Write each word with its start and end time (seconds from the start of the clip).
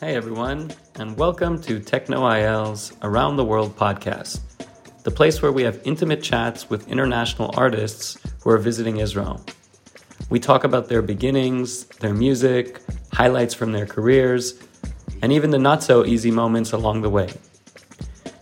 Hey 0.00 0.14
everyone, 0.14 0.70
and 1.00 1.16
welcome 1.16 1.60
to 1.62 1.80
Techno 1.80 2.24
IL's 2.24 2.92
Around 3.02 3.34
the 3.34 3.44
World 3.44 3.74
podcast, 3.74 4.38
the 5.02 5.10
place 5.10 5.42
where 5.42 5.50
we 5.50 5.64
have 5.64 5.80
intimate 5.82 6.22
chats 6.22 6.70
with 6.70 6.86
international 6.86 7.50
artists 7.56 8.16
who 8.44 8.50
are 8.50 8.58
visiting 8.58 8.98
Israel. 8.98 9.44
We 10.30 10.38
talk 10.38 10.62
about 10.62 10.88
their 10.88 11.02
beginnings, 11.02 11.86
their 11.98 12.14
music, 12.14 12.80
highlights 13.12 13.54
from 13.54 13.72
their 13.72 13.86
careers, 13.86 14.62
and 15.20 15.32
even 15.32 15.50
the 15.50 15.58
not 15.58 15.82
so 15.82 16.04
easy 16.04 16.30
moments 16.30 16.70
along 16.70 17.02
the 17.02 17.10
way. 17.10 17.32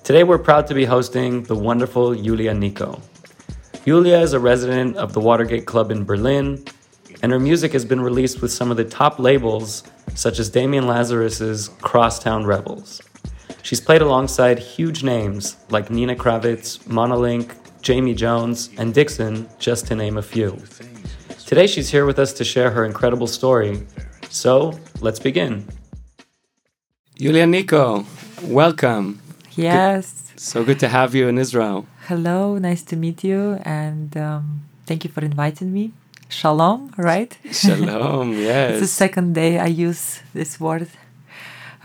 Today 0.05 0.25
we're 0.25 0.37
proud 0.37 0.67
to 0.67 0.75
be 0.75 0.85
hosting 0.85 1.45
the 1.45 1.57
wonderful 1.57 2.15
Yulia 2.15 2.53
Niko. 2.53 3.01
Yulia 3.87 4.21
is 4.21 4.35
a 4.35 4.39
resident 4.39 4.99
of 4.99 5.15
the 5.15 5.21
Watergate 5.21 5.65
Club 5.65 5.91
in 5.91 6.05
Berlin, 6.05 6.63
and 7.23 7.33
her 7.33 7.39
music 7.39 7.73
has 7.73 7.85
been 7.85 8.01
released 8.01 8.43
with 8.43 8.53
some 8.53 8.71
of 8.71 8.77
the 8.77 8.85
top 8.85 9.19
labels 9.19 9.83
such 10.15 10.39
as 10.39 10.49
Damian 10.49 10.87
Lazarus's 10.87 11.69
Crosstown 11.81 12.45
Rebels. 12.45 13.01
She's 13.63 13.81
played 13.81 14.03
alongside 14.03 14.59
huge 14.59 15.03
names 15.03 15.57
like 15.71 15.91
Nina 15.91 16.15
Kraviz, 16.15 16.79
Monolink, 16.85 17.55
Jamie 17.83 18.15
Jones, 18.15 18.71
and 18.79 18.95
Dixon, 18.95 19.49
just 19.59 19.87
to 19.89 19.95
name 19.95 20.19
a 20.19 20.23
few. 20.23 20.57
Today 21.47 21.67
she's 21.67 21.89
here 21.91 22.07
with 22.07 22.19
us 22.19 22.33
to 22.35 22.45
share 22.45 22.71
her 22.71 22.85
incredible 22.85 23.27
story. 23.27 23.87
So, 24.29 24.79
let's 25.01 25.19
begin. 25.19 25.67
Yulia 27.17 27.47
Niko, 27.47 28.05
welcome. 28.43 29.21
Yes. 29.55 30.31
Good. 30.31 30.41
So 30.41 30.65
good 30.65 30.79
to 30.81 30.89
have 30.89 31.15
you 31.15 31.29
in 31.29 31.39
Israel. 31.39 31.87
Hello, 32.09 32.59
nice 32.59 32.83
to 32.83 32.97
meet 32.97 33.25
you, 33.25 33.59
and 33.63 34.17
um, 34.17 34.63
thank 34.85 35.03
you 35.03 35.11
for 35.11 35.25
inviting 35.25 35.73
me. 35.73 35.93
Shalom, 36.29 36.93
right? 36.97 37.37
Shalom, 37.53 38.33
yes. 38.33 38.71
it's 38.73 38.81
the 38.81 38.87
second 38.87 39.35
day 39.35 39.59
I 39.59 39.67
use 39.67 40.21
this 40.35 40.59
word 40.59 40.89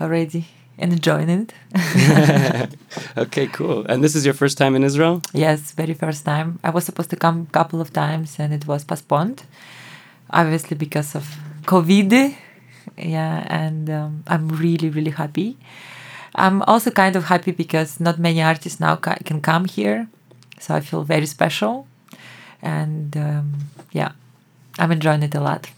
already 0.00 0.46
and 0.78 0.92
enjoying 0.92 1.28
it. 1.28 1.52
okay, 3.16 3.46
cool. 3.46 3.86
And 3.86 4.02
this 4.02 4.16
is 4.16 4.24
your 4.24 4.34
first 4.34 4.58
time 4.58 4.74
in 4.74 4.82
Israel? 4.82 5.22
Yes, 5.32 5.72
very 5.72 5.94
first 5.94 6.24
time. 6.24 6.58
I 6.64 6.70
was 6.70 6.84
supposed 6.84 7.10
to 7.10 7.16
come 7.16 7.46
a 7.48 7.52
couple 7.52 7.80
of 7.80 7.92
times 7.92 8.36
and 8.40 8.52
it 8.52 8.66
was 8.66 8.84
postponed, 8.84 9.44
obviously 10.30 10.76
because 10.76 11.14
of 11.14 11.24
COVID. 11.64 12.34
Yeah, 12.98 13.46
and 13.48 13.88
um, 13.88 14.24
I'm 14.26 14.48
really, 14.48 14.88
really 14.90 15.12
happy. 15.12 15.56
I'm 16.34 16.62
also 16.62 16.90
kind 16.90 17.14
of 17.14 17.24
happy 17.24 17.52
because 17.52 18.00
not 18.00 18.18
many 18.18 18.42
artists 18.42 18.80
now 18.80 18.96
ca 18.96 19.16
can 19.24 19.40
come 19.40 19.66
here, 19.66 20.08
so 20.58 20.74
I 20.74 20.80
feel 20.80 21.04
very 21.04 21.26
special. 21.26 21.86
And 22.60 23.16
um, 23.16 23.52
yeah, 23.92 24.12
I'm 24.78 24.92
enjoying 24.92 25.22
it 25.22 25.34
a 25.34 25.40
lot. 25.40 25.70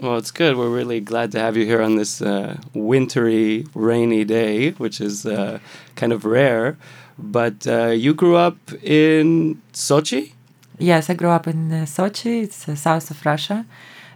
Well, 0.00 0.18
it's 0.18 0.30
good. 0.30 0.56
We're 0.56 0.68
really 0.68 1.00
glad 1.00 1.32
to 1.32 1.40
have 1.40 1.56
you 1.56 1.64
here 1.64 1.80
on 1.80 1.96
this 1.96 2.20
uh, 2.20 2.58
wintry, 2.74 3.66
rainy 3.74 4.24
day, 4.24 4.72
which 4.72 5.00
is 5.00 5.24
uh, 5.24 5.58
kind 5.94 6.12
of 6.12 6.26
rare. 6.26 6.76
But 7.18 7.66
uh, 7.66 7.86
you 7.86 8.12
grew 8.12 8.36
up 8.36 8.58
in 8.82 9.62
Sochi? 9.72 10.32
Yes, 10.78 11.08
I 11.08 11.14
grew 11.14 11.30
up 11.30 11.46
in 11.46 11.72
uh, 11.72 11.86
Sochi. 11.86 12.42
It's 12.42 12.68
uh, 12.68 12.74
south 12.74 13.10
of 13.10 13.24
Russia. 13.24 13.64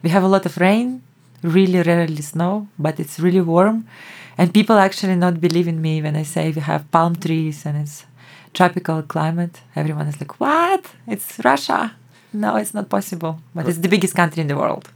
We 0.02 0.10
have 0.10 0.22
a 0.22 0.28
lot 0.28 0.44
of 0.44 0.58
rain, 0.58 1.02
really 1.42 1.80
rarely 1.80 2.20
snow, 2.20 2.68
but 2.78 3.00
it's 3.00 3.18
really 3.18 3.40
warm. 3.40 3.86
And 4.36 4.52
people 4.52 4.76
actually 4.76 5.16
not 5.16 5.40
believe 5.40 5.66
in 5.66 5.80
me 5.80 6.02
when 6.02 6.14
I 6.14 6.24
say 6.24 6.50
we 6.50 6.60
have 6.60 6.90
palm 6.90 7.16
trees 7.16 7.64
and 7.64 7.78
it's 7.78 8.04
tropical 8.52 9.02
climate. 9.02 9.60
Everyone 9.74 10.06
is 10.08 10.20
like, 10.20 10.38
"What? 10.40 10.84
It's 11.06 11.40
Russia." 11.42 11.94
No, 12.32 12.56
it's 12.56 12.74
not 12.74 12.88
possible. 12.88 13.40
But 13.54 13.68
it's 13.68 13.78
the 13.78 13.88
biggest 13.88 14.14
country 14.14 14.40
in 14.40 14.48
the 14.48 14.56
world. 14.56 14.90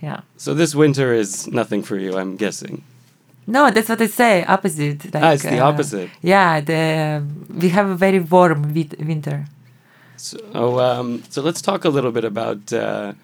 Yeah. 0.00 0.20
So 0.36 0.54
this 0.54 0.74
winter 0.74 1.12
is 1.12 1.46
nothing 1.48 1.82
for 1.82 1.96
you, 1.96 2.16
I'm 2.16 2.36
guessing. 2.36 2.84
No, 3.46 3.70
that's 3.70 3.88
what 3.88 4.00
I 4.00 4.06
say. 4.06 4.44
Opposite. 4.44 5.12
Like, 5.12 5.22
ah, 5.22 5.32
it's 5.32 5.42
the 5.42 5.58
uh, 5.58 5.68
opposite. 5.68 6.10
Yeah, 6.22 6.60
the 6.60 7.24
we 7.62 7.68
have 7.70 7.88
a 7.88 7.96
very 7.96 8.20
warm 8.20 8.72
winter. 8.74 9.46
So, 10.16 10.78
um, 10.78 11.22
so 11.30 11.42
let's 11.42 11.62
talk 11.62 11.84
a 11.84 11.88
little 11.88 12.12
bit 12.12 12.24
about 12.24 12.72
uh, 12.72 13.14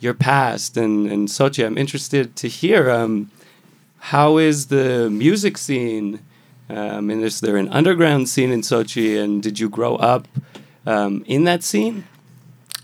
your 0.00 0.14
past 0.14 0.76
and, 0.76 1.10
and 1.10 1.28
Sochi. 1.28 1.64
I'm 1.64 1.78
interested 1.78 2.34
to 2.36 2.48
hear 2.48 2.90
um, 2.90 3.30
how 3.98 4.38
is 4.38 4.66
the 4.66 5.10
music 5.10 5.58
scene, 5.58 6.20
um, 6.68 7.10
and 7.10 7.22
is 7.22 7.40
there 7.40 7.56
an 7.56 7.68
underground 7.68 8.28
scene 8.28 8.50
in 8.50 8.62
Sochi, 8.62 9.22
and 9.22 9.42
did 9.42 9.60
you 9.60 9.68
grow 9.68 9.96
up 9.96 10.26
um, 10.86 11.22
in 11.26 11.44
that 11.44 11.62
scene? 11.62 12.04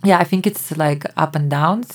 Yeah, 0.09 0.19
I 0.19 0.25
think 0.25 0.47
it's 0.47 0.77
like 0.85 1.03
up 1.17 1.33
and 1.39 1.51
downs. 1.51 1.91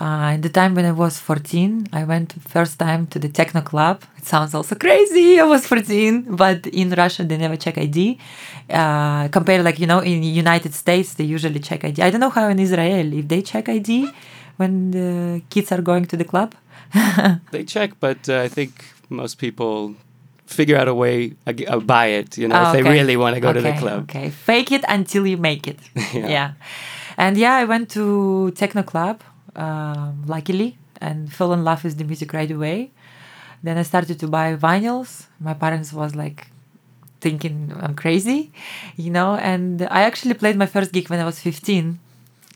Uh, 0.00 0.30
in 0.36 0.42
the 0.42 0.48
time 0.48 0.72
when 0.76 0.84
I 0.84 0.92
was 0.92 1.18
14, 1.18 1.88
I 1.92 2.04
went 2.04 2.28
first 2.54 2.78
time 2.78 3.08
to 3.08 3.18
the 3.18 3.28
techno 3.28 3.62
club. 3.62 3.96
It 4.16 4.26
sounds 4.26 4.54
also 4.54 4.74
crazy. 4.76 5.40
I 5.40 5.44
was 5.54 5.66
14, 5.66 6.36
but 6.42 6.66
in 6.68 6.90
Russia 6.90 7.24
they 7.24 7.36
never 7.36 7.56
check 7.56 7.76
ID. 7.78 8.18
Uh, 8.70 9.26
compared 9.28 9.64
like 9.64 9.78
you 9.80 9.86
know 9.86 10.00
in 10.00 10.22
United 10.22 10.72
States 10.74 11.14
they 11.14 11.24
usually 11.24 11.60
check 11.68 11.84
ID. 11.84 12.02
I 12.02 12.10
don't 12.10 12.20
know 12.20 12.34
how 12.38 12.48
in 12.48 12.58
Israel 12.58 13.12
if 13.20 13.26
they 13.32 13.42
check 13.42 13.68
ID 13.68 14.10
when 14.60 14.72
the 14.92 15.42
kids 15.50 15.72
are 15.72 15.82
going 15.90 16.04
to 16.06 16.16
the 16.16 16.28
club. 16.32 16.54
they 17.50 17.64
check, 17.64 17.90
but 17.98 18.28
uh, 18.28 18.46
I 18.46 18.48
think 18.48 18.72
most 19.08 19.38
people 19.38 19.94
figure 20.46 20.76
out 20.76 20.88
a 20.88 20.94
way 20.94 21.32
uh, 21.46 21.80
buy 21.80 22.06
it. 22.20 22.38
You 22.38 22.46
know, 22.48 22.60
oh, 22.60 22.66
if 22.66 22.72
they 22.72 22.82
really 22.82 23.16
want 23.16 23.34
to 23.34 23.40
go 23.40 23.50
okay, 23.50 23.58
to 23.58 23.64
the 23.68 23.76
club. 23.82 24.02
Okay, 24.04 24.30
fake 24.30 24.70
it 24.70 24.84
until 24.88 25.26
you 25.26 25.38
make 25.50 25.66
it. 25.66 25.78
yeah. 26.14 26.28
yeah. 26.36 26.50
And 27.18 27.36
yeah, 27.36 27.56
I 27.56 27.64
went 27.64 27.90
to 27.90 28.52
techno 28.52 28.84
club, 28.84 29.22
um, 29.56 30.22
luckily, 30.26 30.78
and 31.00 31.32
fell 31.32 31.52
in 31.52 31.64
love 31.64 31.82
with 31.82 31.98
the 31.98 32.04
music 32.04 32.32
right 32.32 32.50
away. 32.50 32.92
Then 33.64 33.76
I 33.76 33.82
started 33.82 34.20
to 34.20 34.28
buy 34.28 34.54
vinyls. 34.54 35.26
My 35.40 35.52
parents 35.52 35.92
was 35.92 36.14
like 36.14 36.46
thinking 37.20 37.72
I'm 37.80 37.96
crazy, 37.96 38.52
you 38.96 39.10
know. 39.10 39.34
And 39.34 39.82
I 39.90 40.02
actually 40.02 40.34
played 40.34 40.56
my 40.56 40.66
first 40.66 40.92
gig 40.92 41.10
when 41.10 41.18
I 41.18 41.24
was 41.24 41.40
15 41.40 41.98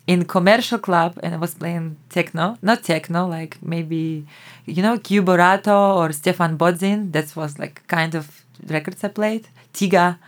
in 0.07 0.25
commercial 0.27 0.79
club, 0.79 1.19
and 1.25 1.35
I 1.35 1.39
was 1.39 1.55
playing 1.55 1.97
techno, 2.09 2.57
not 2.63 2.85
techno, 2.85 3.27
like 3.27 3.59
maybe 3.63 4.25
you 4.67 4.83
know 4.83 4.97
Gui 4.97 5.25
Boratto 5.25 5.97
or 5.97 6.13
Stephan 6.13 6.57
Bodzin. 6.57 7.11
That 7.11 7.35
was 7.35 7.59
like 7.59 7.83
kind 7.89 8.15
of 8.15 8.45
records 8.69 9.03
I 9.03 9.09
played. 9.09 9.49
Tiga, 9.75 10.19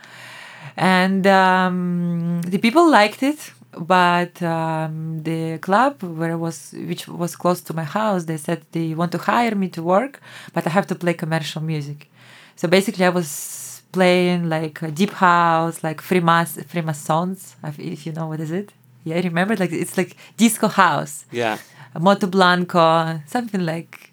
and 0.75 1.25
um, 1.27 2.41
the 2.41 2.57
people 2.57 2.89
liked 2.89 3.23
it 3.23 3.51
but 3.77 4.41
um, 4.41 5.23
the 5.23 5.57
club 5.59 6.01
where 6.03 6.31
I 6.31 6.35
was, 6.35 6.73
which 6.75 7.07
was 7.07 7.35
close 7.35 7.61
to 7.61 7.73
my 7.73 7.83
house, 7.83 8.25
they 8.25 8.37
said 8.37 8.65
they 8.71 8.93
want 8.93 9.11
to 9.13 9.17
hire 9.17 9.55
me 9.55 9.69
to 9.69 9.83
work, 9.83 10.21
but 10.53 10.65
I 10.65 10.69
have 10.69 10.87
to 10.87 10.95
play 10.95 11.13
commercial 11.13 11.61
music. 11.61 12.09
So 12.55 12.67
basically, 12.67 13.05
I 13.05 13.09
was 13.09 13.81
playing 13.91 14.49
like 14.49 14.75
deep 14.93 15.11
house, 15.11 15.83
like 15.83 16.01
Freemas 16.01 16.65
Freemasons, 16.65 17.55
if 17.77 18.05
you 18.05 18.11
know 18.13 18.27
what 18.27 18.39
is 18.39 18.51
it. 18.51 18.73
Yeah, 19.03 19.17
I 19.17 19.21
remember 19.21 19.55
like 19.55 19.71
it's 19.71 19.97
like 19.97 20.17
disco 20.37 20.67
house. 20.67 21.25
Yeah. 21.31 21.57
Moto 21.99 22.27
Blanco, 22.27 23.21
something 23.25 23.65
like 23.65 24.11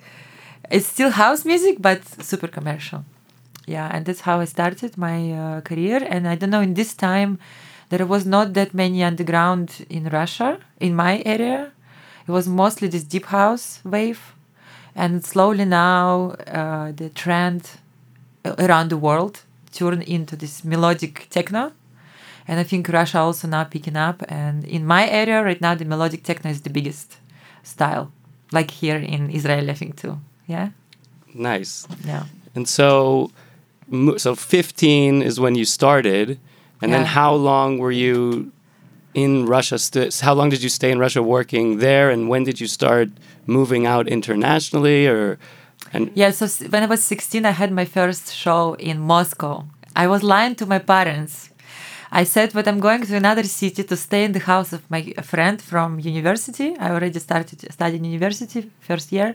it's 0.71 0.87
still 0.87 1.11
house 1.11 1.45
music, 1.45 1.77
but 1.81 2.01
super 2.23 2.49
commercial. 2.49 3.05
Yeah, 3.67 3.89
and 3.93 4.05
that's 4.07 4.21
how 4.21 4.41
I 4.41 4.47
started 4.47 4.97
my 4.97 5.33
uh, 5.33 5.61
career. 5.61 6.05
And 6.09 6.29
I 6.29 6.35
don't 6.35 6.51
know 6.51 6.61
in 6.61 6.75
this 6.75 6.95
time 6.95 7.39
there 7.93 8.07
was 8.07 8.25
not 8.25 8.55
that 8.55 8.73
many 8.73 9.05
underground 9.05 9.85
in 9.91 10.05
Russia, 10.09 10.59
in 10.81 10.97
my 10.97 11.23
area. 11.27 11.73
It 12.27 12.31
was 12.31 12.49
mostly 12.49 12.89
this 12.89 13.05
deep 13.05 13.27
house 13.27 13.81
wave. 13.85 14.23
And 14.95 15.23
slowly 15.23 15.67
now 15.67 16.31
uh, 16.47 16.93
the 16.93 17.11
trend 17.11 17.63
around 18.47 18.89
the 18.89 18.97
world 18.97 19.43
turned 19.73 20.05
into 20.05 20.37
this 20.37 20.65
melodic 20.65 21.27
techno. 21.29 21.73
And 22.49 22.59
I 22.59 22.63
think 22.63 22.89
Russia 22.89 23.19
also 23.19 23.47
now 23.47 23.65
picking 23.65 23.97
up. 23.97 24.23
And 24.27 24.65
in 24.65 24.87
my 24.87 25.07
area 25.07 25.45
right 25.45 25.61
now, 25.61 25.75
the 25.75 25.85
melodic 25.85 26.23
techno 26.23 26.51
is 26.51 26.63
the 26.63 26.71
biggest 26.71 27.19
style, 27.63 28.11
like 28.53 28.71
here 28.71 28.97
in 28.97 29.29
Israel, 29.29 29.71
I 29.71 29.75
think 29.75 29.97
too. 29.97 30.19
Yeah. 30.47 30.71
Nice. 31.35 31.87
Yeah. 32.07 32.25
And 32.55 32.67
so, 32.67 33.31
so 34.17 34.35
15 34.35 35.21
is 35.21 35.39
when 35.39 35.57
you 35.57 35.67
started. 35.67 36.39
And 36.83 36.91
yeah. 36.91 36.99
then 36.99 37.07
how 37.07 37.33
long 37.35 37.79
were 37.79 37.93
you 37.93 38.51
in 39.15 39.47
Russia? 39.47 39.79
St- 39.79 40.21
how 40.21 40.35
long 40.35 40.51
did 40.51 40.63
you 40.63 40.69
stay 40.69 40.91
in 40.91 40.99
Russia 40.99 41.23
working 41.23 41.79
there? 41.79 42.11
And 42.11 42.29
when 42.29 42.43
did 42.45 42.61
you 42.61 42.67
start 42.67 43.09
moving 43.47 43.87
out 43.87 44.09
internationally? 44.09 45.07
Or 45.07 45.39
and 45.93 46.11
yeah, 46.15 46.31
so 46.33 46.47
when 46.69 46.83
I 46.83 46.87
was 46.87 47.03
16, 47.05 47.47
I 47.47 47.53
had 47.53 47.71
my 47.71 47.85
first 47.85 48.35
show 48.35 48.75
in 48.75 48.99
Moscow. 48.99 49.65
I 49.95 50.09
was 50.09 50.23
lying 50.23 50.57
to 50.57 50.67
my 50.67 50.81
parents. 50.81 51.51
I 52.11 52.25
said, 52.25 52.53
but 52.53 52.69
I'm 52.69 52.81
going 52.81 53.07
to 53.07 53.17
another 53.17 53.45
city 53.45 53.85
to 53.85 53.97
stay 53.97 54.25
in 54.25 54.33
the 54.33 54.41
house 54.41 54.73
of 54.75 54.83
my 54.91 55.03
friend 55.23 55.63
from 55.63 55.99
university. 55.99 56.77
I 56.79 56.91
already 56.91 57.19
started 57.21 57.73
studying 57.73 58.05
university 58.05 58.71
first 58.81 59.13
year 59.13 59.35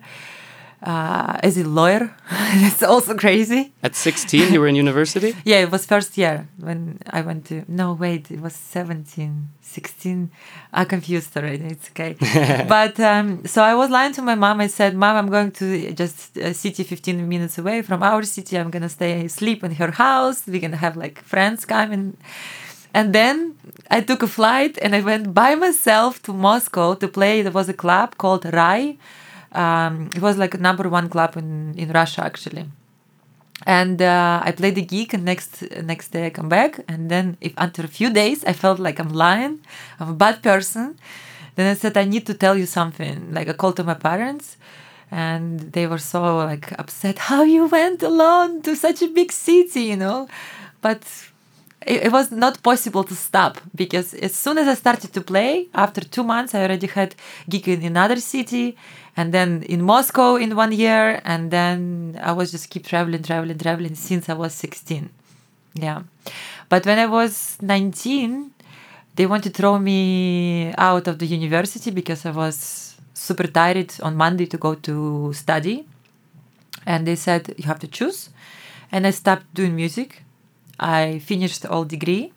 uh, 0.81 1.39
as 1.43 1.57
a 1.57 1.63
lawyer. 1.63 2.15
that's 2.29 2.83
also 2.83 3.15
crazy. 3.15 3.73
At 3.81 3.95
16, 3.95 4.53
you 4.53 4.59
were 4.59 4.67
in 4.67 4.75
university? 4.75 5.35
yeah, 5.43 5.57
it 5.57 5.71
was 5.71 5.85
first 5.85 6.17
year 6.17 6.47
when 6.59 6.99
I 7.09 7.21
went 7.21 7.45
to. 7.45 7.63
No, 7.67 7.93
wait, 7.93 8.29
it 8.31 8.41
was 8.41 8.53
17, 8.53 9.49
16. 9.61 10.31
I 10.73 10.85
confused 10.85 11.35
already. 11.35 11.65
It's 11.65 11.89
okay. 11.89 12.15
but 12.67 12.99
um, 12.99 13.45
so 13.45 13.63
I 13.63 13.73
was 13.75 13.89
lying 13.89 14.13
to 14.13 14.21
my 14.21 14.35
mom. 14.35 14.61
I 14.61 14.67
said, 14.67 14.95
Mom, 14.95 15.15
I'm 15.15 15.29
going 15.29 15.51
to 15.53 15.93
just 15.93 16.37
a 16.37 16.53
city 16.53 16.83
15 16.83 17.27
minutes 17.27 17.57
away 17.57 17.81
from 17.81 18.03
our 18.03 18.23
city. 18.23 18.57
I'm 18.57 18.69
going 18.69 18.83
to 18.83 18.89
stay, 18.89 19.27
sleep 19.27 19.63
in 19.63 19.71
her 19.75 19.91
house. 19.91 20.45
We're 20.47 20.61
going 20.61 20.71
to 20.71 20.77
have 20.77 20.95
like 20.95 21.21
friends 21.23 21.65
coming. 21.65 22.17
And 22.93 23.13
then 23.13 23.55
I 23.91 24.01
took 24.01 24.23
a 24.23 24.27
flight 24.27 24.77
and 24.81 24.95
I 24.95 25.01
went 25.01 25.33
by 25.33 25.55
myself 25.55 26.21
to 26.23 26.33
Moscow 26.33 26.93
to 26.95 27.07
play. 27.07 27.41
There 27.41 27.51
was 27.51 27.69
a 27.69 27.73
club 27.73 28.17
called 28.17 28.45
Rai 28.45 28.97
um, 29.53 30.09
it 30.15 30.21
was 30.21 30.37
like 30.37 30.53
a 30.53 30.57
number 30.57 30.89
one 30.89 31.09
club 31.09 31.37
in, 31.37 31.73
in 31.77 31.91
Russia 31.91 32.23
actually. 32.23 32.65
And 33.65 34.01
uh, 34.01 34.39
I 34.43 34.51
played 34.51 34.75
the 34.75 34.83
gig, 34.83 35.15
and 35.15 35.25
next 35.25 35.63
next 35.81 36.09
day 36.09 36.27
I 36.27 36.29
come 36.29 36.47
back, 36.47 36.79
and 36.87 37.09
then 37.09 37.37
if 37.41 37.53
after 37.57 37.81
a 37.83 37.87
few 37.87 38.11
days 38.11 38.45
I 38.45 38.53
felt 38.53 38.77
like 38.77 38.99
I'm 38.99 39.09
lying, 39.09 39.61
I'm 39.99 40.09
a 40.09 40.13
bad 40.13 40.43
person. 40.43 40.97
Then 41.55 41.71
I 41.71 41.73
said 41.73 41.97
I 41.97 42.03
need 42.03 42.27
to 42.27 42.35
tell 42.35 42.55
you 42.55 42.67
something. 42.67 43.33
Like 43.33 43.49
I 43.49 43.53
called 43.53 43.77
to 43.77 43.83
my 43.83 43.95
parents, 43.95 44.57
and 45.09 45.59
they 45.73 45.87
were 45.87 45.97
so 45.97 46.37
like 46.37 46.71
upset. 46.79 47.17
How 47.17 47.43
you 47.43 47.67
went 47.67 48.03
alone 48.03 48.61
to 48.61 48.75
such 48.75 49.01
a 49.01 49.07
big 49.07 49.31
city, 49.31 49.81
you 49.81 49.97
know? 49.97 50.27
But 50.81 51.01
it, 51.85 52.03
it, 52.03 52.11
was 52.11 52.31
not 52.31 52.61
possible 52.61 53.03
to 53.05 53.15
stop 53.15 53.59
because 53.73 54.13
as 54.13 54.35
soon 54.35 54.57
as 54.57 54.67
I 54.67 54.73
started 54.73 55.13
to 55.13 55.21
play, 55.21 55.67
after 55.73 56.01
two 56.01 56.23
months 56.23 56.53
I 56.53 56.63
already 56.63 56.87
had 56.87 57.15
gig 57.49 57.67
in 57.67 57.83
another 57.83 58.17
city, 58.17 58.77
and 59.17 59.33
then 59.33 59.63
in 59.63 59.81
Moscow 59.81 60.35
in 60.35 60.55
one 60.55 60.71
year, 60.71 61.19
and 61.25 61.49
then 61.49 62.19
I 62.21 62.31
was 62.33 62.51
just 62.51 62.69
keep 62.69 62.85
traveling, 62.85 63.23
traveling, 63.23 63.57
traveling 63.57 63.95
since 63.95 64.29
I 64.29 64.33
was 64.33 64.53
16. 64.53 65.09
Yeah. 65.73 66.03
But 66.69 66.85
when 66.85 66.99
I 66.99 67.07
was 67.07 67.57
19, 67.61 68.51
they 69.15 69.25
wanted 69.25 69.55
to 69.55 69.61
throw 69.61 69.79
me 69.79 70.71
out 70.77 71.07
of 71.07 71.17
the 71.17 71.25
university 71.25 71.89
because 71.89 72.27
I 72.27 72.31
was 72.31 72.95
super 73.15 73.47
tired 73.47 73.93
on 74.03 74.15
Monday 74.15 74.45
to 74.45 74.57
go 74.57 74.75
to 74.75 75.33
study. 75.33 75.87
And 76.85 77.07
they 77.07 77.15
said, 77.15 77.55
you 77.57 77.65
have 77.65 77.79
to 77.79 77.87
choose. 77.87 78.29
And 78.91 79.07
I 79.07 79.09
stopped 79.09 79.51
doing 79.55 79.75
music. 79.75 80.23
I 80.79 81.19
finished 81.19 81.65
all 81.65 81.85
degree. 81.85 82.31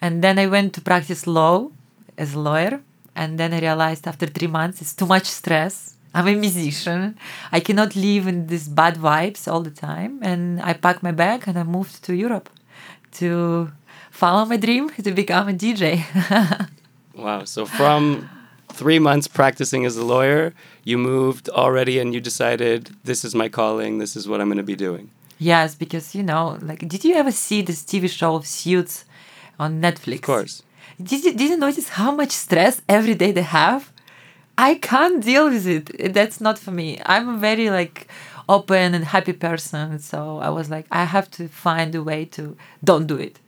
And 0.00 0.22
then 0.22 0.38
I 0.38 0.46
went 0.46 0.72
to 0.74 0.80
practice 0.80 1.26
law 1.26 1.68
as 2.16 2.34
a 2.34 2.38
lawyer 2.38 2.80
and 3.14 3.38
then 3.38 3.52
I 3.52 3.60
realized 3.60 4.06
after 4.06 4.26
three 4.26 4.46
months 4.46 4.80
it's 4.80 4.94
too 4.94 5.06
much 5.06 5.26
stress. 5.26 5.96
I'm 6.12 6.26
a 6.26 6.34
musician. 6.34 7.16
I 7.52 7.60
cannot 7.60 7.94
live 7.94 8.26
in 8.26 8.48
these 8.48 8.68
bad 8.68 8.96
vibes 8.96 9.46
all 9.50 9.60
the 9.60 9.70
time. 9.70 10.18
And 10.22 10.60
I 10.60 10.72
packed 10.72 11.02
my 11.02 11.12
bag 11.12 11.44
and 11.46 11.56
I 11.56 11.62
moved 11.62 12.02
to 12.04 12.14
Europe 12.14 12.50
to 13.12 13.70
follow 14.10 14.44
my 14.44 14.56
dream 14.56 14.90
to 15.04 15.12
become 15.12 15.48
a 15.48 15.52
DJ. 15.52 16.04
wow. 17.14 17.44
So 17.44 17.64
from 17.64 18.28
three 18.72 18.98
months 18.98 19.28
practicing 19.28 19.84
as 19.84 19.96
a 19.96 20.04
lawyer, 20.04 20.52
you 20.84 20.98
moved 20.98 21.48
already 21.50 21.98
and 22.00 22.12
you 22.14 22.20
decided 22.20 22.90
this 23.04 23.24
is 23.24 23.34
my 23.34 23.48
calling, 23.48 23.98
this 23.98 24.16
is 24.16 24.26
what 24.28 24.40
I'm 24.40 24.48
going 24.48 24.58
to 24.58 24.62
be 24.64 24.76
doing. 24.76 25.10
Yes, 25.38 25.74
because 25.74 26.14
you 26.14 26.22
know, 26.22 26.58
like, 26.60 26.86
did 26.86 27.04
you 27.04 27.14
ever 27.14 27.32
see 27.32 27.62
this 27.62 27.82
TV 27.82 28.10
show 28.10 28.34
of 28.34 28.46
Suits 28.46 29.04
on 29.58 29.80
Netflix? 29.80 30.16
Of 30.16 30.22
course. 30.22 30.62
Did 31.02 31.24
you, 31.24 31.32
did 31.32 31.50
you 31.50 31.56
notice 31.56 31.88
how 31.88 32.10
much 32.10 32.30
stress 32.30 32.82
every 32.88 33.14
day 33.14 33.32
they 33.32 33.42
have? 33.42 33.90
I 34.58 34.74
can't 34.74 35.24
deal 35.24 35.48
with 35.48 35.66
it. 35.66 36.12
That's 36.12 36.40
not 36.40 36.58
for 36.58 36.72
me. 36.72 37.00
I'm 37.06 37.28
a 37.28 37.38
very 37.38 37.70
like 37.70 38.08
open 38.48 38.94
and 38.94 39.04
happy 39.04 39.32
person. 39.32 39.98
So 39.98 40.38
I 40.38 40.50
was 40.50 40.68
like, 40.68 40.86
I 40.90 41.04
have 41.04 41.30
to 41.32 41.48
find 41.48 41.94
a 41.94 42.02
way 42.02 42.26
to 42.36 42.56
don't 42.84 43.06
do 43.06 43.16
it. 43.16 43.38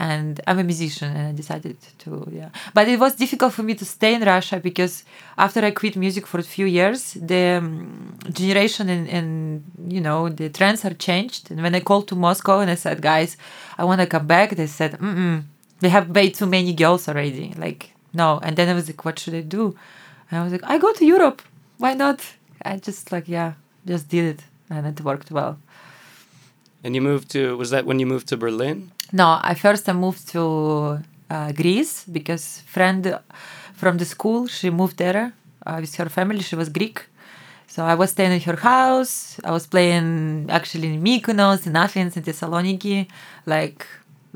And 0.00 0.40
I'm 0.46 0.58
a 0.58 0.64
musician 0.64 1.14
and 1.16 1.28
I 1.28 1.32
decided 1.32 1.76
to, 1.98 2.28
yeah. 2.32 2.50
But 2.72 2.88
it 2.88 2.98
was 3.00 3.16
difficult 3.16 3.52
for 3.52 3.64
me 3.64 3.74
to 3.74 3.84
stay 3.84 4.14
in 4.14 4.22
Russia 4.22 4.60
because 4.60 5.04
after 5.36 5.60
I 5.60 5.72
quit 5.72 5.96
music 5.96 6.24
for 6.26 6.38
a 6.38 6.44
few 6.44 6.66
years, 6.66 7.14
the 7.14 7.58
um, 7.58 8.16
generation 8.32 8.88
and, 8.88 9.08
and, 9.08 9.64
you 9.88 10.00
know, 10.00 10.28
the 10.28 10.48
trends 10.50 10.84
are 10.84 10.94
changed. 10.94 11.50
And 11.50 11.62
when 11.62 11.74
I 11.74 11.80
called 11.80 12.06
to 12.08 12.16
Moscow 12.16 12.60
and 12.60 12.70
I 12.70 12.76
said, 12.76 13.02
guys, 13.02 13.36
I 13.76 13.84
want 13.84 14.00
to 14.00 14.06
come 14.06 14.26
back, 14.26 14.50
they 14.50 14.68
said, 14.68 14.92
mm 14.92 15.16
mm 15.16 15.42
they 15.80 15.88
have 15.88 16.10
way 16.10 16.30
too 16.30 16.46
many 16.46 16.72
girls 16.72 17.08
already. 17.08 17.54
Like, 17.56 17.92
no. 18.12 18.40
And 18.42 18.56
then 18.56 18.68
I 18.68 18.74
was 18.74 18.88
like, 18.88 19.04
what 19.04 19.18
should 19.18 19.34
I 19.34 19.40
do? 19.40 19.76
And 20.30 20.40
I 20.40 20.42
was 20.42 20.52
like, 20.52 20.64
I 20.64 20.78
go 20.78 20.92
to 20.92 21.04
Europe. 21.04 21.42
Why 21.78 21.94
not? 21.94 22.20
I 22.62 22.76
just 22.76 23.12
like, 23.12 23.28
yeah, 23.28 23.52
just 23.86 24.08
did 24.08 24.24
it. 24.24 24.44
And 24.70 24.86
it 24.86 25.00
worked 25.00 25.30
well. 25.30 25.58
And 26.84 26.94
you 26.94 27.00
moved 27.00 27.30
to, 27.30 27.56
was 27.56 27.70
that 27.70 27.86
when 27.86 27.98
you 27.98 28.06
moved 28.06 28.28
to 28.28 28.36
Berlin? 28.36 28.90
No, 29.12 29.38
I 29.42 29.54
first 29.54 29.88
I 29.88 29.92
moved 29.92 30.28
to 30.28 31.02
uh, 31.30 31.52
Greece 31.52 32.04
because 32.04 32.60
friend 32.66 33.18
from 33.74 33.98
the 33.98 34.04
school, 34.04 34.46
she 34.46 34.70
moved 34.70 34.98
there 34.98 35.32
uh, 35.66 35.78
with 35.80 35.94
her 35.96 36.08
family. 36.08 36.40
She 36.40 36.56
was 36.56 36.68
Greek. 36.68 37.06
So 37.68 37.84
I 37.84 37.94
was 37.94 38.10
staying 38.10 38.32
in 38.32 38.40
her 38.40 38.56
house. 38.56 39.38
I 39.44 39.50
was 39.50 39.66
playing 39.66 40.46
actually 40.50 40.94
in 40.94 41.02
Mykonos, 41.02 41.66
in 41.66 41.76
Athens, 41.76 42.16
in 42.16 42.22
Thessaloniki, 42.22 43.08
like 43.46 43.86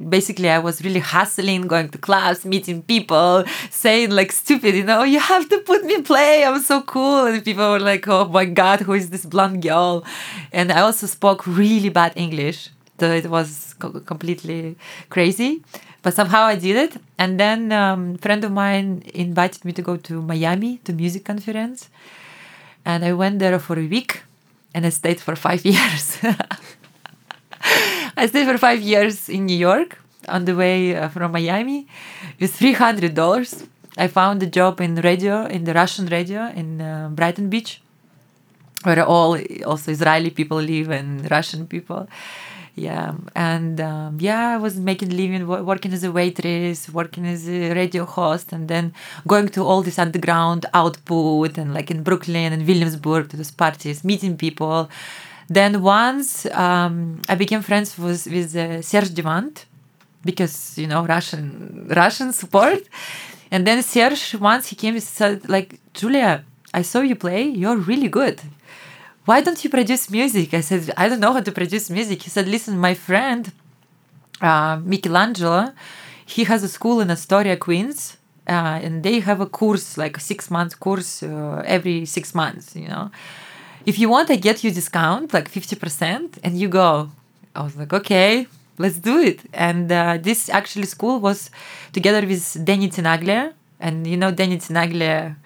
basically 0.09 0.51
I 0.51 0.59
was 0.59 0.83
really 0.85 1.01
hustling, 1.01 1.63
going 1.63 1.89
to 1.91 1.99
class, 1.99 2.45
meeting 2.45 2.83
people, 2.83 3.45
saying 3.71 4.11
like 4.11 4.33
stupid, 4.33 4.75
you 4.75 4.85
know, 4.85 5.03
you 5.03 5.21
have 5.21 5.49
to 5.49 5.59
put 5.59 5.85
me 5.85 6.03
play. 6.03 6.45
I'm 6.45 6.61
so 6.61 6.83
cool. 6.83 7.27
And 7.27 7.45
people 7.45 7.71
were 7.71 7.81
like, 7.81 8.07
oh 8.09 8.27
my 8.27 8.45
God, 8.45 8.81
who 8.81 8.93
is 8.95 9.11
this 9.11 9.25
blonde 9.27 9.63
girl? 9.63 10.05
And 10.53 10.73
I 10.73 10.81
also 10.81 11.07
spoke 11.07 11.47
really 11.47 11.89
bad 11.89 12.13
English. 12.17 12.71
So 13.01 13.11
it 13.11 13.27
was 13.27 13.75
co- 13.79 14.01
completely 14.01 14.77
crazy. 15.11 15.63
But 16.03 16.15
somehow 16.15 16.43
I 16.45 16.57
did 16.57 16.77
it. 16.77 17.01
And 17.19 17.39
then 17.39 17.73
um, 17.73 18.15
a 18.17 18.19
friend 18.19 18.45
of 18.45 18.53
mine 18.53 19.03
invited 19.15 19.65
me 19.65 19.73
to 19.73 19.83
go 19.83 19.97
to 19.97 20.21
Miami 20.23 20.79
to 20.85 20.93
music 20.93 21.25
conference. 21.25 21.89
And 22.85 23.05
I 23.05 23.13
went 23.13 23.39
there 23.39 23.59
for 23.59 23.79
a 23.79 23.87
week 23.87 24.23
and 24.75 24.85
I 24.87 24.91
stayed 24.91 25.21
for 25.21 25.37
five 25.37 25.65
years. 25.75 26.19
I 28.17 28.27
stayed 28.27 28.47
for 28.47 28.59
five 28.59 28.81
years 28.81 29.29
in 29.29 29.47
New 29.47 29.57
York 29.57 29.99
on 30.29 30.45
the 30.45 30.55
way 30.55 30.97
uh, 30.97 31.09
from 31.09 31.33
Miami 31.33 31.87
with 32.41 32.55
three 32.55 32.73
hundred 32.73 33.15
dollars. 33.15 33.65
I 33.97 34.07
found 34.09 34.43
a 34.43 34.47
job 34.47 34.81
in 34.81 34.95
radio 34.97 35.47
in 35.47 35.65
the 35.65 35.75
Russian 35.75 36.07
radio 36.07 36.49
in 36.49 36.81
uh, 36.81 37.09
Brighton 37.13 37.49
Beach, 37.49 37.81
where 38.85 39.05
all 39.05 39.39
also 39.67 39.91
Israeli 39.91 40.31
people 40.31 40.59
live 40.59 40.91
and 40.91 41.31
Russian 41.31 41.67
people. 41.67 42.09
Yeah, 42.75 43.13
and 43.35 43.79
um, 43.83 44.17
yeah, 44.19 44.55
I 44.55 44.57
was 44.57 44.77
making 44.79 45.11
living, 45.11 45.47
working 45.47 45.93
as 45.93 46.05
a 46.05 46.11
waitress, 46.11 46.89
working 46.89 47.27
as 47.27 47.47
a 47.47 47.75
radio 47.75 48.07
host, 48.07 48.51
and 48.51 48.67
then 48.67 48.95
going 49.27 49.49
to 49.51 49.63
all 49.63 49.83
this 49.83 49.99
underground 49.99 50.65
output 50.73 51.59
and 51.59 51.75
like 51.75 51.91
in 51.91 52.03
Brooklyn 52.03 52.51
and 52.55 52.67
Williamsburg 52.67 53.29
to 53.29 53.37
those 53.37 53.51
parties, 53.51 54.05
meeting 54.05 54.39
people 54.39 54.89
then 55.49 55.83
once 55.83 56.47
um, 56.47 57.21
I 57.29 57.35
became 57.35 57.63
friends 57.63 57.99
with, 57.99 58.27
with 58.27 58.55
uh, 58.57 58.83
Serge 58.83 59.13
Devant 59.15 59.67
because 60.25 60.79
you 60.79 60.87
know 60.87 61.05
Russian 61.05 61.87
Russian 61.89 62.33
support. 62.33 62.83
And 63.51 63.67
then 63.67 63.83
Serge 63.83 64.35
once 64.41 64.69
he 64.69 64.77
came 64.77 64.95
and 64.95 65.03
said 65.03 65.49
like 65.49 65.79
Julia, 65.95 66.45
I 66.73 66.83
saw 66.83 67.01
you 67.01 67.17
play. 67.17 67.43
You're 67.43 67.77
really 67.77 68.09
good. 68.09 68.41
Why 69.25 69.41
don't 69.41 69.63
you 69.63 69.71
produce 69.71 70.11
music? 70.11 70.55
I 70.55 70.63
said 70.63 70.91
I 70.97 71.09
don't 71.09 71.21
know 71.21 71.33
how 71.33 71.41
to 71.41 71.53
produce 71.53 71.91
music. 71.91 72.23
He 72.23 72.31
said, 72.31 72.49
listen, 72.49 72.79
my 72.79 72.95
friend 72.95 73.53
uh, 74.41 74.81
Michelangelo, 74.83 75.73
he 76.25 76.45
has 76.45 76.63
a 76.63 76.69
school 76.69 77.01
in 77.01 77.11
Astoria, 77.11 77.57
Queens. 77.57 78.17
Uh, 78.49 78.81
and 78.83 79.05
they 79.05 79.21
have 79.21 79.41
a 79.41 79.47
course 79.47 79.97
like 79.97 80.17
a 80.17 80.21
six 80.21 80.51
month 80.51 80.81
course 80.81 81.23
uh, 81.23 81.63
every 81.65 82.05
six 82.05 82.35
months 82.35 82.75
you 82.75 82.89
know 82.89 83.09
if 83.87 83.99
you 83.99 84.09
want, 84.09 84.31
I 84.31 84.37
get 84.37 84.65
you 84.65 84.71
discount, 84.71 85.33
like 85.33 85.51
50%, 85.51 86.39
and 86.45 86.59
you 86.59 86.69
go. 86.69 87.11
I 87.55 87.63
was 87.63 87.77
like, 87.77 87.93
okay, 87.93 88.47
let's 88.79 88.99
do 88.99 89.19
it. 89.19 89.41
And 89.53 89.91
uh, 89.91 90.19
this 90.21 90.49
actually 90.49 90.87
school 90.87 91.21
was 91.21 91.51
together 91.93 92.27
with 92.27 92.65
Danny 92.65 92.89
Tenaglia. 92.89 93.53
And 93.81 94.07
you 94.07 94.17
know, 94.17 94.31
Danny 94.31 94.59
Tenaglia, 94.59 95.37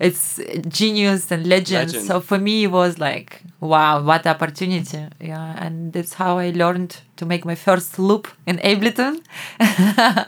it's 0.00 0.40
genius 0.68 1.30
and 1.30 1.46
legend. 1.46 1.88
legend. 1.88 2.06
So 2.06 2.20
for 2.20 2.38
me, 2.38 2.64
it 2.64 2.70
was 2.70 2.98
like, 2.98 3.42
wow, 3.60 4.02
what 4.02 4.26
opportunity. 4.26 5.06
Yeah. 5.20 5.54
And 5.64 5.92
that's 5.92 6.14
how 6.14 6.38
I 6.38 6.50
learned 6.50 6.96
to 7.16 7.26
make 7.26 7.44
my 7.44 7.54
first 7.54 7.98
loop 7.98 8.28
in 8.46 8.56
Ableton. 8.58 9.22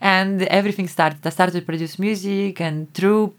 and 0.00 0.42
everything 0.42 0.88
started. 0.88 1.24
I 1.24 1.30
started 1.30 1.52
to 1.52 1.62
produce 1.62 1.98
music, 1.98 2.60
and 2.60 2.92
through 2.92 3.34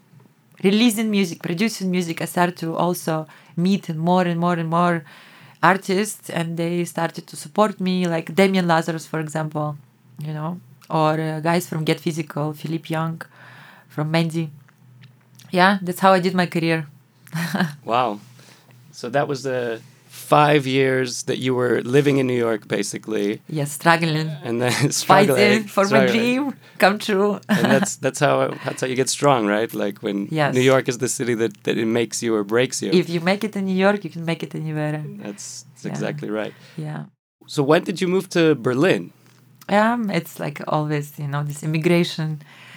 releasing 0.64 1.10
music, 1.10 1.42
producing 1.42 1.90
music, 1.90 2.20
I 2.22 2.24
started 2.24 2.56
to 2.58 2.76
also 2.76 3.26
meet 3.56 3.94
more 3.94 4.22
and 4.22 4.40
more 4.40 4.54
and 4.54 4.68
more 4.68 5.04
artists, 5.62 6.30
and 6.30 6.56
they 6.56 6.84
started 6.84 7.26
to 7.26 7.36
support 7.36 7.80
me, 7.80 8.06
like 8.06 8.34
Damien 8.34 8.66
Lazarus, 8.66 9.06
for 9.06 9.20
example, 9.20 9.76
you 10.18 10.32
know, 10.32 10.60
or 10.90 11.20
uh, 11.20 11.40
guys 11.40 11.68
from 11.68 11.84
Get 11.84 12.00
Physical, 12.00 12.52
Philipp 12.52 12.90
Jung, 12.90 13.22
from 13.88 14.12
Mendy. 14.12 14.48
Yeah, 15.50 15.78
that's 15.82 16.00
how 16.00 16.12
I 16.12 16.20
did 16.20 16.34
my 16.34 16.46
career. 16.46 16.86
wow. 17.84 18.20
So 18.92 19.08
that 19.10 19.28
was 19.28 19.42
the 19.42 19.80
five 20.14 20.62
years 20.78 21.24
that 21.28 21.38
you 21.44 21.52
were 21.60 21.76
living 21.96 22.16
in 22.20 22.26
New 22.32 22.40
York, 22.48 22.62
basically. 22.68 23.28
Yes, 23.48 23.72
struggling. 23.72 24.28
And 24.46 24.54
then 24.62 24.90
struggling 25.02 25.36
Fighting 25.36 25.64
for 25.74 25.84
struggling. 25.84 26.06
my 26.06 26.18
dream 26.18 26.42
come 26.78 26.96
true. 26.98 27.30
and 27.48 27.66
that's 27.74 27.92
that's 28.04 28.20
how 28.20 28.36
that's 28.64 28.80
how 28.82 28.86
you 28.92 28.96
get 29.02 29.08
strong, 29.18 29.40
right? 29.56 29.70
Like 29.84 29.96
when 30.06 30.18
Yes. 30.30 30.54
New 30.54 30.66
York 30.72 30.88
is 30.88 30.96
the 30.98 31.08
city 31.18 31.34
that, 31.42 31.52
that 31.64 31.76
it 31.84 31.86
makes 32.00 32.16
you 32.24 32.30
or 32.36 32.42
breaks 32.44 32.76
you. 32.82 32.90
if 33.02 33.06
you 33.14 33.20
make 33.30 33.42
it 33.48 33.52
in 33.56 33.64
New 33.70 33.78
York, 33.86 34.00
you 34.04 34.10
can 34.16 34.24
make 34.24 34.42
it 34.46 34.52
anywhere. 34.54 35.02
that's, 35.24 35.46
that's 35.72 35.84
Yeah. 35.84 35.90
exactly 35.94 36.30
right. 36.40 36.54
Yeah. 36.76 37.00
So 37.46 37.62
when 37.70 37.82
did 37.84 38.00
you 38.00 38.08
move 38.08 38.26
to 38.30 38.54
Berlin? 38.54 39.02
Um, 39.68 40.10
it's 40.10 40.38
like 40.44 40.60
always, 40.68 41.06
you 41.18 41.28
know, 41.32 41.42
this 41.42 41.62
immigration 41.62 42.28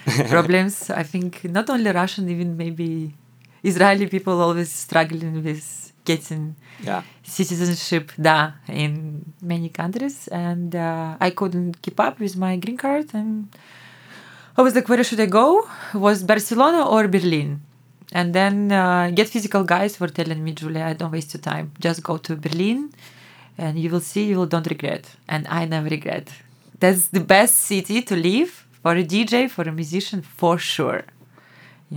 problems. 0.28 0.90
I 0.90 1.02
think 1.02 1.44
not 1.44 1.68
only 1.70 1.90
Russian, 1.92 2.28
even 2.28 2.56
maybe 2.56 3.14
Israeli 3.62 4.06
people 4.06 4.40
always 4.40 4.70
struggling 4.72 5.42
with 5.44 5.87
getting 6.10 6.44
Yeah. 6.88 7.02
citizenship 7.36 8.06
da 8.26 8.36
in 8.84 8.92
many 9.52 9.68
countries, 9.80 10.16
and 10.46 10.70
uh, 10.74 11.26
I 11.26 11.30
couldn't 11.38 11.72
keep 11.84 11.98
up 12.06 12.14
with 12.24 12.34
my 12.44 12.52
green 12.62 12.78
card, 12.84 13.06
and 13.20 13.30
I 14.58 14.60
was 14.66 14.72
like, 14.76 14.88
where 14.90 15.02
should 15.08 15.20
I 15.26 15.30
go? 15.42 15.46
Was 16.06 16.18
Barcelona 16.32 16.80
or 16.94 17.02
Berlin? 17.16 17.50
And 18.18 18.28
then 18.38 18.54
uh, 18.82 19.10
get 19.18 19.26
physical 19.36 19.62
guys 19.74 19.92
were 20.00 20.12
telling 20.20 20.40
me, 20.46 20.50
Julia, 20.60 20.84
I 20.90 20.94
don't 21.00 21.12
waste 21.18 21.30
your 21.34 21.44
time. 21.52 21.66
Just 21.86 21.98
go 22.10 22.14
to 22.26 22.32
Berlin, 22.46 22.80
and 23.62 23.72
you 23.82 23.88
will 23.92 24.04
see 24.12 24.22
you 24.30 24.36
will 24.38 24.50
don't 24.54 24.68
regret. 24.74 25.04
And 25.34 25.42
I 25.48 25.60
never 25.74 25.88
regret. 25.98 26.26
That's 26.82 27.04
the 27.16 27.24
best 27.36 27.54
city 27.70 27.98
to 28.10 28.14
live 28.30 28.50
for 28.82 28.92
a 29.02 29.04
DJ, 29.12 29.34
for 29.56 29.64
a 29.72 29.72
musician, 29.82 30.20
for 30.40 30.56
sure 30.74 31.02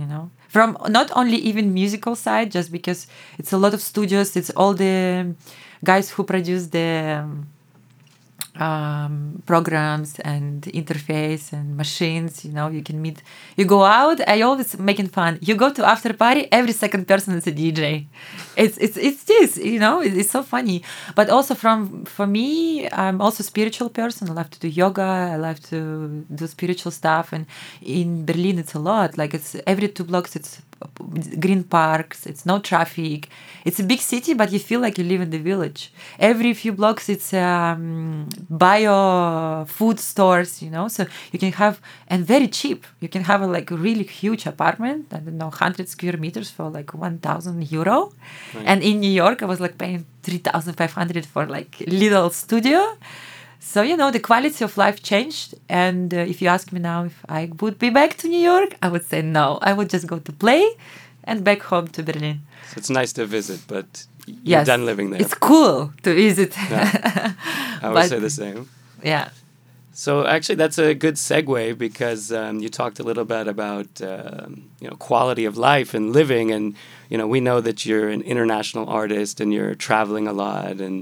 you 0.00 0.06
know 0.12 0.24
from 0.52 0.76
not 0.90 1.10
only 1.16 1.38
even 1.38 1.72
musical 1.72 2.14
side 2.14 2.50
just 2.52 2.70
because 2.70 3.06
it's 3.38 3.52
a 3.54 3.56
lot 3.56 3.72
of 3.72 3.80
studios 3.80 4.36
it's 4.36 4.50
all 4.50 4.74
the 4.74 5.34
guys 5.82 6.10
who 6.10 6.22
produce 6.24 6.66
the 6.66 7.20
um, 7.24 7.48
um, 8.58 9.42
programs 9.46 10.18
and 10.20 10.62
interface 10.74 11.52
and 11.52 11.76
machines 11.76 12.44
you 12.44 12.52
know 12.52 12.68
you 12.68 12.82
can 12.82 13.00
meet 13.00 13.22
you 13.56 13.64
go 13.64 13.82
out 13.84 14.20
i 14.28 14.42
always 14.42 14.78
making 14.78 15.08
fun. 15.08 15.38
You 15.40 15.54
go 15.54 15.72
to 15.72 15.84
after 15.86 16.12
party 16.12 16.48
every 16.52 16.72
second 16.72 17.08
person 17.08 17.34
is 17.38 17.46
a 17.46 17.52
dj 17.52 18.06
it's 18.56 18.76
it's 18.78 18.96
it's 18.96 19.24
this 19.24 19.56
you 19.56 19.78
know 19.78 20.00
it- 20.02 20.16
it's 20.16 20.30
so 20.30 20.42
funny. 20.42 20.82
But 21.14 21.30
also 21.30 21.54
from 21.54 22.04
for 22.04 22.26
me 22.26 22.88
i'm 22.92 23.20
also 23.20 23.42
spiritual 23.42 23.88
person. 23.90 24.28
I 24.28 24.32
love 24.32 24.50
to 24.50 24.58
do 24.60 24.68
yoga 24.68 25.02
i 25.34 25.36
love 25.36 25.60
to 25.70 26.24
do 26.34 26.46
spiritual 26.46 26.92
stuff. 26.92 27.32
And 27.32 27.46
in 27.80 28.24
berlin 28.26 28.58
it's 28.58 28.74
a 28.74 28.78
lot. 28.78 29.16
Like 29.18 29.32
it's 29.34 29.56
every 29.66 29.88
two 29.88 30.04
blocks 30.04 30.36
it's 30.36 30.60
green 31.38 31.64
parks 31.64 32.26
it's 32.26 32.44
no 32.46 32.58
traffic. 32.58 33.28
It's 33.64 33.78
a 33.78 33.84
big 33.84 34.00
city 34.00 34.34
but 34.34 34.52
you 34.52 34.58
feel 34.58 34.80
like 34.80 34.98
you 34.98 35.04
live 35.04 35.20
in 35.20 35.30
the 35.30 35.38
village. 35.38 35.92
Every 36.18 36.52
few 36.54 36.72
blocks 36.72 37.08
it's 37.08 37.32
um, 37.34 38.28
bio 38.48 39.64
food 39.66 39.98
stores 40.00 40.62
you 40.62 40.70
know? 40.70 40.88
So 40.88 41.06
you 41.32 41.38
can 41.38 41.52
have 41.52 41.80
and 42.08 42.26
very 42.26 42.48
cheap. 42.48 42.86
You 43.00 43.08
can 43.08 43.24
have 43.24 43.40
a 43.42 43.46
like 43.46 43.70
really 43.70 44.04
huge 44.04 44.46
apartment 44.46 45.06
i 45.12 45.18
don't 45.18 45.38
know 45.38 45.48
100 45.48 45.88
square 45.88 46.16
meters 46.16 46.50
for 46.50 46.68
like 46.68 46.94
1000 46.94 47.70
euro. 47.72 48.12
And 48.64 48.82
in 48.82 49.00
new 49.00 49.10
york 49.10 49.42
i 49.42 49.46
was 49.46 49.60
like 49.60 49.78
paying 49.78 50.06
3500 50.22 51.26
for 51.26 51.46
like 51.46 51.82
little 51.86 52.30
studio 52.30 52.96
so 53.70 53.78
you 53.90 53.96
know 54.00 54.10
the 54.10 54.20
quality 54.30 54.62
of 54.68 54.72
life 54.84 54.98
changed 55.10 55.48
and 55.68 56.12
uh, 56.14 56.32
if 56.32 56.36
you 56.42 56.48
ask 56.56 56.66
me 56.74 56.80
now 56.92 57.00
if 57.10 57.16
i 57.28 57.42
would 57.60 57.76
be 57.84 57.90
back 58.00 58.10
to 58.20 58.24
new 58.34 58.44
york 58.52 58.70
i 58.84 58.88
would 58.92 59.04
say 59.12 59.20
no 59.22 59.46
i 59.62 59.72
would 59.76 59.88
just 59.94 60.06
go 60.12 60.18
to 60.28 60.32
play 60.44 60.64
and 61.28 61.36
back 61.48 61.60
home 61.70 61.86
to 61.96 62.00
berlin 62.08 62.38
So 62.70 62.74
it's 62.80 62.90
nice 63.00 63.12
to 63.18 63.24
visit, 63.38 63.60
but 63.74 63.88
you're 64.26 64.58
yes 64.58 64.66
done 64.72 64.82
living 64.90 65.08
there. 65.10 65.20
it's 65.24 65.36
cool 65.48 65.76
to 66.04 66.10
visit 66.26 66.50
Yeah. 66.70 67.32
I 67.84 67.86
would 67.88 67.94
but- 68.00 68.08
say 68.12 68.18
the 68.28 68.34
same. 68.42 68.60
yeah 69.12 69.26
So 70.04 70.12
actually, 70.36 70.58
that's 70.62 70.78
a 70.88 70.94
good 71.04 71.16
segue 71.28 71.76
because 71.86 72.24
um, 72.40 72.54
you 72.62 72.68
talked 72.80 72.98
a 72.98 73.06
little 73.10 73.26
bit 73.36 73.46
about 73.56 73.90
um, 74.12 74.50
you 74.82 74.88
know 74.88 74.96
quality 75.10 75.44
of 75.50 75.54
life 75.70 75.90
and 75.98 76.04
living, 76.20 76.46
and 76.56 76.64
you 77.10 77.16
know 77.20 77.28
we 77.34 77.40
know 77.48 77.58
that 77.68 77.78
you're 77.86 78.08
an 78.16 78.22
international 78.34 78.86
artist 79.00 79.34
and 79.42 79.48
you're 79.56 79.74
traveling 79.88 80.26
a 80.26 80.32
lot, 80.44 80.74
and 80.86 80.96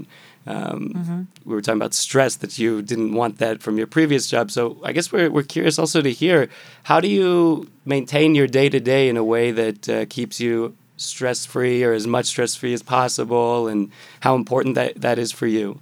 um, 0.47 1.27
we 1.45 1.53
were 1.53 1.61
talking 1.61 1.79
about 1.79 1.93
stress 1.93 2.35
that 2.37 2.57
you 2.57 2.81
didn't 2.81 3.13
want 3.13 3.37
that 3.37 3.61
from 3.61 3.77
your 3.77 3.87
previous 3.87 4.27
job. 4.27 4.49
So 4.51 4.77
I 4.83 4.91
guess 4.91 5.11
we're 5.11 5.29
we're 5.29 5.43
curious 5.43 5.77
also 5.77 6.01
to 6.01 6.11
hear 6.11 6.49
how 6.83 6.99
do 6.99 7.07
you 7.07 7.69
maintain 7.85 8.35
your 8.35 8.47
day 8.47 8.69
to 8.69 8.79
day 8.79 9.07
in 9.07 9.17
a 9.17 9.23
way 9.23 9.51
that 9.51 9.89
uh, 9.89 10.05
keeps 10.09 10.39
you 10.39 10.75
stress 10.97 11.45
free 11.45 11.83
or 11.83 11.93
as 11.93 12.07
much 12.07 12.25
stress 12.25 12.55
free 12.55 12.73
as 12.73 12.83
possible, 12.83 13.67
and 13.67 13.91
how 14.21 14.35
important 14.35 14.75
that 14.75 15.01
that 15.01 15.19
is 15.19 15.31
for 15.31 15.47
you. 15.47 15.79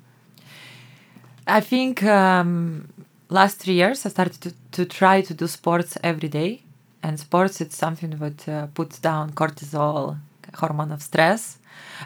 I 1.48 1.62
think 1.62 2.04
um, 2.04 2.90
last 3.30 3.58
three 3.58 3.74
years 3.74 4.06
I 4.06 4.10
started 4.10 4.40
to, 4.42 4.54
to 4.74 4.86
try 4.86 5.22
to 5.22 5.34
do 5.34 5.48
sports 5.48 5.98
every 6.04 6.30
day, 6.30 6.62
and 7.02 7.20
sports 7.20 7.62
it's 7.62 7.78
something 7.78 8.12
that 8.12 8.48
uh, 8.48 8.68
puts 8.74 9.00
down 9.00 9.32
cortisol, 9.32 10.18
hormone 10.54 10.92
of 10.92 11.02
stress. 11.02 11.58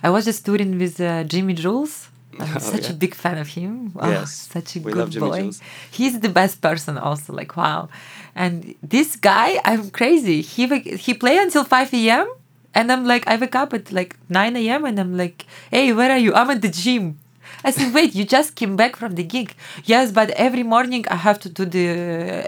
I 0.01 0.09
was 0.09 0.25
just 0.25 0.45
touring 0.45 0.77
with 0.77 0.99
uh, 1.01 1.23
Jamie 1.23 1.53
Jones. 1.53 2.09
I'm 2.39 2.55
Oh, 2.55 2.59
such 2.59 2.89
a 2.89 2.93
big 2.93 3.13
fan 3.15 3.37
of 3.37 3.47
him. 3.49 3.91
Oh, 3.95 4.09
Yes, 4.09 4.49
such 4.53 4.75
a 4.75 4.79
we 4.79 4.91
good 4.91 5.13
boy. 5.19 5.39
Jones. 5.41 5.61
He's 5.91 6.19
the 6.19 6.29
best 6.29 6.61
person. 6.61 6.97
Also, 6.97 7.33
like 7.33 7.55
wow. 7.57 7.89
And 8.35 8.75
this 8.81 9.15
guy, 9.15 9.59
I'm 9.65 9.89
crazy. 9.91 10.41
He 10.41 10.63
he 11.05 11.13
play 11.13 11.37
until 11.37 11.63
five 11.63 11.93
a.m. 11.93 12.27
And 12.75 12.91
I'm 12.91 13.05
like, 13.05 13.23
I 13.27 13.35
wake 13.37 13.55
up 13.55 13.71
at 13.73 13.91
like 13.91 14.17
9 14.29 14.55
a.m. 14.57 14.83
and 14.85 14.99
I'm 14.99 15.15
like, 15.15 15.45
hey, 15.69 15.93
where 15.93 16.09
are 16.09 16.17
you? 16.17 16.33
I'm 16.33 16.49
at 16.49 16.61
the 16.63 16.69
gym. 16.69 17.19
I 17.63 17.69
said, 17.69 17.93
wait, 17.93 18.15
you 18.15 18.25
just 18.25 18.55
came 18.55 18.75
back 18.75 18.95
from 18.95 19.13
the 19.13 19.23
gig. 19.23 19.53
Yes, 19.85 20.11
but 20.11 20.31
every 20.31 20.63
morning 20.63 21.05
I 21.07 21.17
have 21.17 21.39
to 21.41 21.49
do 21.49 21.65
the 21.65 21.87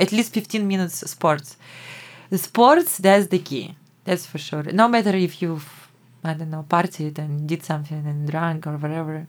at 0.01 0.11
least 0.11 0.33
15 0.33 0.67
minutes 0.67 1.07
sports. 1.11 1.57
The 2.31 2.39
sports, 2.39 2.97
that's 2.97 3.27
the 3.27 3.37
key. 3.37 3.75
That's 4.03 4.25
for 4.25 4.39
sure. 4.39 4.63
No 4.63 4.87
matter 4.87 5.15
if 5.15 5.43
you've, 5.43 5.69
I 6.23 6.33
don't 6.33 6.49
know, 6.49 6.65
partied 6.67 7.19
and 7.19 7.47
did 7.47 7.61
something 7.63 8.03
and 8.07 8.27
drank 8.27 8.65
or 8.65 8.77
whatever, 8.77 9.27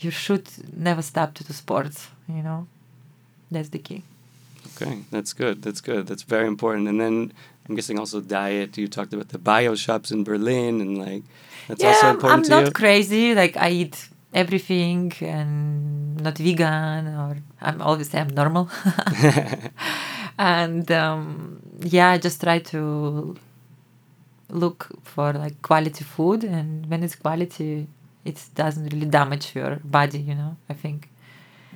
you 0.00 0.10
should 0.10 0.48
never 0.76 1.02
stop 1.02 1.34
to 1.34 1.44
do 1.44 1.52
sports, 1.52 2.08
you 2.28 2.42
know? 2.42 2.66
That's 3.50 3.70
the 3.70 3.78
key. 3.78 4.02
Okay, 4.76 5.00
that's 5.10 5.32
good. 5.32 5.62
That's 5.62 5.80
good. 5.80 6.06
That's 6.06 6.22
very 6.22 6.46
important. 6.46 6.88
And 6.88 7.00
then 7.00 7.32
I'm 7.68 7.74
guessing 7.74 7.98
also 7.98 8.20
diet. 8.20 8.76
You 8.78 8.86
talked 8.88 9.12
about 9.12 9.28
the 9.30 9.38
bio 9.38 9.74
shops 9.74 10.10
in 10.10 10.24
Berlin, 10.24 10.80
and 10.80 10.98
like 10.98 11.22
that's 11.66 11.82
yeah, 11.82 11.88
also 11.88 12.06
I'm- 12.06 12.10
I'm 12.10 12.14
important 12.16 12.44
to 12.46 12.50
not 12.50 12.64
you. 12.66 12.70
crazy. 12.72 13.34
Like 13.34 13.56
I 13.56 13.70
eat 13.70 14.08
everything 14.34 15.12
and 15.20 16.20
not 16.20 16.36
vegan 16.38 17.06
or 17.08 17.36
I'm 17.60 17.80
always 17.82 18.14
I'm 18.14 18.28
normal. 18.28 18.68
and 20.38 20.90
um, 20.92 21.60
yeah, 21.80 22.10
I 22.10 22.18
just 22.18 22.40
try 22.40 22.58
to 22.72 23.36
look 24.50 24.88
for 25.04 25.32
like 25.32 25.60
quality 25.62 26.04
food, 26.04 26.44
and 26.44 26.86
when 26.90 27.02
it's 27.02 27.16
quality, 27.16 27.86
it 28.24 28.38
doesn't 28.54 28.92
really 28.92 29.06
damage 29.06 29.54
your 29.54 29.76
body. 29.84 30.18
You 30.18 30.34
know, 30.34 30.56
I 30.68 30.74
think. 30.74 31.08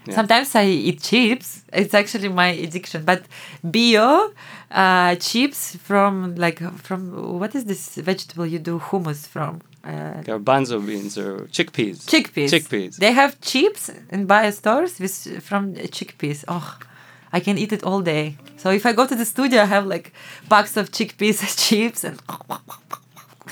Yeah. 0.06 0.14
Sometimes 0.16 0.54
I 0.56 0.64
eat 0.64 1.00
chips. 1.00 1.62
It's 1.72 1.94
actually 1.94 2.28
my 2.28 2.48
addiction. 2.48 3.04
But 3.04 3.24
bio 3.62 4.32
uh, 4.70 5.14
chips 5.16 5.76
from 5.76 6.34
like 6.34 6.58
from 6.78 7.38
what 7.38 7.54
is 7.54 7.64
this 7.66 7.94
vegetable 7.96 8.46
you 8.46 8.58
do 8.58 8.78
hummus 8.80 9.26
from? 9.28 9.60
Uh, 9.84 10.22
Garbanzo 10.22 10.84
beans 10.84 11.18
or 11.18 11.46
chickpeas. 11.46 12.06
chickpeas. 12.06 12.50
Chickpeas. 12.50 12.96
They 12.96 13.12
have 13.12 13.40
chips 13.40 13.90
in 14.10 14.26
bio 14.26 14.50
stores 14.50 14.98
with 15.00 15.42
from 15.42 15.74
chickpeas. 15.74 16.44
Oh, 16.48 16.78
I 17.32 17.40
can 17.40 17.58
eat 17.58 17.72
it 17.72 17.82
all 17.82 18.00
day. 18.00 18.36
So 18.56 18.70
if 18.70 18.86
I 18.86 18.92
go 18.92 19.06
to 19.06 19.14
the 19.14 19.24
studio, 19.24 19.62
I 19.62 19.66
have 19.66 19.86
like 19.86 20.12
box 20.48 20.76
of 20.76 20.90
chickpeas 20.90 21.40
chips 21.68 22.04
and 22.04 22.20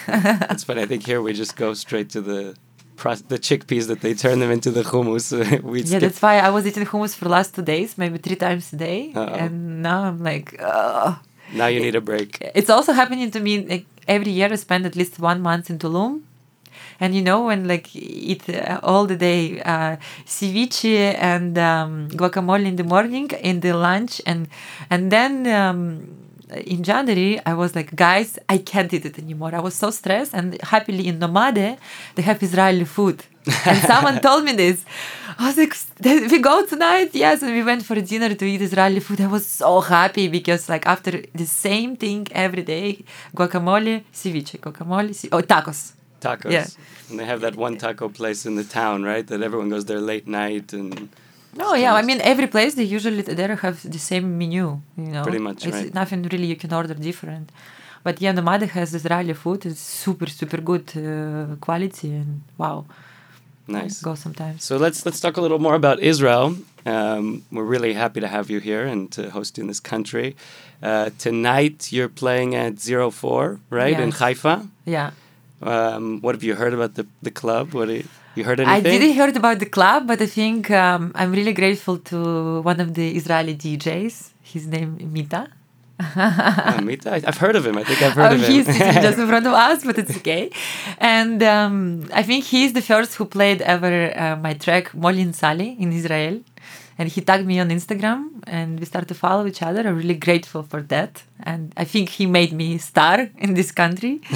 That's 0.06 0.64
funny. 0.64 0.82
I 0.82 0.86
think 0.86 1.04
here 1.04 1.22
we 1.22 1.32
just 1.32 1.56
go 1.56 1.74
straight 1.74 2.10
to 2.10 2.20
the 2.20 2.56
the 3.32 3.38
chickpeas 3.38 3.86
that 3.88 4.00
they 4.00 4.14
turn 4.14 4.38
them 4.40 4.50
into 4.50 4.70
the 4.70 4.82
hummus. 4.82 5.26
we 5.72 5.82
yeah, 5.82 5.98
that's 5.98 6.20
why 6.22 6.38
I 6.38 6.50
was 6.50 6.66
eating 6.66 6.86
hummus 6.86 7.14
for 7.16 7.24
the 7.24 7.30
last 7.30 7.54
two 7.54 7.62
days, 7.62 7.96
maybe 7.98 8.18
three 8.18 8.36
times 8.36 8.72
a 8.72 8.76
day, 8.76 9.12
Uh-oh. 9.14 9.34
and 9.42 9.82
now 9.82 10.00
I'm 10.04 10.22
like, 10.22 10.48
Ugh. 10.60 11.16
Now 11.54 11.66
you 11.66 11.80
need 11.80 11.96
a 11.96 12.00
break. 12.00 12.30
it's 12.54 12.70
also 12.70 12.92
happening 12.92 13.28
to 13.36 13.40
me 13.40 13.52
like 13.72 13.84
every 14.06 14.30
year 14.38 14.48
i 14.52 14.56
spend 14.66 14.82
at 14.90 14.94
least 15.00 15.14
one 15.18 15.40
month 15.48 15.68
in 15.72 15.76
tulum 15.84 16.12
and 17.00 17.10
you 17.16 17.22
know 17.28 17.40
when 17.46 17.60
like 17.66 17.86
eat 18.30 18.44
uh, 18.48 18.78
all 18.90 19.04
the 19.12 19.16
day 19.16 19.60
uh, 19.72 19.96
ceviche 20.26 21.14
and 21.32 21.58
um, 21.58 22.08
guacamole 22.20 22.64
in 22.70 22.76
the 22.76 22.84
morning 22.94 23.26
in 23.50 23.56
the 23.60 23.72
lunch 23.72 24.14
and 24.30 24.40
and 24.92 25.10
then 25.16 25.32
um, 25.60 25.80
in 26.54 26.82
January, 26.82 27.40
I 27.46 27.54
was 27.54 27.74
like, 27.74 27.94
guys, 27.94 28.38
I 28.48 28.58
can't 28.58 28.92
eat 28.92 29.04
it 29.04 29.18
anymore. 29.18 29.54
I 29.54 29.60
was 29.60 29.74
so 29.74 29.90
stressed, 29.90 30.34
and 30.34 30.60
happily 30.62 31.06
in 31.06 31.18
Nomade, 31.18 31.78
they 32.14 32.22
have 32.22 32.42
Israeli 32.42 32.84
food. 32.84 33.22
and 33.66 33.78
someone 33.92 34.20
told 34.20 34.44
me 34.44 34.52
this. 34.52 34.84
I 35.38 35.46
was 35.46 35.56
like, 35.56 35.74
we 36.30 36.38
go 36.38 36.66
tonight? 36.66 37.10
Yes. 37.14 37.42
And 37.42 37.52
we 37.52 37.62
went 37.62 37.82
for 37.84 37.94
dinner 38.00 38.34
to 38.34 38.44
eat 38.44 38.60
Israeli 38.60 39.00
food. 39.00 39.20
I 39.20 39.26
was 39.26 39.46
so 39.46 39.80
happy 39.80 40.28
because, 40.28 40.68
like, 40.68 40.86
after 40.86 41.22
the 41.34 41.46
same 41.46 41.96
thing 41.96 42.26
every 42.32 42.62
day 42.62 43.04
guacamole, 43.34 44.04
ceviche, 44.12 44.58
guacamole, 44.60 45.14
ce- 45.14 45.28
oh, 45.32 45.40
tacos. 45.40 45.92
tacos. 46.20 46.52
Yeah. 46.52 46.66
And 47.08 47.18
they 47.18 47.24
have 47.24 47.40
that 47.40 47.56
one 47.56 47.76
taco 47.78 48.08
place 48.08 48.44
in 48.44 48.56
the 48.56 48.64
town, 48.64 49.02
right? 49.04 49.26
That 49.26 49.40
everyone 49.42 49.68
goes 49.70 49.84
there 49.86 50.00
late 50.00 50.26
night 50.28 50.72
and. 50.72 51.08
No, 51.56 51.74
yeah, 51.74 51.94
I 51.94 52.02
mean 52.02 52.20
every 52.22 52.46
place 52.46 52.74
they 52.74 52.84
usually 52.84 53.22
there 53.22 53.56
have 53.56 53.82
the 53.90 53.98
same 53.98 54.38
menu, 54.38 54.80
you 54.96 55.10
know. 55.14 55.22
Pretty 55.22 55.38
much, 55.38 55.66
it's 55.66 55.76
right. 55.76 55.94
nothing 55.94 56.22
really 56.22 56.46
you 56.46 56.56
can 56.56 56.72
order 56.72 56.94
different. 56.94 57.50
But 58.02 58.20
yeah, 58.20 58.32
Nomada 58.32 58.68
has 58.68 58.94
Israeli 58.94 59.34
food. 59.34 59.66
It's 59.66 59.80
super, 59.80 60.26
super 60.26 60.60
good 60.60 60.86
uh, 60.96 61.56
quality 61.56 62.12
and 62.14 62.42
wow. 62.56 62.86
Nice. 63.66 64.00
Go 64.00 64.14
sometimes. 64.14 64.64
So 64.64 64.76
let's 64.76 65.04
let's 65.06 65.20
talk 65.20 65.36
a 65.36 65.40
little 65.40 65.58
more 65.58 65.74
about 65.74 66.00
Israel. 66.00 66.56
Um, 66.86 67.44
we're 67.52 67.64
really 67.64 67.92
happy 67.92 68.20
to 68.20 68.26
have 68.26 68.50
you 68.50 68.58
here 68.58 68.86
and 68.86 69.10
to 69.12 69.30
host 69.30 69.58
you 69.58 69.62
in 69.62 69.68
this 69.68 69.80
country. 69.80 70.34
Uh, 70.82 71.10
tonight 71.18 71.92
you're 71.92 72.08
playing 72.08 72.54
at 72.54 72.80
Zero 72.80 73.10
Four, 73.10 73.60
right 73.68 73.98
in 74.00 74.12
Haifa. 74.12 74.66
Yeah. 74.86 75.10
Um, 75.62 76.20
what 76.22 76.34
have 76.34 76.42
you 76.42 76.54
heard 76.54 76.72
about 76.72 76.94
the 76.94 77.06
the 77.22 77.30
club? 77.30 77.74
What 77.74 77.88
do 77.88 77.94
you, 77.94 78.04
you 78.40 78.44
heard 78.48 78.58
I 78.60 78.80
didn't 78.80 79.14
heard 79.20 79.36
about 79.42 79.58
the 79.64 79.70
club, 79.76 80.00
but 80.10 80.18
I 80.26 80.28
think 80.38 80.70
um, 80.84 81.02
I'm 81.20 81.30
really 81.38 81.54
grateful 81.62 81.96
to 82.10 82.18
one 82.70 82.78
of 82.84 82.88
the 82.98 83.06
Israeli 83.20 83.54
DJs. 83.64 84.14
His 84.54 84.64
name 84.74 84.90
Mita. 85.16 85.42
Oh, 86.02 86.80
Mita? 86.90 87.10
I've 87.28 87.40
heard 87.44 87.56
of 87.60 87.64
him. 87.68 87.76
I 87.82 87.84
think 87.88 87.98
I've 88.06 88.16
heard 88.18 88.32
Oh, 88.32 88.34
of 88.36 88.40
him. 88.42 88.50
he's 88.52 88.66
just 89.06 89.18
in 89.22 89.26
front 89.32 89.46
of 89.50 89.54
us, 89.68 89.78
but 89.88 89.96
it's 90.02 90.14
okay. 90.20 90.44
And 90.98 91.38
um, 91.56 91.74
I 92.20 92.22
think 92.28 92.40
he's 92.52 92.72
the 92.78 92.84
first 92.90 93.10
who 93.16 93.24
played 93.38 93.60
ever 93.74 93.92
uh, 94.24 94.36
my 94.46 94.54
track 94.64 94.84
Molly 95.02 95.22
and 95.28 95.34
Sally 95.42 95.70
in 95.84 95.88
Israel. 96.00 96.36
And 96.98 97.08
he 97.14 97.20
tagged 97.28 97.46
me 97.52 97.56
on 97.64 97.68
Instagram 97.78 98.20
and 98.58 98.78
we 98.80 98.84
started 98.92 99.08
to 99.14 99.18
follow 99.24 99.44
each 99.50 99.62
other. 99.68 99.80
I'm 99.88 99.96
really 100.04 100.20
grateful 100.28 100.62
for 100.72 100.80
that. 100.94 101.12
And 101.50 101.62
I 101.82 101.84
think 101.92 102.06
he 102.18 102.24
made 102.38 102.52
me 102.62 102.68
star 102.90 103.16
in 103.44 103.50
this 103.58 103.70
country. 103.82 104.14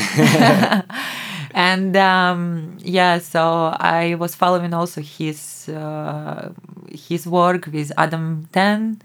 and 1.54 1.96
um, 1.96 2.76
yeah, 2.80 3.18
so 3.18 3.74
I 3.78 4.16
was 4.16 4.34
following 4.34 4.74
also 4.74 5.00
his 5.00 5.68
uh, 5.68 6.50
his 6.90 7.26
work 7.26 7.66
with 7.72 7.92
Adam 7.96 8.48
Ten. 8.52 9.00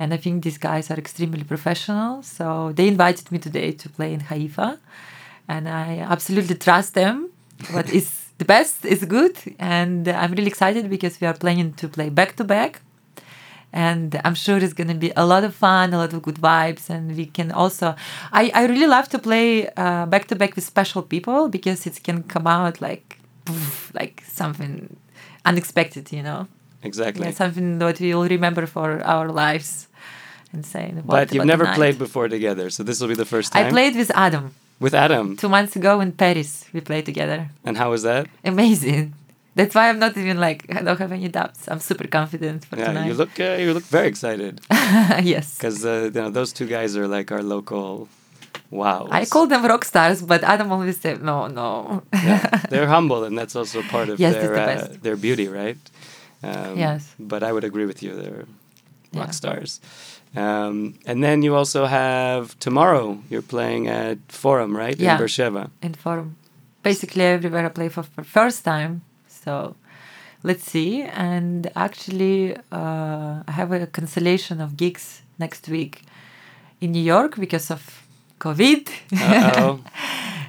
And 0.00 0.14
I 0.14 0.16
think 0.16 0.44
these 0.44 0.58
guys 0.58 0.90
are 0.92 0.94
extremely 0.94 1.42
professional. 1.42 2.22
So 2.22 2.72
they 2.72 2.86
invited 2.86 3.32
me 3.32 3.38
today 3.38 3.72
to 3.72 3.88
play 3.88 4.12
in 4.12 4.20
Haifa. 4.20 4.78
And 5.48 5.68
I 5.68 5.98
absolutely 5.98 6.54
trust 6.54 6.94
them. 6.94 7.30
What 7.72 7.90
is 7.90 8.26
the 8.38 8.44
best 8.44 8.84
is 8.84 9.04
good. 9.04 9.36
And 9.58 10.06
I'm 10.06 10.32
really 10.32 10.46
excited 10.46 10.88
because 10.88 11.20
we 11.20 11.26
are 11.26 11.34
planning 11.34 11.72
to 11.74 11.88
play 11.88 12.10
back 12.10 12.36
to 12.36 12.44
back. 12.44 12.80
And 13.72 14.20
I'm 14.24 14.34
sure 14.34 14.56
it's 14.56 14.72
going 14.72 14.88
to 14.88 14.94
be 14.94 15.12
a 15.14 15.26
lot 15.26 15.44
of 15.44 15.54
fun, 15.54 15.92
a 15.92 15.98
lot 15.98 16.12
of 16.12 16.22
good 16.22 16.36
vibes. 16.36 16.88
And 16.88 17.16
we 17.16 17.26
can 17.26 17.52
also, 17.52 17.94
I, 18.32 18.50
I 18.54 18.66
really 18.66 18.86
love 18.86 19.08
to 19.10 19.18
play 19.18 19.68
back 19.76 20.26
to 20.28 20.36
back 20.36 20.54
with 20.56 20.64
special 20.64 21.02
people 21.02 21.48
because 21.48 21.86
it 21.86 22.02
can 22.02 22.22
come 22.22 22.46
out 22.46 22.80
like, 22.80 23.18
poof, 23.44 23.92
like 23.94 24.22
something 24.26 24.96
unexpected, 25.44 26.10
you 26.12 26.22
know? 26.22 26.48
Exactly. 26.82 27.26
Yeah, 27.26 27.32
something 27.32 27.78
that 27.78 28.00
we 28.00 28.14
will 28.14 28.28
remember 28.28 28.66
for 28.66 29.02
our 29.02 29.28
lives 29.28 29.88
and. 30.52 30.64
What 31.04 31.06
but 31.06 31.34
you've 31.34 31.44
never 31.44 31.66
played 31.74 31.98
before 31.98 32.28
together, 32.28 32.70
so 32.70 32.82
this 32.82 33.00
will 33.00 33.08
be 33.08 33.14
the 33.14 33.26
first 33.26 33.52
time. 33.52 33.66
I 33.66 33.70
played 33.70 33.96
with 33.96 34.10
Adam 34.14 34.54
with 34.80 34.94
Adam. 34.94 35.36
two 35.36 35.48
months 35.48 35.76
ago 35.76 36.00
in 36.00 36.12
Paris. 36.12 36.64
We 36.72 36.80
played 36.80 37.06
together. 37.06 37.50
And 37.64 37.76
how 37.76 37.90
was 37.90 38.02
that? 38.04 38.28
Amazing. 38.44 39.14
That's 39.54 39.74
why 39.74 39.88
I'm 39.88 39.98
not 39.98 40.16
even 40.16 40.38
like 40.38 40.64
I 40.74 40.82
don't 40.82 40.98
have 40.98 41.12
any 41.12 41.28
doubts. 41.28 41.66
I'm 41.68 41.80
super 41.80 42.06
confident 42.06 42.64
for 42.64 42.76
Yeah, 42.78 42.86
tonight. 42.88 43.06
you 43.08 43.14
look 43.14 43.40
uh, 43.40 43.56
you 43.58 43.74
look 43.74 43.84
very 43.84 44.06
excited 44.08 44.60
yes. 45.22 45.56
because 45.56 45.84
uh, 45.84 46.10
you 46.14 46.20
know 46.20 46.30
those 46.30 46.52
two 46.52 46.66
guys 46.66 46.96
are 46.96 47.08
like 47.08 47.32
our 47.32 47.42
local. 47.42 48.08
Wow. 48.70 49.08
I 49.10 49.24
call 49.24 49.46
them 49.46 49.64
rock 49.64 49.84
stars, 49.84 50.20
but 50.22 50.44
Adam 50.44 50.70
always 50.70 51.00
said 51.00 51.22
no, 51.22 51.46
no. 51.48 52.02
yeah, 52.12 52.44
they're 52.70 52.86
humble, 52.86 53.24
and 53.24 53.36
that's 53.38 53.56
also 53.56 53.82
part 53.82 54.08
of 54.10 54.20
Yes, 54.20 54.34
their 54.34 54.54
the 54.54 54.62
uh, 54.62 54.88
their 55.02 55.16
beauty, 55.16 55.48
right? 55.48 55.78
Um, 56.42 56.76
Yes. 56.78 57.14
But 57.18 57.42
I 57.42 57.50
would 57.52 57.64
agree 57.64 57.86
with 57.86 58.02
you; 58.02 58.14
they're 58.14 58.44
rock 59.14 59.28
Yeah. 59.28 59.30
stars. 59.40 59.80
Um, 60.36 60.94
and 61.06 61.22
then 61.24 61.42
you 61.42 61.56
also 61.56 61.86
have 61.86 62.54
tomorrow. 62.58 63.18
You're 63.30 63.46
playing 63.56 63.88
at 63.88 64.18
Forum, 64.28 64.76
right? 64.76 64.98
Yeah. 65.00 65.12
In 65.12 65.18
Beersheba. 65.18 65.70
in 65.82 65.94
forum. 65.94 66.36
Basically, 66.82 67.24
everywhere 67.24 67.64
I 67.66 67.70
play 67.70 67.88
for, 67.88 68.02
for 68.04 68.22
first 68.24 68.64
time. 68.64 69.00
So 69.44 69.74
let's 70.42 70.64
see. 70.64 71.02
And 71.02 71.70
actually, 71.76 72.56
uh, 72.72 73.42
I 73.48 73.52
have 73.52 73.72
a 73.72 73.86
cancellation 73.86 74.60
of 74.60 74.76
gigs 74.76 75.22
next 75.38 75.68
week 75.68 76.02
in 76.80 76.92
New 76.92 77.02
York 77.02 77.36
because 77.36 77.70
of 77.70 77.82
COVID. 78.40 78.88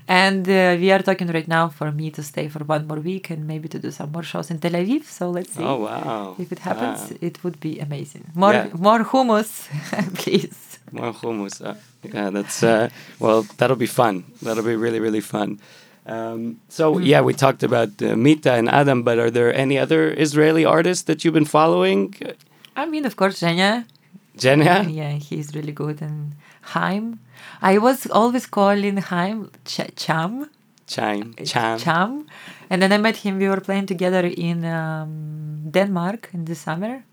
And 0.07 0.49
uh, 0.49 0.75
we 0.79 0.91
are 0.91 1.03
talking 1.03 1.27
right 1.27 1.47
now 1.47 1.69
for 1.69 1.91
me 1.91 2.09
to 2.11 2.23
stay 2.23 2.47
for 2.47 2.63
one 2.63 2.87
more 2.87 2.99
week 2.99 3.29
and 3.29 3.45
maybe 3.45 3.67
to 3.69 3.77
do 3.77 3.91
some 3.91 4.11
more 4.11 4.23
shows 4.23 4.49
in 4.49 4.57
Tel 4.57 4.71
Aviv. 4.71 5.03
So 5.05 5.29
let's 5.29 5.53
see. 5.53 5.63
oh 5.63 5.75
wow! 5.85 6.35
If 6.39 6.51
it 6.51 6.57
happens, 6.59 7.11
it 7.21 7.43
would 7.43 7.59
be 7.59 7.79
amazing. 7.79 8.23
More, 8.33 8.53
Yeah. 8.53 8.69
more 8.73 9.03
hummus, 9.03 9.67
please. 10.15 10.79
more 10.91 11.13
hummus. 11.13 11.61
Uh, 11.63 11.75
yeah, 12.01 12.31
that's 12.31 12.63
uh, 12.63 12.89
well. 13.19 13.43
That'll 13.57 13.75
be 13.75 13.85
fun. 14.01 14.23
That'll 14.41 14.63
be 14.63 14.75
really 14.75 14.99
really 14.99 15.21
fun. 15.21 15.59
Um, 16.09 16.59
so 16.69 16.97
yeah, 16.97 17.21
we 17.21 17.33
talked 17.33 17.61
about 17.61 18.01
uh, 18.01 18.15
Mita 18.15 18.53
and 18.53 18.67
Adam, 18.67 19.03
but 19.03 19.19
are 19.19 19.29
there 19.29 19.53
any 19.53 19.77
other 19.77 20.11
Israeli 20.25 20.65
artists 20.65 21.03
that 21.03 21.23
you've 21.23 21.37
been 21.39 21.45
following? 21.45 22.15
I 22.75 22.85
mean, 22.87 23.05
of 23.05 23.15
course, 23.15 23.39
Zhenya. 23.41 23.85
Jenya? 24.35 24.91
Yeah, 24.91 25.11
he's 25.11 25.53
really 25.53 25.71
good. 25.71 26.01
And 26.01 26.33
Haim. 26.73 27.19
I 27.61 27.77
was 27.77 28.07
always 28.07 28.45
calling 28.47 28.97
Haim 28.97 29.51
Ch- 29.65 29.93
Cham. 29.95 30.49
Chime. 30.87 31.35
Cham. 31.45 31.77
Cham. 31.77 32.25
And 32.69 32.81
then 32.81 32.91
I 32.91 32.97
met 32.97 33.17
him. 33.17 33.37
We 33.37 33.47
were 33.47 33.61
playing 33.61 33.85
together 33.85 34.25
in 34.25 34.65
um, 34.65 35.69
Denmark 35.69 36.29
in 36.33 36.45
the 36.45 36.55
summer. 36.55 37.03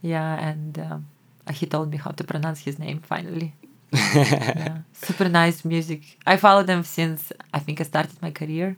Yeah, 0.00 0.48
and 0.48 0.78
um, 0.78 1.06
he 1.52 1.66
told 1.66 1.90
me 1.90 1.98
how 1.98 2.12
to 2.12 2.24
pronounce 2.24 2.60
his 2.60 2.78
name 2.78 3.00
finally. 3.00 3.52
yeah. 4.14 4.78
Super 4.92 5.28
nice 5.28 5.64
music. 5.64 6.00
I 6.26 6.36
follow 6.36 6.62
them 6.62 6.82
since 6.82 7.32
I 7.52 7.58
think 7.58 7.80
I 7.80 7.84
started 7.84 8.20
my 8.22 8.30
career. 8.30 8.76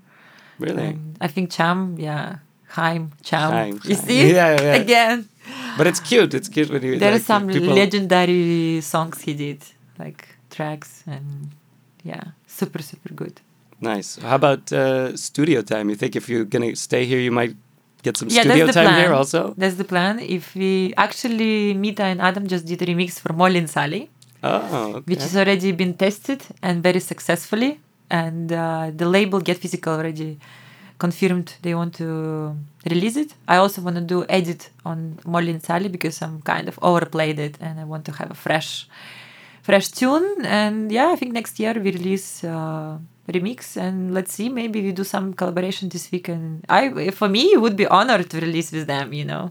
Really? 0.59 0.87
And 0.89 1.17
I 1.21 1.29
think 1.29 1.51
Cham, 1.51 1.97
yeah. 1.99 2.39
Haim, 2.69 3.13
Cham. 3.23 3.79
You 3.85 3.95
Chaim. 3.95 4.07
see? 4.07 4.33
Yeah, 4.33 4.61
yeah. 4.61 4.75
Again. 4.75 5.29
But 5.79 5.87
it's 5.87 6.01
cute. 6.01 6.35
It's 6.35 6.49
cute 6.49 6.71
when 6.71 6.83
you. 6.83 6.99
There 6.99 7.13
like, 7.13 7.21
are 7.21 7.25
some 7.25 7.47
people- 7.49 7.75
legendary 7.75 8.81
songs 8.81 9.23
he 9.23 9.35
did, 9.35 9.63
like 9.99 10.29
tracks, 10.51 11.05
and 11.07 11.51
yeah, 12.03 12.25
super, 12.47 12.83
super 12.83 13.13
good. 13.15 13.41
Nice. 13.81 14.17
How 14.17 14.37
about 14.37 14.73
uh, 14.73 15.17
studio 15.17 15.63
time? 15.63 15.91
You 15.91 15.97
think 15.97 16.17
if 16.17 16.29
you're 16.29 16.45
gonna 16.45 16.75
stay 16.75 17.05
here, 17.05 17.21
you 17.21 17.31
might 17.31 17.55
get 18.03 18.17
some 18.17 18.29
yeah, 18.29 18.43
studio 18.43 18.67
time 18.67 18.87
plan. 18.87 19.01
here 19.01 19.13
also? 19.13 19.55
That's 19.57 19.77
the 19.77 19.85
plan. 19.85 20.19
If 20.19 20.55
we 20.55 20.95
actually 20.97 21.75
Mita 21.75 22.05
and 22.05 22.21
Adam 22.21 22.47
just 22.47 22.65
did 22.67 22.83
a 22.83 22.87
remix 22.87 23.21
for 23.21 23.33
Molly 23.33 23.59
and 23.59 23.71
Sally, 23.71 24.11
Oh, 24.43 24.95
okay. 24.97 25.05
which 25.07 25.21
has 25.21 25.37
already 25.37 25.73
been 25.73 25.95
tested 25.95 26.43
and 26.63 26.83
very 26.83 27.01
successfully, 27.01 27.81
and 28.11 28.53
uh, 28.53 28.91
the 28.95 29.07
label 29.07 29.41
Get 29.41 29.59
Physical 29.59 29.95
already 29.95 30.39
confirmed 30.99 31.55
they 31.63 31.75
want 31.75 31.95
to 31.95 32.57
release 32.91 33.17
it. 33.17 33.35
I 33.49 33.57
also 33.57 33.83
want 33.83 33.97
to 33.97 34.03
do 34.03 34.25
edit 34.29 34.71
on 34.85 35.19
Molly 35.25 35.51
and 35.51 35.63
Sally 35.63 35.89
because 35.89 36.23
I'm 36.23 36.41
kind 36.43 36.69
of 36.69 36.79
overplayed 36.83 37.39
it 37.39 37.59
and 37.61 37.79
I 37.81 37.85
want 37.85 38.05
to 38.07 38.13
have 38.13 38.31
a 38.31 38.35
fresh 38.35 38.89
fresh 39.63 39.89
tune. 39.89 40.45
And 40.45 40.93
yeah 40.93 41.09
i 41.09 41.17
think 41.17 41.33
next 41.33 41.59
year 41.59 41.75
we 41.75 41.91
release 41.91 42.45
uh, 42.45 42.99
remix 43.29 43.77
and 43.77 44.15
let's 44.15 44.33
see 44.33 44.49
maybe 44.49 44.81
we 44.81 44.93
do 44.93 45.05
some 45.05 45.35
collaboration 45.35 45.89
this 45.89 46.11
weekend. 46.13 46.65
I 46.69 47.11
for 47.11 47.29
me 47.29 47.53
it 47.53 47.61
would 47.61 47.77
be 47.77 47.87
honored 47.87 48.31
to 48.31 48.41
release 48.41 48.71
with 48.73 48.87
them 48.87 49.13
you 49.13 49.25
know 49.25 49.51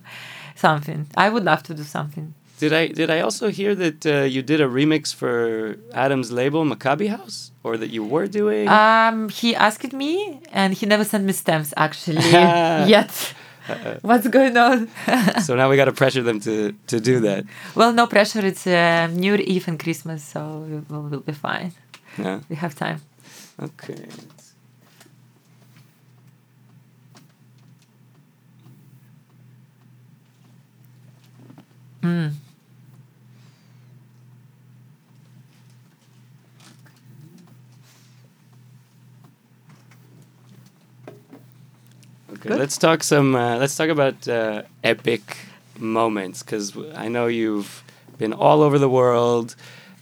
something. 0.55 1.07
I 1.17 1.29
would 1.29 1.43
love 1.43 1.63
to 1.63 1.73
do 1.73 1.83
something 1.83 2.33
Did 2.59 2.71
I 2.71 2.87
did 2.87 3.09
I 3.09 3.19
also 3.19 3.49
hear 3.49 3.75
that 3.75 4.05
uh, 4.05 4.11
you 4.35 4.41
did 4.41 4.61
a 4.61 4.67
remix 4.79 5.13
for 5.13 5.75
Adam's 5.93 6.31
label 6.31 6.63
Maccabi 6.63 7.07
House, 7.09 7.51
or 7.63 7.75
that 7.81 7.89
you 7.95 8.03
were 8.13 8.27
doing? 8.27 8.67
um 8.69 9.17
he 9.29 9.49
asked 9.67 9.93
me 10.03 10.39
and 10.53 10.69
he 10.79 10.85
never 10.85 11.03
sent 11.03 11.23
me 11.25 11.33
stamps 11.33 11.73
actually 11.85 12.29
yet 12.95 13.11
what's 14.09 14.27
going 14.37 14.55
on 14.57 14.77
so 15.47 15.51
now 15.55 15.67
we 15.69 15.75
got 15.81 15.85
to 15.93 15.97
pressure 16.03 16.23
them 16.29 16.39
to 16.47 16.53
to 16.91 16.97
do 17.09 17.15
that. 17.27 17.41
well 17.79 17.91
no 18.01 18.05
pressure 18.07 18.43
it's 18.51 18.65
uh, 18.67 19.07
new 19.21 19.33
year 19.33 19.41
eve 19.53 19.67
and 19.69 19.77
christmas 19.85 20.19
so 20.33 20.39
we 20.69 20.75
will 20.89 21.03
we'll 21.09 21.25
be 21.31 21.33
fine 21.49 21.71
Yeah. 22.25 22.39
we 22.49 22.55
have 22.63 22.73
time 22.85 22.99
Okay. 23.67 24.05
mm. 32.01 32.31
Okay. 42.45 42.53
Good. 42.53 42.59
Let's 42.59 42.77
talk 42.77 43.03
some. 43.03 43.35
Uh, 43.35 43.57
let's 43.57 43.75
talk 43.75 43.89
about 43.89 44.27
uh, 44.27 44.63
epic 44.83 45.37
moments 45.79 46.43
because 46.43 46.77
I 46.95 47.07
know 47.07 47.27
you've 47.27 47.83
been 48.17 48.33
all 48.33 48.61
over 48.61 48.77
the 48.77 48.89
world, 48.89 49.55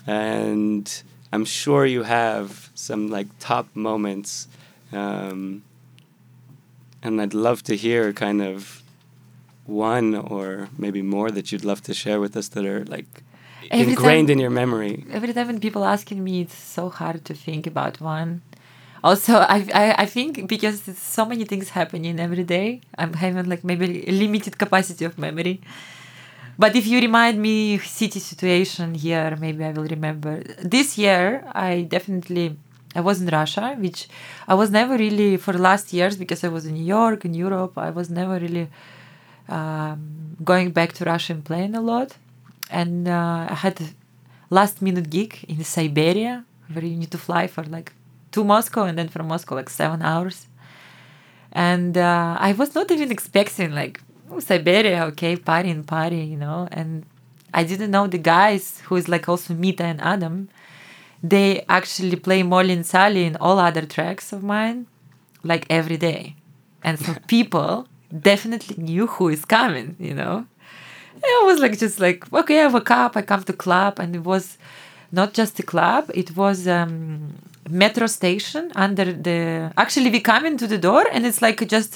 and 0.05 1.03
I'm 1.31 1.45
sure 1.45 1.85
you 1.85 2.03
have 2.03 2.69
some 2.75 3.09
like 3.09 3.27
top 3.39 3.67
moments 3.75 4.47
Um, 4.93 5.63
and 7.01 7.21
I'd 7.21 7.33
love 7.33 7.63
to 7.63 7.75
hear 7.75 8.13
kind 8.13 8.41
of 8.41 8.83
one 9.65 10.15
or 10.15 10.69
maybe 10.77 11.01
more 11.01 11.31
that 11.31 11.51
you'd 11.51 11.65
love 11.65 11.81
to 11.83 11.93
share 11.93 12.19
with 12.19 12.35
us 12.37 12.49
that 12.49 12.65
are 12.65 12.85
like 12.85 13.23
every 13.71 13.93
ingrained 13.93 14.27
time, 14.27 14.33
in 14.33 14.39
your 14.39 14.49
memory. 14.49 15.05
Every 15.11 15.33
time 15.33 15.47
when 15.47 15.59
people 15.59 15.83
asking 15.85 16.23
me, 16.23 16.41
it's 16.41 16.55
so 16.57 16.89
hard 16.89 17.25
to 17.25 17.33
think 17.33 17.67
about 17.67 17.99
one. 18.01 18.41
Also, 19.03 19.33
I, 19.35 19.67
I, 19.73 19.95
I 20.03 20.05
think 20.05 20.47
because 20.47 20.81
so 20.97 21.25
many 21.25 21.43
things 21.43 21.69
happening 21.69 22.19
every 22.19 22.43
day, 22.43 22.81
I'm 22.97 23.13
having 23.13 23.49
like 23.49 23.63
maybe 23.63 24.03
limited 24.07 24.57
capacity 24.57 25.03
of 25.03 25.17
memory. 25.17 25.59
But 26.57 26.75
if 26.75 26.85
you 26.87 26.99
remind 27.01 27.41
me 27.41 27.79
city 27.79 28.19
situation 28.19 28.93
here, 28.93 29.35
maybe 29.39 29.63
I 29.65 29.71
will 29.71 29.87
remember. 29.87 30.43
This 30.61 30.97
year, 30.97 31.43
I 31.53 31.81
definitely 31.81 32.55
I 32.95 33.01
was 33.01 33.21
in 33.21 33.27
Russia, 33.27 33.75
which 33.77 34.07
I 34.47 34.53
was 34.53 34.69
never 34.69 34.95
really 34.97 35.37
for 35.37 35.53
last 35.53 35.91
years 35.93 36.15
because 36.15 36.43
I 36.43 36.49
was 36.49 36.65
in 36.65 36.75
New 36.75 36.85
York 36.85 37.25
in 37.25 37.33
Europe. 37.33 37.77
I 37.77 37.89
was 37.89 38.09
never 38.09 38.39
really 38.39 38.69
um, 39.49 40.37
going 40.43 40.71
back 40.71 40.93
to 40.93 41.05
Russia 41.05 41.33
and 41.33 41.43
playing 41.43 41.75
a 41.75 41.81
lot. 41.81 42.15
And 42.69 43.07
uh, 43.07 43.47
I 43.49 43.55
had 43.55 43.81
last 44.49 44.81
minute 44.81 45.09
gig 45.09 45.43
in 45.47 45.63
Siberia 45.63 46.45
where 46.71 46.85
you 46.85 46.95
need 46.95 47.11
to 47.11 47.17
fly 47.17 47.47
for 47.47 47.63
like 47.63 47.91
to 48.33 48.43
Moscow 48.43 48.83
and 48.83 48.97
then 48.97 49.09
from 49.09 49.27
Moscow 49.27 49.55
like 49.55 49.69
seven 49.69 50.01
hours. 50.01 50.47
And 51.51 51.97
uh, 51.97 52.37
I 52.39 52.53
was 52.53 52.75
not 52.75 52.91
even 52.91 53.11
expecting 53.11 53.71
like 53.73 54.01
oh, 54.31 54.39
Siberia, 54.39 55.05
okay, 55.05 55.35
party 55.35 55.69
and 55.69 55.87
party, 55.87 56.23
you 56.25 56.37
know. 56.37 56.67
And 56.71 57.05
I 57.53 57.63
didn't 57.63 57.91
know 57.91 58.07
the 58.07 58.17
guys 58.17 58.81
who 58.85 58.95
is 58.95 59.07
like 59.07 59.29
also 59.29 59.53
Mita 59.53 59.83
and 59.83 60.01
Adam. 60.01 60.49
They 61.21 61.63
actually 61.69 62.17
play 62.17 62.43
Molly 62.43 62.73
and 62.73 62.85
Sally 62.85 63.23
in 63.25 63.37
all 63.37 63.59
other 63.59 63.85
tracks 63.85 64.33
of 64.33 64.43
mine, 64.43 64.87
like 65.43 65.65
every 65.69 65.97
day. 65.97 66.35
And 66.83 66.99
so 66.99 67.15
people 67.27 67.87
definitely 68.11 68.83
knew 68.83 69.07
who 69.07 69.29
is 69.29 69.45
coming, 69.45 69.95
you 69.99 70.13
know. 70.13 70.45
I 71.25 71.43
was 71.45 71.59
like 71.59 71.77
just 71.77 71.99
like 71.99 72.31
okay, 72.33 72.61
I 72.61 72.67
wake 72.67 72.91
up, 72.91 73.15
I 73.15 73.21
come 73.21 73.43
to 73.43 73.53
club, 73.53 73.99
and 73.99 74.15
it 74.15 74.23
was 74.23 74.57
not 75.11 75.33
just 75.33 75.59
a 75.59 75.63
club; 75.63 76.11
it 76.13 76.35
was 76.35 76.67
um, 76.67 77.35
metro 77.69 78.07
station 78.07 78.71
under 78.75 79.11
the. 79.13 79.71
Actually, 79.77 80.09
we 80.09 80.19
come 80.19 80.45
into 80.45 80.67
the 80.67 80.77
door, 80.77 81.05
and 81.11 81.25
it's 81.25 81.41
like 81.41 81.67
just 81.67 81.93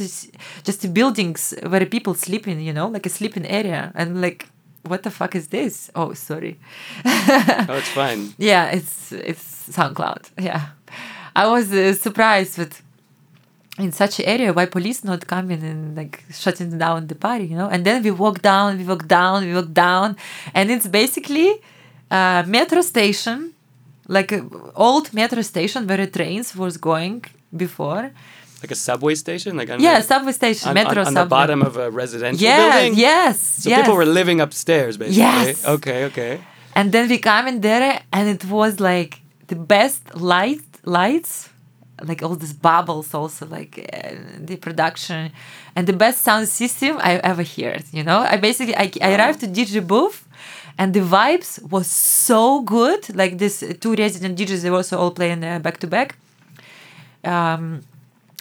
just 0.63 0.81
the 0.81 0.87
buildings 0.87 1.53
where 1.67 1.85
people 1.85 2.13
sleeping, 2.13 2.59
you 2.61 2.73
know, 2.73 2.87
like 2.87 3.05
a 3.05 3.09
sleeping 3.09 3.45
area, 3.45 3.91
and 3.95 4.21
like 4.21 4.47
what 4.83 5.03
the 5.03 5.11
fuck 5.11 5.35
is 5.35 5.47
this? 5.47 5.91
Oh, 5.95 6.13
sorry. 6.13 6.59
oh, 7.05 7.75
it's 7.81 7.89
fine. 7.89 8.33
Yeah, 8.37 8.71
it's 8.71 9.11
it's 9.11 9.69
SoundCloud. 9.69 10.31
Yeah, 10.39 10.67
I 11.35 11.47
was 11.47 11.71
uh, 11.71 11.93
surprised 11.93 12.57
with 12.57 12.81
in 13.77 13.91
such 13.91 14.19
an 14.19 14.25
area 14.25 14.53
why 14.53 14.65
police 14.65 15.03
not 15.03 15.27
coming 15.27 15.61
and 15.63 15.95
like 15.95 16.23
shutting 16.31 16.77
down 16.77 17.07
the 17.07 17.13
party 17.13 17.45
you 17.45 17.55
know 17.55 17.69
and 17.69 17.85
then 17.85 18.01
we 18.01 18.09
walk 18.09 18.41
down 18.41 18.77
we 18.77 18.83
walk 18.83 19.07
down 19.07 19.45
we 19.45 19.53
walk 19.53 19.71
down 19.71 20.15
and 20.55 20.71
it's 20.71 20.87
basically 20.87 21.61
a 22.09 22.43
metro 22.47 22.81
station 22.81 23.53
like 24.07 24.31
an 24.31 24.49
old 24.75 25.13
metro 25.13 25.41
station 25.41 25.87
where 25.87 25.97
the 25.97 26.07
trains 26.07 26.55
was 26.55 26.77
going 26.77 27.25
before. 27.55 28.11
Like 28.61 28.71
a 28.71 28.75
subway 28.75 29.15
station? 29.15 29.55
Like 29.55 29.69
yeah 29.79 30.01
subway 30.01 30.31
station 30.31 30.69
on, 30.69 30.73
metro 30.73 31.01
on, 31.01 31.07
on 31.07 31.13
the 31.13 31.25
bottom 31.25 31.61
of 31.61 31.77
a 31.77 31.91
residential 31.91 32.41
yes, 32.41 32.73
building? 32.73 32.99
yes 32.99 33.39
so 33.39 33.69
yes. 33.69 33.81
people 33.81 33.95
were 33.95 34.05
living 34.05 34.41
upstairs 34.41 34.97
basically. 34.97 35.21
Yes. 35.21 35.65
Okay 35.65 36.05
okay. 36.05 36.41
And 36.73 36.91
then 36.91 37.09
we 37.09 37.17
come 37.17 37.47
in 37.47 37.61
there 37.61 38.01
and 38.11 38.29
it 38.29 38.45
was 38.45 38.79
like 38.79 39.21
the 39.47 39.55
best 39.55 40.15
light 40.15 40.61
lights 40.83 41.49
like 42.03 42.21
all 42.23 42.35
these 42.35 42.53
bubbles 42.53 43.13
also 43.13 43.45
like 43.47 43.89
uh, 43.93 44.11
the 44.39 44.55
production 44.57 45.31
and 45.75 45.87
the 45.87 45.93
best 45.93 46.21
sound 46.21 46.47
system 46.47 46.97
i 46.99 47.15
ever 47.31 47.43
heard 47.43 47.83
you 47.91 48.03
know? 48.03 48.19
I 48.19 48.37
basically 48.37 48.75
i, 48.75 48.91
I 49.01 49.15
arrived 49.15 49.39
to 49.41 49.47
dj 49.47 49.85
booth 49.85 50.27
and 50.77 50.93
the 50.93 51.01
vibes 51.01 51.61
was 51.71 51.87
so 51.87 52.61
good. 52.61 53.15
Like 53.15 53.37
this 53.37 53.63
two 53.79 53.95
resident 53.95 54.37
djs 54.37 54.61
they 54.61 54.69
were 54.69 54.77
also 54.77 54.97
all 54.97 55.11
playing 55.11 55.43
uh, 55.43 55.59
back 55.59 55.77
to 55.79 55.87
back 55.87 56.15
um 57.23 57.81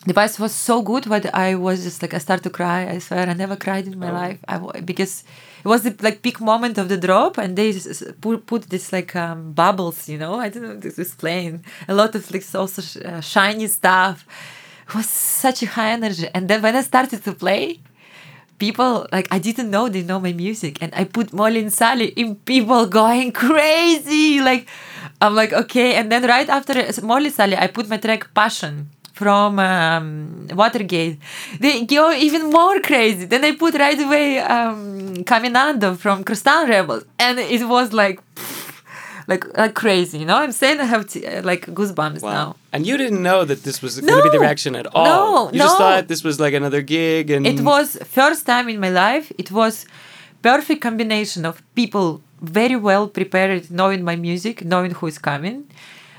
the 0.04 0.14
vibes 0.14 0.38
was 0.38 0.54
so 0.54 0.82
good 0.82 1.08
but 1.08 1.34
i 1.34 1.54
was 1.56 1.82
just 1.82 2.00
like 2.00 2.14
i 2.14 2.18
started 2.18 2.44
to 2.44 2.50
cry. 2.50 2.88
I 2.88 2.98
swear 2.98 3.28
i 3.28 3.32
never 3.32 3.56
cried 3.56 3.86
in 3.86 3.98
my 3.98 4.10
oh. 4.10 4.14
life. 4.22 4.38
I, 4.46 4.80
because 4.80 5.24
it 5.64 5.68
was 5.68 5.82
the 5.82 5.96
like 6.00 6.22
peak 6.22 6.40
moment 6.40 6.78
of 6.78 6.88
the 6.88 6.96
drop 6.96 7.38
and 7.38 7.56
they 7.56 7.72
put, 8.20 8.46
put 8.46 8.62
this 8.70 8.92
like 8.92 9.16
um, 9.16 9.52
bubbles 9.52 10.08
you 10.08 10.18
know? 10.18 10.34
I 10.38 10.48
don't 10.48 10.62
know 10.62 10.78
to 10.80 11.00
explain. 11.00 11.64
A 11.88 11.94
lot 11.94 12.14
of 12.14 12.30
like 12.30 12.44
also 12.54 12.82
sh- 12.82 13.04
uh, 13.04 13.20
shiny 13.20 13.66
stuff. 13.66 14.24
It 14.88 14.94
was 14.94 15.08
such 15.08 15.64
a 15.64 15.66
high 15.66 15.90
energy. 15.90 16.28
And 16.32 16.46
then 16.48 16.62
when 16.62 16.76
i 16.76 16.82
started 16.82 17.24
to 17.24 17.32
play 17.32 17.80
people 18.58 19.06
like 19.12 19.28
i 19.30 19.38
didn't 19.38 19.70
know 19.70 19.88
they 19.88 20.02
know 20.02 20.20
my 20.20 20.32
music 20.32 20.82
and 20.82 20.92
i 20.94 21.04
put 21.04 21.32
molly 21.32 21.60
and 21.60 21.72
sally 21.72 22.08
in 22.16 22.34
people 22.52 22.86
going 22.86 23.32
crazy 23.44 24.40
like 24.40 24.68
i'm 25.20 25.34
like 25.34 25.52
okay 25.52 25.94
and 25.94 26.10
then 26.10 26.24
right 26.24 26.48
after 26.48 26.74
molly 27.02 27.30
sally 27.30 27.56
i 27.56 27.66
put 27.66 27.88
my 27.88 27.96
track 27.96 28.32
passion 28.34 28.88
from 29.16 29.58
um, 29.58 30.46
Watergate. 30.52 31.18
They 31.58 31.86
go 31.86 32.12
even 32.12 32.50
more 32.50 32.80
crazy. 32.80 33.24
Then 33.24 33.46
I 33.46 33.56
put 33.56 33.74
right 33.74 33.98
away 33.98 34.40
um, 34.40 35.24
Caminando 35.24 35.96
from 35.96 36.22
Crosstown 36.22 36.68
Rebels, 36.68 37.04
and 37.18 37.38
it 37.38 37.66
was 37.66 37.92
like. 37.92 38.20
Like 39.26 39.44
like 39.56 39.74
crazy, 39.74 40.18
you 40.18 40.24
know. 40.24 40.36
I'm 40.36 40.52
saying 40.52 40.80
I 40.80 40.84
have 40.84 41.08
t- 41.08 41.40
like 41.40 41.66
goosebumps 41.66 42.22
wow. 42.22 42.32
now. 42.32 42.56
And 42.72 42.86
you 42.86 42.96
didn't 42.96 43.22
know 43.22 43.44
that 43.44 43.62
this 43.62 43.82
was 43.82 44.00
going 44.00 44.22
to 44.22 44.22
be 44.22 44.30
the 44.36 44.40
reaction 44.40 44.76
at 44.76 44.86
all. 44.94 45.04
No, 45.04 45.52
you 45.52 45.58
no. 45.58 45.64
just 45.64 45.78
thought 45.78 46.08
this 46.08 46.22
was 46.22 46.38
like 46.38 46.54
another 46.54 46.82
gig, 46.82 47.30
and 47.30 47.46
it 47.46 47.60
was 47.60 47.96
first 48.04 48.46
time 48.46 48.68
in 48.68 48.78
my 48.80 48.90
life. 48.90 49.32
It 49.38 49.50
was 49.50 49.86
perfect 50.42 50.80
combination 50.82 51.44
of 51.44 51.62
people 51.74 52.22
very 52.40 52.76
well 52.76 53.08
prepared, 53.08 53.70
knowing 53.70 54.04
my 54.04 54.16
music, 54.16 54.64
knowing 54.64 54.92
who 54.92 55.06
is 55.06 55.18
coming. 55.18 55.68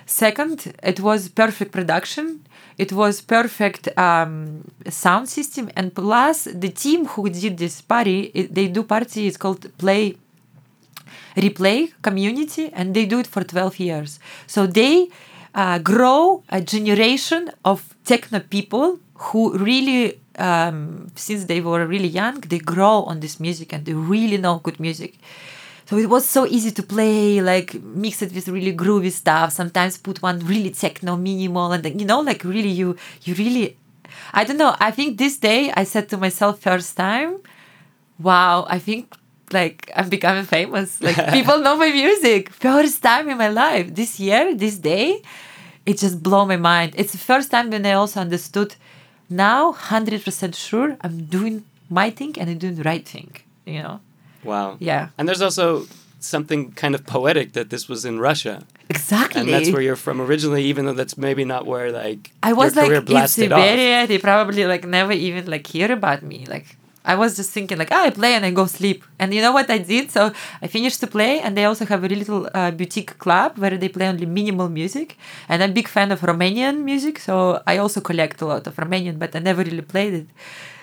Second, 0.06 0.74
it 0.84 1.00
was 1.00 1.30
perfect 1.30 1.72
production 1.72 2.48
it 2.78 2.94
was 2.94 3.22
perfect 3.22 3.90
um, 3.98 4.64
sound 4.88 5.28
system 5.28 5.70
and 5.76 5.94
plus 5.94 6.44
the 6.44 6.70
team 6.70 7.06
who 7.06 7.30
did 7.30 7.58
this 7.58 7.82
party 7.82 8.32
it, 8.34 8.54
they 8.54 8.68
do 8.68 8.84
party 8.84 9.28
it's 9.28 9.38
called 9.38 9.66
play 9.78 10.16
replay 11.36 11.92
community 12.02 12.72
and 12.74 12.94
they 12.94 13.06
do 13.06 13.20
it 13.20 13.28
for 13.28 13.44
12 13.44 13.80
years 13.80 14.20
so 14.48 14.68
they 14.68 15.10
uh, 15.56 15.80
grow 15.80 16.44
a 16.50 16.62
generation 16.62 17.52
of 17.66 17.96
techno 18.06 18.40
people 18.40 19.00
who 19.16 19.58
really 19.58 20.20
um, 20.38 21.12
since 21.16 21.46
they 21.46 21.62
were 21.62 21.86
really 21.86 22.08
young 22.08 22.40
they 22.42 22.60
grow 22.60 23.04
on 23.04 23.20
this 23.20 23.40
music 23.40 23.74
and 23.74 23.86
they 23.86 23.94
really 23.94 24.38
know 24.38 24.60
good 24.60 24.80
music 24.80 25.16
so 25.88 25.98
it 25.98 26.10
was 26.10 26.26
so 26.26 26.46
easy 26.46 26.72
to 26.72 26.84
play, 26.84 27.40
like 27.40 27.74
mix 27.82 28.22
it 28.22 28.34
with 28.34 28.50
really 28.50 28.76
groovy 28.76 29.10
stuff. 29.10 29.54
Sometimes 29.54 29.98
put 29.98 30.22
one 30.22 30.40
really 30.40 30.70
techno 30.72 31.16
minimal, 31.16 31.72
and 31.72 31.86
you 32.02 32.06
know, 32.06 32.20
like 32.20 32.44
really 32.44 32.68
you 32.68 32.98
you 33.24 33.34
really. 33.36 33.78
I 34.34 34.44
don't 34.44 34.58
know. 34.58 34.76
I 34.82 34.92
think 34.92 35.18
this 35.18 35.38
day 35.38 35.72
I 35.74 35.86
said 35.86 36.10
to 36.10 36.18
myself 36.18 36.60
first 36.60 36.98
time, 36.98 37.38
"Wow, 38.20 38.66
I 38.70 38.80
think 38.80 39.16
like 39.52 39.92
I'm 39.96 40.10
becoming 40.10 40.46
famous. 40.46 41.00
Like 41.08 41.32
people 41.34 41.60
know 41.60 41.76
my 41.78 41.92
music. 41.92 42.50
First 42.50 43.02
time 43.02 43.30
in 43.30 43.38
my 43.38 43.50
life. 43.50 43.94
This 43.96 44.20
year, 44.20 44.56
this 44.56 44.78
day, 44.78 45.22
it 45.86 45.98
just 45.98 46.22
blew 46.22 46.46
my 46.46 46.58
mind. 46.58 46.94
It's 46.98 47.12
the 47.12 47.18
first 47.18 47.52
time 47.52 47.70
when 47.70 47.86
I 47.86 47.94
also 47.94 48.20
understood. 48.20 48.76
Now, 49.30 49.74
hundred 49.74 50.24
percent 50.24 50.56
sure, 50.56 50.98
I'm 51.02 51.26
doing 51.26 51.66
my 51.90 52.10
thing 52.10 52.36
and 52.40 52.50
I'm 52.50 52.58
doing 52.58 52.76
the 52.76 52.84
right 52.84 53.06
thing. 53.08 53.36
You 53.66 53.84
know. 53.84 54.00
Wow. 54.44 54.78
Yeah. 54.80 55.10
And 55.18 55.28
there's 55.28 55.42
also 55.42 55.88
something 56.20 56.72
kind 56.72 56.96
of 56.96 57.06
poetic 57.06 57.54
that 57.54 57.70
this 57.70 57.88
was 57.88 58.06
in 58.06 58.20
Russia. 58.20 58.64
Exactly. 58.90 59.42
And 59.42 59.50
that's 59.50 59.70
where 59.72 59.82
you're 59.82 59.98
from 59.98 60.22
originally, 60.22 60.64
even 60.64 60.86
though 60.86 60.94
that's 60.94 61.18
maybe 61.18 61.44
not 61.44 61.66
where 61.66 61.92
like 61.92 62.32
I 62.42 62.54
was 62.54 62.76
your 62.76 63.02
like 63.02 63.10
in 63.10 63.28
Siberia. 63.28 64.04
Off. 64.04 64.08
They 64.08 64.18
probably 64.18 64.66
like 64.66 64.86
never 64.86 65.12
even 65.12 65.46
like 65.46 65.68
hear 65.68 65.92
about 65.92 66.24
me. 66.24 66.46
Like 66.48 66.78
I 67.08 67.16
was 67.16 67.38
just 67.40 67.52
thinking 67.52 67.78
like, 67.78 67.92
oh, 67.92 68.04
I 68.04 68.12
play 68.12 68.34
and 68.34 68.46
I 68.46 68.52
go 68.52 68.66
sleep. 68.66 69.04
And 69.18 69.34
you 69.34 69.42
know 69.42 69.54
what 69.54 69.70
I 69.70 69.80
did? 69.80 70.12
So 70.12 70.22
I 70.62 70.68
finished 70.68 71.00
to 71.00 71.08
play, 71.08 71.40
and 71.40 71.56
they 71.58 71.66
also 71.66 71.86
have 71.86 72.04
a 72.04 72.08
little 72.08 72.50
uh, 72.54 72.72
boutique 72.72 73.18
club 73.18 73.58
where 73.58 73.76
they 73.82 73.90
play 73.98 74.08
only 74.08 74.26
minimal 74.26 74.70
music. 74.70 75.18
And 75.48 75.64
I'm 75.64 75.72
a 75.72 75.74
big 75.74 75.88
fan 75.88 76.12
of 76.12 76.20
Romanian 76.22 76.84
music, 76.84 77.20
so 77.20 77.64
I 77.66 77.78
also 77.78 78.02
collect 78.02 78.42
a 78.42 78.46
lot 78.46 78.68
of 78.68 78.76
Romanian, 78.76 79.18
but 79.18 79.36
I 79.36 79.40
never 79.40 79.64
really 79.64 79.88
played 79.94 80.14
it. 80.14 80.28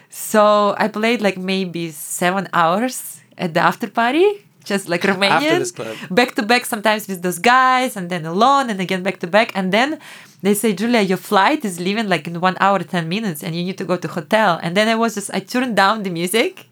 So 0.09 0.75
I 0.79 0.89
played 0.89 1.21
like 1.21 1.37
maybe 1.37 1.91
seven 1.91 2.49
hours 2.53 3.21
at 3.37 3.53
the 3.53 3.61
after 3.61 3.89
party 3.89 4.27
just 4.65 4.89
like 4.89 5.03
Romanian, 5.03 5.61
back 6.11 6.35
to 6.37 6.43
back 6.43 6.65
sometimes 6.65 7.07
with 7.09 7.23
those 7.23 7.39
guys, 7.39 7.97
and 7.97 8.11
then 8.11 8.25
alone, 8.27 8.71
and 8.71 8.81
again 8.81 9.03
back 9.03 9.19
to 9.21 9.27
back, 9.27 9.53
and 9.55 9.73
then 9.73 9.99
they 10.43 10.55
say, 10.55 10.73
Julia, 10.75 11.01
your 11.01 11.19
flight 11.19 11.65
is 11.65 11.81
leaving 11.81 12.09
like 12.09 12.27
in 12.27 12.41
one 12.41 12.57
hour 12.61 12.79
ten 12.81 13.09
minutes, 13.09 13.43
and 13.43 13.55
you 13.55 13.63
need 13.65 13.79
to 13.79 13.85
go 13.85 13.97
to 13.97 14.09
hotel. 14.09 14.59
And 14.63 14.77
then 14.77 14.89
I 14.89 14.95
was 14.95 15.15
just 15.15 15.31
I 15.33 15.41
turned 15.41 15.77
down 15.77 16.03
the 16.03 16.11
music, 16.11 16.67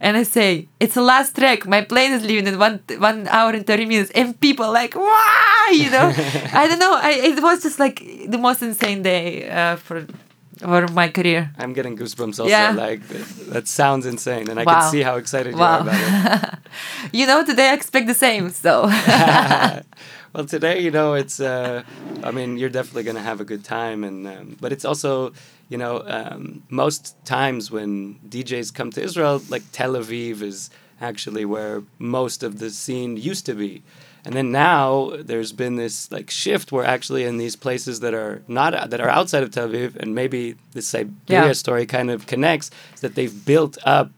and 0.00 0.16
I 0.16 0.22
say, 0.22 0.68
it's 0.80 0.94
the 0.94 1.02
last 1.02 1.36
track. 1.36 1.66
My 1.66 1.82
plane 1.82 2.12
is 2.12 2.24
leaving 2.24 2.46
in 2.46 2.58
one 2.58 2.80
one 2.98 3.28
hour 3.28 3.50
and 3.50 3.66
thirty 3.66 3.86
minutes, 3.86 4.10
and 4.14 4.38
people 4.40 4.72
like, 4.72 4.94
wow, 4.94 5.66
you 5.72 5.90
know, 5.90 6.12
I 6.52 6.66
don't 6.68 6.78
know. 6.78 6.94
I, 7.00 7.10
it 7.12 7.42
was 7.42 7.62
just 7.62 7.78
like 7.78 8.02
the 8.28 8.38
most 8.38 8.62
insane 8.62 9.02
day 9.02 9.48
uh, 9.48 9.76
for 9.76 10.06
for 10.58 10.86
my 10.88 11.08
career. 11.08 11.50
I'm 11.58 11.72
getting 11.72 11.96
goosebumps 11.96 12.38
also. 12.40 12.46
Yeah. 12.48 12.72
Like 12.72 13.00
that, 13.52 13.68
sounds 13.68 14.06
insane, 14.06 14.48
and 14.50 14.58
I 14.60 14.64
Wow. 14.64 14.72
can 14.80 14.90
see 14.90 15.02
how 15.02 15.16
excited 15.16 15.54
you 15.54 15.62
are 15.62 15.80
about 15.80 15.94
it. 15.98 16.58
you 17.12 17.26
know, 17.26 17.44
today 17.44 17.70
I 17.70 17.74
expect 17.74 18.06
the 18.06 18.14
same. 18.14 18.50
So 18.50 18.82
well, 20.32 20.44
today, 20.46 20.80
you 20.80 20.90
know, 20.90 21.14
it's. 21.14 21.40
Uh, 21.40 21.82
I 22.22 22.30
mean, 22.30 22.56
you're 22.58 22.70
definitely 22.70 23.02
going 23.04 23.16
to 23.16 23.22
have 23.22 23.40
a 23.40 23.44
good 23.44 23.64
time, 23.64 24.04
and 24.04 24.26
um, 24.26 24.56
but 24.60 24.72
it's 24.72 24.84
also, 24.84 25.32
you 25.68 25.78
know, 25.78 26.02
um, 26.06 26.62
most 26.70 27.14
times 27.24 27.70
when 27.70 28.18
DJs 28.28 28.72
come 28.74 28.90
to 28.92 29.02
Israel, 29.02 29.42
like 29.48 29.62
Tel 29.72 29.92
Aviv 29.92 30.42
is 30.42 30.70
actually 31.00 31.44
where 31.44 31.82
most 31.98 32.42
of 32.42 32.58
the 32.58 32.70
scene 32.70 33.16
used 33.16 33.46
to 33.46 33.54
be. 33.54 33.82
And 34.26 34.34
then 34.34 34.50
now 34.52 35.12
there's 35.18 35.52
been 35.52 35.76
this 35.76 36.10
like 36.10 36.30
shift 36.30 36.72
where 36.72 36.84
actually 36.84 37.24
in 37.24 37.36
these 37.36 37.56
places 37.56 38.00
that 38.00 38.14
are 38.14 38.40
not 38.48 38.90
that 38.90 39.00
are 39.00 39.08
outside 39.10 39.42
of 39.42 39.50
Tel 39.50 39.68
Aviv, 39.68 39.96
and 39.96 40.14
maybe 40.14 40.54
the 40.72 40.80
Siberia 40.82 41.46
Yeah. 41.48 41.52
story 41.52 41.84
kind 41.86 42.10
of 42.10 42.26
connects, 42.26 42.70
is 42.94 43.00
that 43.00 43.14
they've 43.16 43.44
built 43.44 43.76
up 43.84 44.08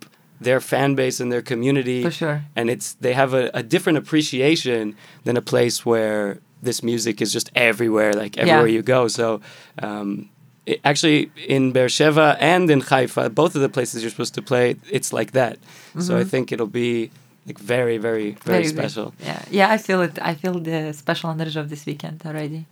their 0.41 0.61
fan 0.61 0.95
base 0.95 1.19
and 1.19 1.33
their 1.33 1.43
community 1.43 2.03
For 2.05 2.11
sure. 2.11 2.43
and 2.55 2.69
it's 2.71 2.93
they 3.01 3.15
have 3.15 3.33
a, 3.35 3.51
a 3.55 3.63
different 3.63 3.99
appreciation 3.99 4.95
than 5.25 5.37
a 5.37 5.43
place 5.43 5.85
where 5.87 6.39
this 6.63 6.83
music 6.83 7.21
is 7.21 7.33
just 7.33 7.51
everywhere, 7.55 8.13
like 8.13 8.37
everywhere 8.39 8.67
you 8.69 8.83
go. 8.83 9.09
So, 9.09 9.41
um, 9.83 10.29
it, 10.67 10.81
actually, 10.85 11.31
in 11.47 11.73
Beersheba 11.73 12.37
and 12.41 12.71
in 12.71 12.81
Haifa, 12.81 13.31
both 13.31 13.55
of 13.55 13.61
the 13.63 13.69
places 13.69 14.03
you're 14.03 14.11
supposed 14.11 14.35
to 14.35 14.43
play, 14.43 14.77
it's 14.91 15.13
like 15.13 15.33
that. 15.33 15.59
So 16.01 16.17
I 16.19 16.25
think 16.25 16.51
it'll 16.53 16.67
be 16.67 17.11
like 17.47 17.59
very, 17.59 17.99
very, 17.99 18.33
very, 18.45 18.65
good. 18.65 18.77
special. 18.77 19.15
Yeah, 19.21 19.43
yeah, 19.51 19.71
I 19.71 19.79
feel 19.79 20.03
it. 20.03 20.19
I 20.21 20.35
feel 20.35 20.59
the 20.59 20.93
special 20.93 21.31
energy 21.31 21.59
of 21.59 21.69
this 21.71 21.87
weekend 21.87 22.23
already. 22.27 22.67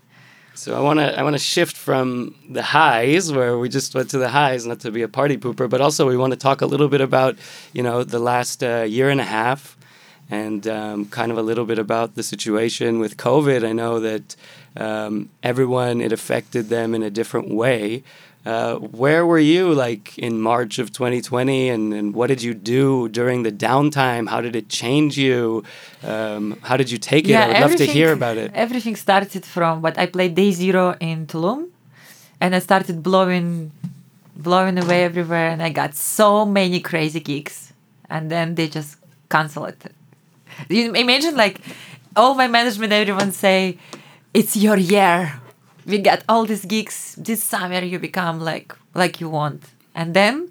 So 0.56 0.76
I 0.76 0.80
want 0.80 1.00
to 1.00 1.18
I 1.18 1.22
want 1.22 1.34
to 1.34 1.42
shift 1.42 1.76
from 1.76 2.34
the 2.48 2.62
highs 2.62 3.32
where 3.32 3.58
we 3.58 3.68
just 3.68 3.94
went 3.94 4.10
to 4.10 4.18
the 4.18 4.28
highs, 4.28 4.66
not 4.66 4.80
to 4.80 4.90
be 4.90 5.02
a 5.02 5.08
party 5.08 5.36
pooper, 5.36 5.68
but 5.68 5.80
also 5.80 6.06
we 6.08 6.16
want 6.16 6.32
to 6.32 6.38
talk 6.38 6.60
a 6.60 6.66
little 6.66 6.88
bit 6.88 7.00
about 7.00 7.36
you 7.72 7.82
know 7.82 8.04
the 8.04 8.20
last 8.20 8.62
uh, 8.62 8.82
year 8.82 9.10
and 9.10 9.20
a 9.20 9.24
half, 9.24 9.76
and 10.30 10.66
um, 10.68 11.06
kind 11.06 11.32
of 11.32 11.38
a 11.38 11.42
little 11.42 11.64
bit 11.64 11.78
about 11.78 12.14
the 12.14 12.22
situation 12.22 13.00
with 13.00 13.16
COVID. 13.16 13.66
I 13.66 13.72
know 13.72 13.98
that 14.00 14.36
um, 14.76 15.28
everyone 15.42 16.00
it 16.00 16.12
affected 16.12 16.68
them 16.68 16.94
in 16.94 17.02
a 17.02 17.10
different 17.10 17.52
way. 17.52 18.04
Uh, 18.44 18.74
where 18.76 19.24
were 19.24 19.38
you 19.38 19.72
like 19.72 20.18
in 20.18 20.38
March 20.38 20.78
of 20.78 20.92
2020, 20.92 21.70
and, 21.70 21.94
and 21.94 22.14
what 22.14 22.26
did 22.26 22.42
you 22.42 22.52
do 22.52 23.08
during 23.08 23.42
the 23.42 23.50
downtime? 23.50 24.28
How 24.28 24.42
did 24.42 24.54
it 24.54 24.68
change 24.68 25.16
you? 25.16 25.64
Um, 26.02 26.58
how 26.62 26.76
did 26.76 26.90
you 26.90 26.98
take 26.98 27.26
it? 27.26 27.34
I 27.36 27.48
would 27.48 27.60
love 27.70 27.76
to 27.76 27.86
hear 27.86 28.12
about 28.12 28.36
it. 28.36 28.50
Everything 28.54 28.96
started 28.96 29.44
from 29.46 29.80
what 29.80 29.98
I 29.98 30.04
played 30.06 30.34
day 30.34 30.52
zero 30.52 30.94
in 31.00 31.26
Tulum, 31.26 31.68
and 32.38 32.54
I 32.54 32.58
started 32.58 33.02
blowing, 33.02 33.72
blowing 34.36 34.76
away 34.78 35.04
everywhere, 35.04 35.48
and 35.48 35.62
I 35.62 35.70
got 35.70 35.94
so 35.94 36.44
many 36.44 36.80
crazy 36.80 37.20
gigs, 37.20 37.72
and 38.10 38.30
then 38.30 38.56
they 38.56 38.68
just 38.68 38.98
cancel 39.30 39.64
it. 39.64 39.80
You 40.68 40.92
imagine 40.92 41.34
like 41.34 41.60
all 42.14 42.34
my 42.34 42.46
management, 42.46 42.92
everyone 42.92 43.32
say, 43.32 43.78
"It's 44.34 44.54
your 44.54 44.76
year. 44.76 45.40
We 45.86 45.98
get 45.98 46.24
all 46.28 46.44
these 46.46 46.64
gigs 46.64 47.16
this 47.18 47.42
summer. 47.42 47.80
You 47.80 47.98
become 47.98 48.40
like 48.40 48.74
like 48.94 49.20
you 49.20 49.28
want," 49.28 49.64
and 49.94 50.14
then 50.14 50.50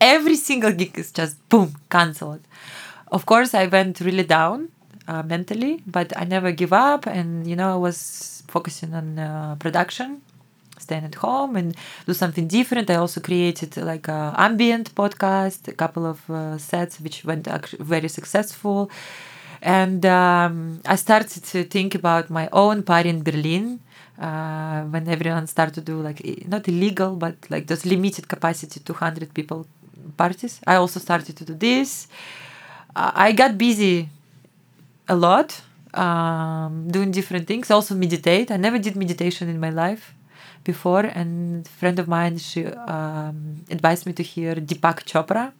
every 0.00 0.36
single 0.36 0.72
gig 0.72 0.98
is 0.98 1.12
just 1.12 1.36
boom 1.48 1.74
cancelled. 1.90 2.40
Of 3.12 3.26
course, 3.26 3.54
I 3.54 3.66
went 3.66 4.00
really 4.00 4.24
down 4.24 4.68
uh, 5.08 5.22
mentally, 5.22 5.82
but 5.86 6.12
I 6.16 6.24
never 6.24 6.52
give 6.52 6.72
up, 6.72 7.06
and 7.06 7.46
you 7.46 7.56
know 7.56 7.72
I 7.74 7.76
was 7.76 8.42
focusing 8.48 8.94
on 8.94 9.18
uh, 9.18 9.56
production, 9.58 10.22
staying 10.78 11.04
at 11.04 11.14
home 11.16 11.56
and 11.56 11.76
do 12.06 12.14
something 12.14 12.46
different. 12.48 12.90
I 12.90 12.96
also 12.96 13.20
created 13.20 13.76
like 13.76 14.08
a 14.08 14.34
ambient 14.36 14.94
podcast, 14.94 15.68
a 15.68 15.72
couple 15.72 16.06
of 16.06 16.28
uh, 16.30 16.58
sets 16.58 17.00
which 17.00 17.24
went 17.24 17.46
very 17.78 18.08
successful, 18.08 18.90
and 19.62 20.04
um, 20.06 20.80
I 20.86 20.96
started 20.96 21.44
to 21.44 21.64
think 21.64 21.94
about 21.94 22.30
my 22.30 22.48
own 22.52 22.82
party 22.82 23.08
in 23.10 23.22
Berlin. 23.22 23.80
Uh, 24.18 24.84
when 24.84 25.06
everyone 25.08 25.46
started 25.46 25.74
to 25.74 25.82
do 25.82 26.00
like 26.00 26.24
not 26.48 26.66
illegal 26.68 27.16
but 27.16 27.34
like 27.50 27.66
those 27.66 27.84
limited 27.84 28.26
capacity 28.26 28.80
200 28.80 29.34
people 29.34 29.66
parties. 30.16 30.58
I 30.66 30.76
also 30.76 30.98
started 31.00 31.36
to 31.36 31.44
do 31.44 31.54
this. 31.54 32.08
Uh, 32.94 33.12
i 33.14 33.32
got 33.32 33.58
busy 33.58 34.08
a 35.06 35.14
lot 35.14 35.60
um, 35.92 36.88
doing 36.88 37.10
different 37.10 37.46
things. 37.46 37.70
Also 37.70 37.94
meditate. 37.94 38.50
I 38.50 38.56
never 38.56 38.78
did 38.78 38.96
meditation 38.96 39.50
in 39.50 39.60
my 39.60 39.68
life 39.68 40.14
before 40.64 41.04
and 41.04 41.68
friend 41.68 41.98
of 41.98 42.08
mine 42.08 42.38
she 42.38 42.64
um, 42.66 43.64
advised 43.70 44.06
me 44.06 44.12
to 44.14 44.22
hear 44.22 44.54
deepak 44.54 45.04
chopra. 45.04 45.52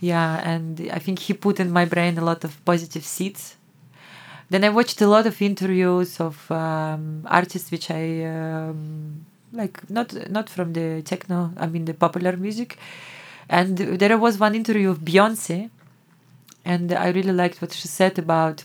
Yeah 0.00 0.40
and 0.52 0.88
i 0.92 0.98
think 0.98 1.18
he 1.18 1.32
put 1.34 1.58
in 1.58 1.70
my 1.70 1.84
brain 1.84 2.16
a 2.18 2.24
lot 2.30 2.44
of 2.44 2.52
positive 2.64 3.04
seeds 3.04 3.56
then 4.50 4.64
i 4.64 4.68
watched 4.68 5.00
a 5.00 5.06
lot 5.06 5.26
of 5.26 5.40
interviews 5.40 6.20
of 6.20 6.50
um, 6.50 7.26
artists 7.26 7.70
which 7.70 7.90
i 7.90 8.24
um, 8.24 9.24
like 9.52 9.88
not 9.90 10.08
not 10.30 10.48
from 10.48 10.72
the 10.72 11.02
techno 11.02 11.52
i 11.56 11.66
mean 11.66 11.84
the 11.84 11.94
popular 11.94 12.36
music. 12.36 12.78
And 13.46 13.76
there 13.76 14.16
was 14.16 14.38
one 14.38 14.54
interview 14.54 14.88
of 14.88 15.00
beyonce 15.00 15.68
and 16.64 16.92
i 16.92 17.08
really 17.10 17.32
liked 17.32 17.60
what 17.60 17.72
she 17.72 17.88
said 17.88 18.18
about 18.18 18.64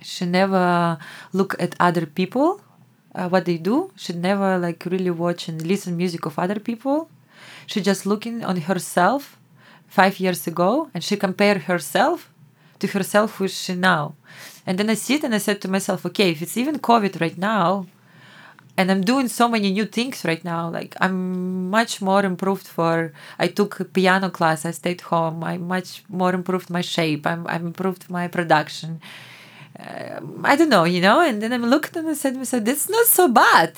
she 0.00 0.24
never 0.24 0.98
look 1.34 1.54
at 1.60 1.74
other 1.78 2.06
people 2.06 2.62
uh, 3.14 3.28
what 3.28 3.44
they 3.44 3.58
do. 3.58 3.90
She 3.96 4.12
never 4.12 4.58
like 4.58 4.84
really 4.86 5.10
watch 5.10 5.48
and 5.48 5.64
listen 5.66 5.96
music 5.96 6.24
of 6.26 6.38
other 6.38 6.58
people. 6.58 7.10
She 7.66 7.80
just 7.80 8.06
looking 8.06 8.44
on 8.44 8.56
herself 8.62 9.38
five 9.88 10.20
years 10.20 10.46
ago 10.46 10.90
and 10.94 11.02
she 11.02 11.16
compare 11.16 11.58
herself 11.58 12.30
to 12.78 12.86
herself 12.88 13.36
who 13.36 13.48
she 13.48 13.74
now 13.74 14.14
and 14.68 14.78
then 14.78 14.88
i 14.90 14.94
sit 14.94 15.24
and 15.24 15.34
i 15.34 15.38
said 15.46 15.60
to 15.60 15.68
myself 15.76 16.00
okay 16.06 16.28
if 16.30 16.42
it's 16.42 16.56
even 16.62 16.78
covid 16.90 17.20
right 17.24 17.38
now 17.38 17.86
and 18.76 18.90
i'm 18.92 19.04
doing 19.12 19.28
so 19.28 19.48
many 19.54 19.68
new 19.72 19.86
things 19.96 20.24
right 20.30 20.44
now 20.44 20.62
like 20.78 20.92
i'm 21.04 21.18
much 21.78 22.00
more 22.08 22.22
improved 22.32 22.68
for 22.76 23.12
i 23.44 23.46
took 23.58 23.72
piano 23.92 24.28
class 24.38 24.64
i 24.64 24.72
stayed 24.82 25.02
home 25.12 25.42
i 25.52 25.54
much 25.74 25.90
more 26.20 26.32
improved 26.40 26.68
my 26.70 26.84
shape 26.94 27.26
i'm, 27.26 27.46
I'm 27.46 27.66
improved 27.72 28.10
my 28.10 28.28
production 28.28 29.00
um, 29.78 30.40
I 30.44 30.56
don't 30.56 30.70
know, 30.70 30.84
you 30.84 31.00
know, 31.00 31.20
and 31.20 31.40
then 31.40 31.52
I 31.52 31.56
looked 31.58 31.94
and 31.96 32.08
I 32.08 32.14
said 32.14 32.32
to 32.32 32.38
myself, 32.38 32.64
that's 32.64 32.88
not 32.88 33.06
so 33.06 33.28
bad. 33.28 33.74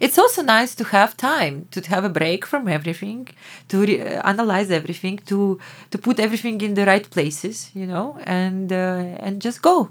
It's 0.00 0.18
also 0.18 0.42
nice 0.42 0.74
to 0.74 0.84
have 0.84 1.16
time 1.16 1.66
to 1.70 1.80
have 1.88 2.04
a 2.04 2.10
break 2.10 2.44
from 2.44 2.68
everything, 2.68 3.28
to 3.68 3.80
re- 3.86 4.00
uh, 4.02 4.28
analyze 4.28 4.70
everything, 4.70 5.18
to 5.30 5.58
to 5.92 5.98
put 5.98 6.18
everything 6.20 6.60
in 6.60 6.74
the 6.74 6.84
right 6.84 7.08
places, 7.08 7.70
you 7.74 7.86
know, 7.86 8.18
and 8.24 8.72
uh, 8.72 9.24
and 9.24 9.40
just 9.40 9.62
go. 9.62 9.90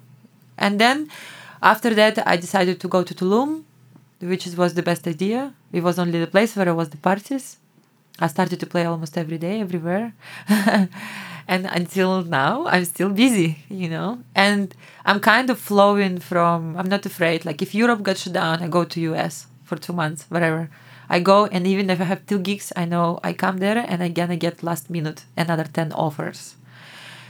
And 0.58 0.80
then 0.80 1.10
after 1.62 1.94
that, 1.94 2.26
I 2.28 2.38
decided 2.38 2.80
to 2.82 2.88
go 2.88 3.04
to 3.04 3.14
Tulum, 3.14 3.64
which 4.20 4.46
was 4.48 4.74
the 4.74 4.84
best 4.84 5.08
idea. 5.08 5.54
It 5.72 5.84
was 5.84 6.00
only 6.00 6.20
the 6.20 6.28
place 6.28 6.56
where 6.56 6.70
I 6.70 6.74
was 6.74 6.90
the 6.90 6.98
parties. 6.98 7.58
I 8.20 8.28
started 8.28 8.60
to 8.60 8.68
play 8.68 8.86
almost 8.86 9.18
every 9.18 9.38
day, 9.38 9.60
everywhere. 9.62 10.14
and 10.48 11.66
until 11.66 12.24
now, 12.24 12.68
I'm 12.68 12.86
still 12.86 13.10
busy, 13.10 13.64
you 13.70 13.90
know. 13.90 14.20
And 14.36 14.76
I'm 15.06 15.20
kind 15.20 15.50
of 15.50 15.60
flowing 15.60 16.20
from, 16.20 16.78
I'm 16.78 16.90
not 16.90 17.06
afraid. 17.06 17.44
Like 17.46 17.62
if 17.62 17.74
Europe 17.74 18.04
got 18.04 18.18
shut 18.18 18.34
down, 18.34 18.62
I 18.62 18.68
go 18.68 18.84
to 18.84 19.02
US 19.14 19.48
for 19.64 19.78
two 19.78 19.94
months, 19.94 20.26
whatever. 20.30 20.70
I 21.10 21.20
go, 21.20 21.48
and 21.48 21.68
even 21.68 21.90
if 21.90 22.00
I 22.00 22.06
have 22.06 22.26
two 22.26 22.40
gigs, 22.40 22.72
I 22.76 22.86
know 22.86 23.20
I 23.24 23.34
come 23.34 23.58
there 23.58 23.78
and 23.78 24.02
I'm 24.04 24.14
gonna 24.14 24.38
get 24.38 24.64
last 24.64 24.90
minute 24.90 25.26
another 25.36 25.66
10 25.66 25.92
offers. 25.94 26.56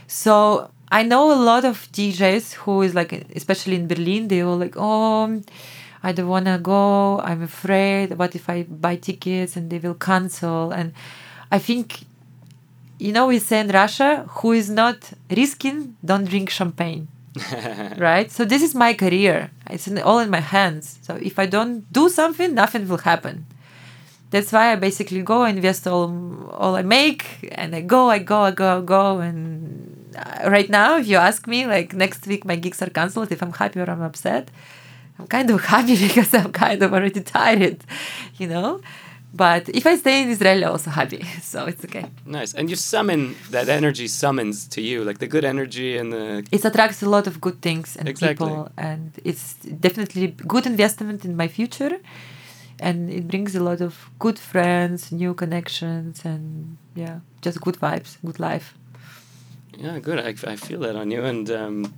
So 0.06 0.70
I 0.94 1.02
know 1.02 1.32
a 1.32 1.40
lot 1.50 1.64
of 1.64 1.90
DJs 1.90 2.52
who 2.52 2.82
is 2.82 2.94
like, 2.94 3.12
especially 3.34 3.74
in 3.74 3.88
Berlin, 3.88 4.28
they 4.28 4.42
all 4.42 4.56
like, 4.56 4.76
oh, 4.76 5.42
I 6.04 6.12
don't 6.12 6.28
wanna 6.28 6.56
go. 6.60 7.18
I'm 7.18 7.42
afraid. 7.42 8.16
What 8.16 8.36
if 8.36 8.48
I 8.48 8.62
buy 8.62 8.94
tickets 8.94 9.56
and 9.56 9.70
they 9.70 9.80
will 9.80 9.94
cancel? 9.94 10.70
And 10.70 10.92
I 11.50 11.58
think, 11.58 12.04
you 13.00 13.10
know, 13.10 13.26
we 13.26 13.40
say 13.40 13.58
in 13.58 13.70
Russia, 13.70 14.24
who 14.36 14.52
is 14.52 14.70
not 14.70 14.98
risking, 15.28 15.96
don't 16.04 16.26
drink 16.26 16.48
champagne. 16.50 17.08
right? 17.98 18.30
So 18.30 18.44
this 18.44 18.62
is 18.62 18.72
my 18.72 18.94
career. 18.94 19.50
It's 19.68 19.88
in, 19.88 19.98
all 19.98 20.20
in 20.20 20.30
my 20.30 20.38
hands. 20.38 21.00
So 21.02 21.16
if 21.20 21.40
I 21.40 21.46
don't 21.46 21.92
do 21.92 22.08
something, 22.08 22.54
nothing 22.54 22.86
will 22.86 22.98
happen. 22.98 23.46
That's 24.30 24.52
why 24.52 24.70
I 24.70 24.76
basically 24.76 25.22
go 25.22 25.44
invest 25.44 25.88
all 25.88 26.12
all 26.52 26.76
I 26.76 26.82
make, 26.82 27.48
and 27.52 27.74
I 27.74 27.80
go, 27.80 28.10
I 28.10 28.18
go, 28.18 28.40
I 28.42 28.50
go, 28.50 28.78
I 28.78 28.80
go. 28.80 29.18
And 29.18 30.03
Uh, 30.14 30.50
right 30.50 30.70
now, 30.70 30.96
if 30.98 31.06
you 31.06 31.16
ask 31.16 31.46
me, 31.46 31.66
like 31.66 31.92
next 31.94 32.26
week 32.26 32.44
my 32.44 32.56
gigs 32.56 32.80
are 32.82 32.90
cancelled. 32.90 33.30
If 33.32 33.42
I'm 33.42 33.52
happy 33.52 33.80
or 33.80 33.88
I'm 33.90 34.02
upset, 34.02 34.50
I'm 35.18 35.26
kind 35.26 35.50
of 35.50 35.64
happy 35.74 35.96
because 36.06 36.32
I'm 36.34 36.52
kind 36.52 36.82
of 36.82 36.92
already 36.92 37.20
tired, 37.20 37.78
you 38.38 38.46
know. 38.48 38.80
But 39.36 39.68
if 39.68 39.84
I 39.84 39.96
stay 39.96 40.22
in 40.22 40.28
Israel, 40.30 40.62
I'm 40.64 40.70
also 40.70 40.90
happy, 40.90 41.22
so 41.42 41.66
it's 41.66 41.84
okay. 41.84 42.06
Nice. 42.24 42.54
And 42.54 42.70
you 42.70 42.76
summon 42.76 43.34
that 43.50 43.68
energy 43.68 44.06
summons 44.06 44.68
to 44.68 44.80
you, 44.80 45.02
like 45.02 45.18
the 45.18 45.26
good 45.26 45.44
energy 45.44 45.96
and 45.98 46.12
the 46.12 46.44
It 46.52 46.64
attracts 46.64 47.02
a 47.02 47.08
lot 47.08 47.26
of 47.26 47.40
good 47.40 47.60
things 47.60 47.96
and 47.96 48.08
Exactly. 48.08 48.48
people, 48.48 48.70
and 48.76 49.10
it's 49.24 49.54
definitely 49.86 50.28
good 50.46 50.66
investment 50.66 51.24
in 51.24 51.36
my 51.36 51.48
future. 51.48 51.98
and 52.80 53.10
it 53.10 53.28
brings 53.28 53.54
a 53.54 53.62
lot 53.62 53.80
of 53.80 54.10
good 54.18 54.38
friends, 54.38 55.12
new 55.12 55.32
connections, 55.34 56.24
and 56.24 56.76
yeah, 56.94 57.20
just 57.40 57.60
good 57.60 57.76
vibes, 57.76 58.18
good 58.24 58.40
life. 58.40 58.74
Yeah, 59.78 59.98
good. 59.98 60.18
I, 60.18 60.34
I 60.50 60.56
feel 60.56 60.80
that 60.80 60.96
on 60.96 61.10
you, 61.10 61.24
and 61.24 61.50
um, 61.50 61.94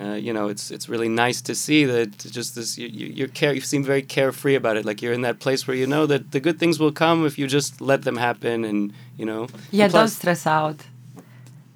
uh, 0.00 0.12
you 0.12 0.32
know, 0.32 0.48
it's 0.48 0.70
it's 0.70 0.88
really 0.88 1.08
nice 1.08 1.40
to 1.42 1.54
see 1.54 1.84
that 1.84 2.18
just 2.18 2.54
this 2.54 2.78
you 2.78 2.86
you 2.88 3.24
are 3.24 3.28
care 3.28 3.52
you 3.52 3.60
seem 3.60 3.82
very 3.82 4.02
carefree 4.02 4.54
about 4.54 4.76
it. 4.76 4.84
Like 4.84 5.02
you're 5.02 5.12
in 5.12 5.22
that 5.22 5.40
place 5.40 5.66
where 5.66 5.76
you 5.76 5.86
know 5.86 6.06
that 6.06 6.30
the 6.30 6.40
good 6.40 6.58
things 6.58 6.78
will 6.78 6.92
come 6.92 7.26
if 7.26 7.36
you 7.38 7.48
just 7.48 7.80
let 7.80 8.02
them 8.02 8.16
happen, 8.16 8.64
and 8.64 8.92
you 9.16 9.26
know. 9.26 9.48
Yeah, 9.72 9.88
don't 9.88 10.08
stress 10.08 10.46
out. 10.46 10.84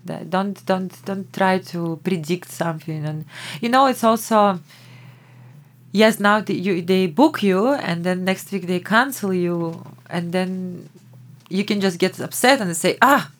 Don't 0.05 0.65
don't 0.67 1.05
don't 1.05 1.33
try 1.33 1.59
to 1.59 2.01
predict 2.05 2.51
something, 2.51 3.05
and 3.05 3.25
you 3.61 3.69
know 3.69 3.87
it's 3.87 4.05
also. 4.05 4.61
Yes, 5.95 6.19
now 6.19 6.41
the, 6.41 6.55
you 6.55 6.81
they 6.81 7.07
book 7.07 7.43
you, 7.43 7.69
and 7.69 8.03
then 8.03 8.25
next 8.25 8.51
week 8.51 8.67
they 8.67 8.81
cancel 8.81 9.35
you, 9.35 9.85
and 10.09 10.33
then 10.33 10.89
you 11.51 11.65
can 11.65 11.81
just 11.81 11.99
get 11.99 12.19
upset 12.19 12.61
and 12.61 12.75
say, 12.77 12.97
"Ah, 13.03 13.31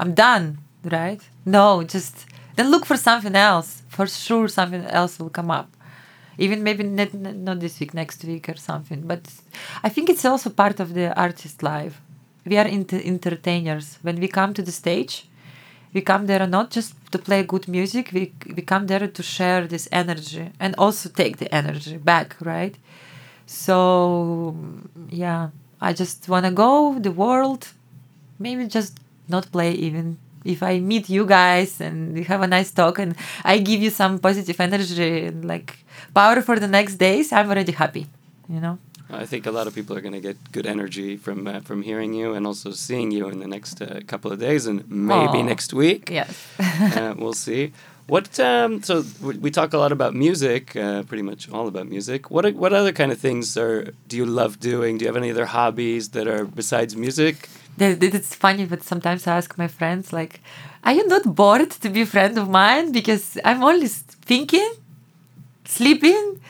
I'm 0.00 0.14
done," 0.14 0.58
right? 0.92 1.20
No, 1.44 1.82
just 1.82 2.26
then 2.56 2.70
look 2.70 2.84
for 2.86 2.96
something 2.96 3.34
else. 3.36 3.82
For 3.88 4.06
sure, 4.06 4.48
something 4.48 4.84
else 4.86 5.18
will 5.18 5.30
come 5.30 5.50
up. 5.50 5.68
Even 6.38 6.62
maybe 6.62 6.82
not, 6.82 7.14
not 7.14 7.60
this 7.60 7.78
week, 7.78 7.94
next 7.94 8.24
week 8.24 8.48
or 8.48 8.56
something. 8.56 9.02
But 9.02 9.22
I 9.82 9.88
think 9.88 10.08
it's 10.08 10.24
also 10.24 10.50
part 10.50 10.80
of 10.80 10.94
the 10.94 11.16
artist 11.18 11.62
life. 11.62 12.00
We 12.44 12.56
are 12.58 12.66
inter- 12.66 13.00
entertainers. 13.04 13.98
When 14.02 14.18
we 14.20 14.28
come 14.28 14.52
to 14.54 14.62
the 14.62 14.72
stage, 14.72 15.28
we 15.92 16.00
come 16.00 16.26
there 16.26 16.44
not 16.46 16.70
just 16.70 16.94
to 17.12 17.18
play 17.18 17.44
good 17.44 17.68
music, 17.68 18.10
we, 18.12 18.32
we 18.54 18.62
come 18.62 18.88
there 18.88 19.06
to 19.06 19.22
share 19.22 19.66
this 19.66 19.88
energy 19.92 20.50
and 20.58 20.74
also 20.76 21.08
take 21.08 21.36
the 21.36 21.54
energy 21.54 21.96
back, 21.96 22.36
right? 22.40 22.76
So, 23.46 24.56
yeah, 25.08 25.50
I 25.80 25.92
just 25.92 26.28
want 26.28 26.46
to 26.46 26.50
go 26.50 26.98
the 26.98 27.12
world, 27.12 27.68
maybe 28.40 28.66
just 28.66 28.98
not 29.28 29.52
play 29.52 29.72
even 29.72 30.18
if 30.44 30.62
I 30.62 30.78
meet 30.78 31.08
you 31.08 31.24
guys 31.26 31.80
and 31.80 32.14
we 32.14 32.22
have 32.24 32.42
a 32.42 32.46
nice 32.46 32.70
talk 32.70 32.98
and 32.98 33.16
I 33.44 33.58
give 33.58 33.80
you 33.82 33.90
some 33.90 34.18
positive 34.18 34.60
energy 34.60 35.26
and 35.26 35.44
like 35.44 35.78
power 36.14 36.42
for 36.42 36.58
the 36.58 36.68
next 36.68 36.96
days, 36.96 37.32
I'm 37.32 37.48
already 37.50 37.72
happy, 37.72 38.06
you 38.48 38.60
know. 38.60 38.78
I 39.10 39.26
think 39.26 39.46
a 39.46 39.50
lot 39.50 39.66
of 39.66 39.74
people 39.74 39.96
are 39.96 40.00
going 40.00 40.14
to 40.14 40.20
get 40.20 40.36
good 40.50 40.66
energy 40.66 41.16
from 41.16 41.46
uh, 41.46 41.60
from 41.60 41.82
hearing 41.82 42.14
you 42.14 42.34
and 42.34 42.46
also 42.46 42.72
seeing 42.72 43.10
you 43.10 43.28
in 43.28 43.38
the 43.38 43.46
next 43.46 43.80
uh, 43.80 44.00
couple 44.06 44.32
of 44.32 44.38
days 44.40 44.66
and 44.66 44.88
maybe 44.90 45.38
Aww. 45.38 45.46
next 45.46 45.72
week. 45.72 46.10
Yes, 46.10 46.46
uh, 46.58 47.14
we'll 47.16 47.34
see. 47.34 47.72
What 48.06 48.38
um, 48.38 48.82
so 48.82 49.02
we 49.22 49.50
talk 49.50 49.72
a 49.72 49.78
lot 49.78 49.92
about 49.92 50.14
music, 50.14 50.76
uh, 50.76 51.04
pretty 51.04 51.22
much 51.22 51.50
all 51.50 51.68
about 51.68 51.86
music. 51.88 52.30
What 52.30 52.54
what 52.54 52.72
other 52.72 52.92
kind 52.92 53.12
of 53.12 53.18
things 53.18 53.56
are 53.56 53.92
do 54.08 54.16
you 54.16 54.26
love 54.26 54.58
doing? 54.58 54.98
Do 54.98 55.04
you 55.04 55.08
have 55.08 55.16
any 55.16 55.30
other 55.30 55.46
hobbies 55.46 56.10
that 56.10 56.26
are 56.26 56.44
besides 56.44 56.96
music? 56.96 57.48
It's 57.78 58.34
funny, 58.34 58.66
but 58.66 58.82
sometimes 58.82 59.26
I 59.26 59.36
ask 59.36 59.56
my 59.58 59.68
friends, 59.68 60.12
like, 60.12 60.40
are 60.84 60.92
you 60.92 61.06
not 61.06 61.34
bored 61.34 61.70
to 61.70 61.88
be 61.88 62.02
a 62.02 62.06
friend 62.06 62.36
of 62.38 62.48
mine? 62.48 62.92
Because 62.92 63.38
I'm 63.44 63.62
only 63.62 63.88
thinking, 63.88 64.72
sleeping, 65.64 66.40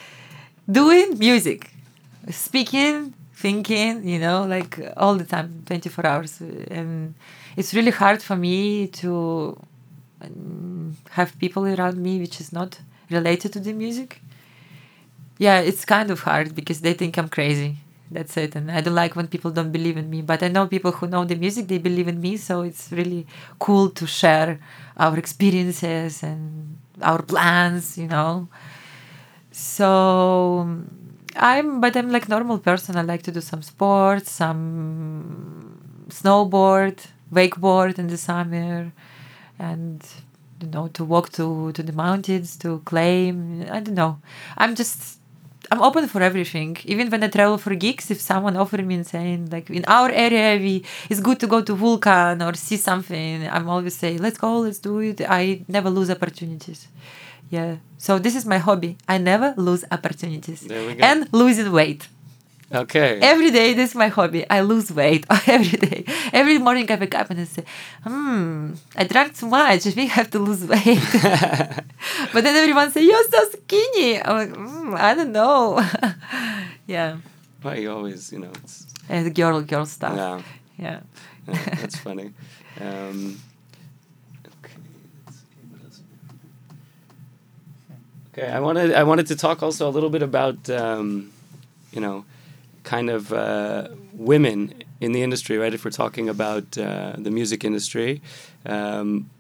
doing 0.71 1.19
music, 1.19 1.71
speaking, 2.31 3.15
thinking, 3.35 4.07
you 4.07 4.19
know, 4.19 4.45
like 4.45 4.79
all 4.97 5.15
the 5.17 5.25
time, 5.25 5.63
24 5.67 6.07
hours. 6.07 6.41
And 6.41 7.15
it's 7.57 7.75
really 7.75 7.91
hard 7.91 8.23
for 8.23 8.37
me 8.37 8.89
to 8.89 9.57
um, 10.21 10.97
have 11.11 11.39
people 11.39 11.67
around 11.67 11.97
me 11.99 12.21
which 12.21 12.41
is 12.41 12.53
not 12.53 12.79
related 13.11 13.53
to 13.55 13.61
the 13.61 13.73
music. 13.73 14.21
Yeah, 15.39 15.61
it's 15.61 15.85
kind 15.85 16.11
of 16.11 16.21
hard 16.21 16.55
because 16.55 16.81
they 16.81 16.95
think 16.95 17.19
I'm 17.19 17.29
crazy 17.29 17.79
that's 18.11 18.37
it. 18.37 18.55
And 18.55 18.71
i 18.71 18.81
don't 18.81 18.95
like 18.95 19.17
when 19.17 19.29
people 19.29 19.51
don't 19.51 19.73
believe 19.73 19.97
in 19.97 20.09
me 20.11 20.23
but 20.23 20.43
i 20.43 20.49
know 20.49 20.67
people 20.67 20.93
who 20.93 21.07
know 21.07 21.25
the 21.25 21.35
music 21.37 21.69
they 21.69 21.79
believe 21.79 22.09
in 22.09 22.21
me 22.21 22.37
so 22.37 22.63
it's 22.63 22.93
really 22.93 23.27
cool 23.59 23.91
to 23.91 24.07
share 24.07 24.59
our 24.97 25.17
experiences 25.19 26.23
and 26.23 26.79
our 27.03 27.23
plans 27.23 27.99
you 27.99 28.07
know. 28.07 28.49
So 29.51 30.69
i'm 31.37 31.81
but 31.81 31.97
i'm 31.97 32.11
like 32.11 32.29
normal 32.29 32.59
person. 32.59 32.97
I 32.97 33.03
like 33.03 33.23
to 33.23 33.33
do 33.33 33.41
some 33.41 33.63
sports 33.63 34.31
some 34.31 35.81
snowboard 36.09 36.99
wakeboard 37.33 37.99
in 37.99 38.07
the 38.09 38.17
summer 38.17 38.93
and 39.59 40.05
you 40.61 40.69
know 40.69 40.89
to 40.89 41.05
walk 41.05 41.31
to 41.33 41.73
to 41.73 41.83
the 41.83 41.93
mountains 41.93 42.57
to 42.59 42.81
claim 42.85 43.63
i 43.71 43.81
don't 43.81 43.95
know. 43.95 44.19
I'm 44.59 44.75
just 44.75 45.19
I'm 45.71 45.83
open 45.83 46.09
for 46.09 46.21
everything. 46.23 46.77
Even 46.85 47.11
when 47.11 47.23
I 47.23 47.29
travel 47.29 47.59
for 47.59 47.75
gigs, 47.75 48.11
if 48.11 48.21
someone 48.21 48.57
offers 48.57 48.85
me 48.85 48.95
and 48.97 49.07
saying 49.07 49.51
like 49.51 49.71
in 49.71 49.85
our 49.87 50.11
area 50.11 50.59
we 50.59 50.85
it's 51.11 51.21
good 51.21 51.39
to 51.41 51.47
go 51.47 51.63
to 51.63 51.75
Vulcan 51.75 52.43
or 52.43 52.55
see 52.55 52.77
something, 52.77 53.49
I'm 53.49 53.69
always 53.69 53.97
say 53.97 54.19
let's 54.19 54.39
go, 54.39 54.61
let's 54.61 54.79
do 54.79 54.99
it. 55.01 55.21
I 55.23 55.65
never 55.69 55.91
lose 55.91 56.11
opportunities. 56.11 56.89
Yeah. 57.51 57.77
So 57.99 58.19
this 58.19 58.35
is 58.35 58.45
my 58.47 58.59
hobby. 58.59 58.97
I 59.09 59.19
never 59.19 59.55
lose 59.57 59.85
opportunities. 59.91 60.67
And 61.03 61.29
losing 61.33 61.71
weight. 61.73 62.09
Okay. 62.73 63.19
Every 63.21 63.51
day, 63.51 63.75
this 63.75 63.91
is 63.91 63.97
my 63.97 64.09
hobby. 64.09 64.49
I 64.49 64.61
lose 64.61 64.91
weight 64.91 65.27
every 65.47 65.79
day. 65.79 66.05
Every 66.33 66.59
morning, 66.59 66.91
I 66.91 66.97
wake 66.97 67.15
up 67.15 67.31
and 67.31 67.41
I 67.41 67.45
say, 67.45 67.65
"Hmm, 68.03 68.75
I 68.97 69.05
drank 69.05 69.37
too 69.37 69.47
much. 69.47 69.87
I 69.87 69.91
think 69.91 70.11
I 70.11 70.15
have 70.15 70.31
to 70.31 70.39
lose 70.39 70.65
weight." 70.65 70.99
but 72.33 72.43
then 72.43 72.57
everyone 72.57 72.91
say, 72.91 73.03
"You're 73.03 73.25
so 73.25 73.51
skinny." 73.51 74.23
I'm 74.23 74.37
like, 74.37 74.53
mm, 74.53 74.95
I 74.99 75.15
don't 75.15 75.33
know. 75.33 75.85
yeah. 76.87 77.19
Well, 77.63 77.79
you 77.79 77.91
always, 77.91 78.33
you 78.33 78.39
know, 78.39 78.51
it's 78.63 78.87
and 79.09 79.35
girl, 79.35 79.61
girl 79.63 79.87
stuff. 79.87 80.17
Yeah. 80.17 80.43
Yeah. 80.79 81.01
yeah 81.47 81.75
that's 81.77 81.99
funny. 81.99 82.33
Um, 82.81 83.41
okay, 88.33 88.49
I 88.49 88.59
wanted 88.61 88.95
I 88.95 89.05
wanted 89.05 89.27
to 89.29 89.37
talk 89.37 89.63
also 89.63 89.89
a 89.89 89.93
little 89.93 90.11
bit 90.11 90.23
about 90.23 90.69
um, 90.71 91.31
you 91.93 92.01
know 92.01 92.25
kind 92.85 93.11
of 93.11 93.33
uh, 93.33 93.89
women 94.13 94.75
in 95.01 95.13
the 95.13 95.23
industry, 95.23 95.59
right? 95.59 95.75
If 95.75 95.85
we're 95.85 95.91
talking 95.91 96.29
about 96.29 96.79
uh, 96.79 97.15
the 97.19 97.31
music 97.31 97.65
industry, 97.65 98.23
um, 98.67 99.31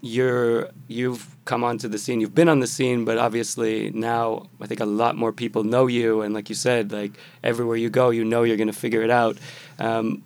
you're 0.00 0.68
you've 0.86 1.34
come 1.44 1.64
onto 1.64 1.88
the 1.88 1.98
scene. 1.98 2.20
You've 2.20 2.34
been 2.34 2.48
on 2.48 2.60
the 2.60 2.66
scene, 2.66 3.04
but 3.04 3.18
obviously 3.18 3.90
now 3.90 4.46
I 4.60 4.66
think 4.66 4.80
a 4.80 4.86
lot 4.86 5.16
more 5.16 5.32
people 5.32 5.64
know 5.64 5.86
you. 5.86 6.20
And 6.22 6.34
like 6.34 6.48
you 6.48 6.54
said, 6.54 6.92
like 6.92 7.12
everywhere 7.42 7.76
you 7.76 7.90
go, 7.90 8.10
you 8.10 8.24
know 8.24 8.42
you're 8.42 8.56
going 8.56 8.68
to 8.68 8.80
figure 8.86 9.02
it 9.02 9.10
out. 9.10 9.38
Um, 9.78 10.22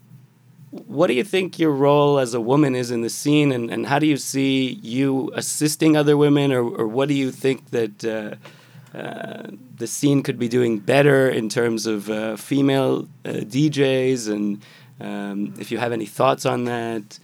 what 0.70 1.08
do 1.08 1.14
you 1.14 1.24
think 1.24 1.58
your 1.58 1.70
role 1.70 2.18
as 2.18 2.32
a 2.32 2.40
woman 2.40 2.74
is 2.74 2.90
in 2.90 3.02
the 3.02 3.10
scene, 3.10 3.52
and, 3.52 3.70
and 3.70 3.86
how 3.86 3.98
do 3.98 4.06
you 4.06 4.16
see 4.16 4.78
you 4.82 5.30
assisting 5.34 5.96
other 5.96 6.16
women, 6.16 6.50
or, 6.50 6.62
or 6.62 6.88
what 6.88 7.08
do 7.08 7.14
you 7.14 7.30
think 7.30 7.70
that 7.70 8.04
uh, 8.04 8.96
uh, 8.96 9.50
the 9.82 9.88
scene 9.88 10.22
could 10.22 10.38
be 10.38 10.48
doing 10.48 10.78
better 10.78 11.28
in 11.28 11.48
terms 11.48 11.86
of 11.94 12.08
uh, 12.08 12.36
female 12.36 12.94
uh, 13.24 13.42
DJs, 13.54 14.20
and 14.34 14.62
um, 15.00 15.38
if 15.58 15.72
you 15.72 15.78
have 15.84 15.92
any 15.98 16.06
thoughts 16.06 16.44
on 16.46 16.58
that. 16.72 17.18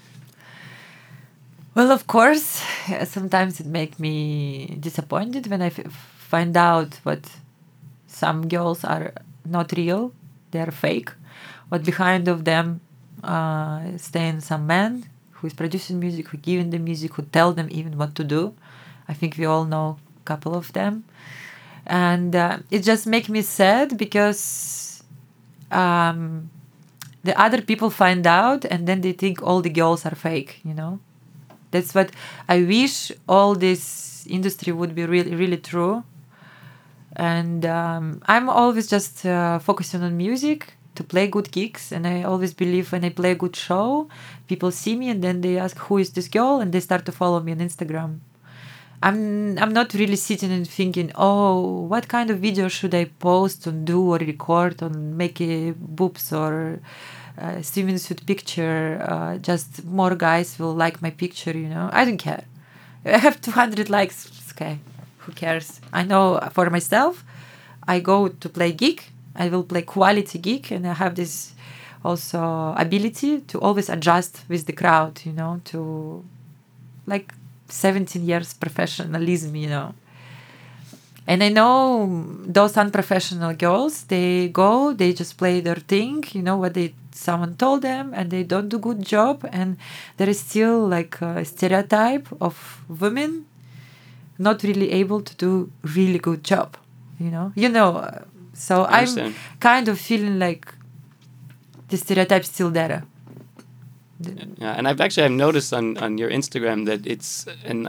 Well, 1.76 1.92
of 1.98 2.02
course, 2.08 2.48
sometimes 3.04 3.60
it 3.60 3.66
makes 3.66 3.96
me 4.00 4.16
disappointed 4.88 5.46
when 5.46 5.62
I 5.62 5.70
find 6.32 6.56
out 6.56 6.90
what 7.04 7.22
some 8.08 8.48
girls 8.48 8.82
are 8.82 9.12
not 9.56 9.66
real, 9.80 10.12
they 10.50 10.60
are 10.66 10.72
fake. 10.72 11.10
But 11.70 11.84
behind 11.84 12.26
of 12.26 12.44
them 12.44 12.80
uh, 13.22 13.96
stand 13.98 14.42
some 14.42 14.66
men 14.66 14.92
who 15.34 15.46
is 15.46 15.54
producing 15.54 16.00
music, 16.00 16.24
who 16.30 16.38
giving 16.38 16.70
the 16.70 16.80
music, 16.80 17.14
who 17.14 17.22
tell 17.22 17.52
them 17.52 17.68
even 17.70 17.96
what 17.96 18.16
to 18.16 18.24
do. 18.24 18.42
I 19.06 19.14
think 19.14 19.38
we 19.38 19.44
all 19.44 19.64
know 19.64 19.98
a 20.22 20.24
couple 20.24 20.56
of 20.56 20.72
them 20.72 21.04
and 21.88 22.36
uh, 22.36 22.58
it 22.70 22.80
just 22.80 23.06
makes 23.06 23.28
me 23.28 23.42
sad 23.42 23.96
because 23.96 25.02
um, 25.70 26.50
the 27.24 27.38
other 27.40 27.62
people 27.62 27.90
find 27.90 28.26
out 28.26 28.64
and 28.66 28.86
then 28.86 29.00
they 29.00 29.12
think 29.12 29.42
all 29.42 29.62
the 29.62 29.70
girls 29.70 30.04
are 30.04 30.14
fake 30.14 30.60
you 30.64 30.74
know? 30.74 31.00
That's 31.70 31.94
what 31.94 32.10
i 32.48 32.62
wish 32.62 33.12
all 33.28 33.54
this 33.54 34.26
industry 34.26 34.72
would 34.72 34.94
be 34.94 35.04
really 35.04 35.34
really 35.34 35.58
true. 35.58 36.04
And 37.16 37.64
um, 37.66 38.22
i'm 38.26 38.48
always 38.48 38.86
just 38.86 39.24
uh, 39.26 39.58
focusing 39.58 40.02
on 40.02 40.16
music 40.16 40.74
to 40.94 41.04
play 41.04 41.26
good 41.26 41.50
gigs. 41.50 41.92
And 41.92 42.06
i 42.06 42.22
always 42.22 42.52
believe 42.52 42.92
when 42.92 43.04
i 43.04 43.08
play 43.08 43.32
a 43.32 43.34
good 43.34 43.56
show 43.56 44.08
people 44.46 44.70
see 44.70 44.94
me 44.96 45.08
and 45.08 45.22
then 45.22 45.40
they 45.40 45.58
ask 45.58 45.76
who 45.78 45.98
is 45.98 46.10
this 46.10 46.28
girl? 46.28 46.60
And 46.60 46.72
they 46.72 46.80
start 46.80 47.06
to 47.06 47.12
follow 47.12 47.40
me 47.40 47.52
on 47.52 47.58
instagram 47.58 48.20
I'm 49.02 49.58
I'm 49.58 49.72
not 49.72 49.94
really 49.94 50.16
sitting 50.16 50.50
and 50.50 50.68
thinking, 50.68 51.12
oh, 51.14 51.82
what 51.82 52.08
kind 52.08 52.30
of 52.30 52.40
video 52.40 52.68
should 52.68 52.94
I 52.94 53.04
post 53.04 53.66
or 53.66 53.72
do 53.72 54.12
or 54.12 54.18
record 54.18 54.82
or 54.82 54.90
make 54.90 55.40
a 55.40 55.70
boobs 55.72 56.32
or 56.32 56.80
uh, 57.40 57.62
swimming 57.62 57.98
suit 57.98 58.26
picture. 58.26 59.04
Uh, 59.08 59.38
just 59.38 59.84
more 59.84 60.14
guys 60.16 60.58
will 60.58 60.74
like 60.74 61.00
my 61.00 61.10
picture, 61.10 61.56
you 61.56 61.68
know. 61.68 61.88
I 61.92 62.04
don't 62.04 62.18
care. 62.18 62.44
I 63.04 63.18
have 63.18 63.40
200 63.40 63.88
likes. 63.88 64.30
Okay, 64.52 64.78
who 65.18 65.32
cares? 65.32 65.80
I 65.92 66.02
know 66.02 66.40
for 66.52 66.68
myself, 66.68 67.24
I 67.86 68.00
go 68.00 68.28
to 68.28 68.48
play 68.48 68.72
gig. 68.72 69.02
I 69.36 69.48
will 69.48 69.62
play 69.62 69.82
quality 69.82 70.38
gig, 70.38 70.72
and 70.72 70.84
I 70.86 70.94
have 70.94 71.14
this 71.14 71.52
also 72.04 72.74
ability 72.76 73.42
to 73.42 73.60
always 73.60 73.88
adjust 73.88 74.44
with 74.48 74.66
the 74.66 74.72
crowd. 74.72 75.20
You 75.24 75.32
know, 75.32 75.60
to 75.66 76.24
like 77.06 77.32
17 77.68 78.24
years 78.24 78.54
professionalism. 78.54 79.56
You 79.56 79.68
know. 79.68 79.94
And 81.26 81.42
I 81.42 81.50
know 81.50 82.08
those 82.46 82.74
unprofessional 82.78 83.52
girls, 83.52 84.04
they 84.04 84.48
go, 84.48 84.94
they 84.94 85.12
just 85.12 85.36
play 85.36 85.60
their 85.60 85.74
thing, 85.76 86.24
you 86.32 86.40
know, 86.40 86.56
what 86.56 86.72
they 86.72 86.94
someone 87.18 87.56
told 87.56 87.82
them 87.82 88.14
and 88.14 88.30
they 88.30 88.44
don't 88.44 88.68
do 88.68 88.78
good 88.78 89.02
job 89.02 89.44
and 89.52 89.76
there 90.16 90.28
is 90.28 90.38
still 90.38 90.86
like 90.86 91.20
a 91.20 91.44
stereotype 91.44 92.28
of 92.40 92.54
women 92.88 93.44
not 94.38 94.62
really 94.62 94.92
able 94.92 95.20
to 95.20 95.34
do 95.34 95.70
really 95.96 96.18
good 96.18 96.44
job 96.44 96.76
you 97.18 97.30
know 97.30 97.52
you 97.56 97.68
know 97.68 97.88
so 98.54 98.84
i'm 98.84 99.34
kind 99.58 99.88
of 99.88 99.98
feeling 99.98 100.38
like 100.38 100.72
the 101.88 101.96
stereotype 101.96 102.44
still 102.44 102.70
there 102.70 103.02
yeah 104.20 104.74
and 104.76 104.88
i've 104.88 105.00
actually 105.00 105.24
i've 105.24 105.30
noticed 105.46 105.72
on 105.72 105.96
on 105.98 106.18
your 106.18 106.30
instagram 106.30 106.86
that 106.86 107.06
it's 107.06 107.46
and 107.64 107.88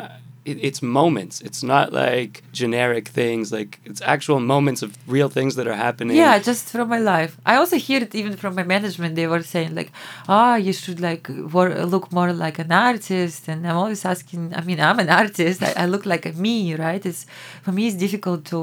it, 0.49 0.57
it's 0.63 0.81
moments. 0.81 1.41
It's 1.41 1.61
not 1.63 1.93
like 1.93 2.43
generic 2.51 3.07
things. 3.07 3.51
Like 3.51 3.79
it's 3.85 4.01
actual 4.01 4.39
moments 4.39 4.81
of 4.81 4.97
real 5.07 5.29
things 5.29 5.55
that 5.55 5.67
are 5.67 5.75
happening. 5.75 6.17
Yeah, 6.17 6.39
just 6.39 6.65
from 6.69 6.89
my 6.89 6.99
life. 6.99 7.37
I 7.45 7.55
also 7.55 7.77
hear 7.77 8.01
it 8.01 8.15
even 8.15 8.35
from 8.35 8.55
my 8.55 8.63
management. 8.63 9.15
They 9.15 9.27
were 9.27 9.43
saying 9.43 9.75
like, 9.75 9.91
"Ah, 10.27 10.53
oh, 10.53 10.55
you 10.55 10.73
should 10.73 10.99
like 10.99 11.29
look 11.29 12.11
more 12.11 12.31
like 12.33 12.57
an 12.59 12.71
artist." 12.71 13.47
And 13.47 13.67
I'm 13.67 13.77
always 13.83 14.05
asking. 14.05 14.53
I 14.55 14.61
mean, 14.61 14.79
I'm 14.79 14.99
an 14.99 15.09
artist. 15.09 15.61
I, 15.63 15.71
I 15.83 15.85
look 15.85 16.05
like 16.05 16.25
me, 16.35 16.75
right? 16.75 17.03
It's 17.05 17.25
for 17.63 17.71
me. 17.71 17.87
It's 17.87 17.97
difficult 18.05 18.45
to 18.45 18.61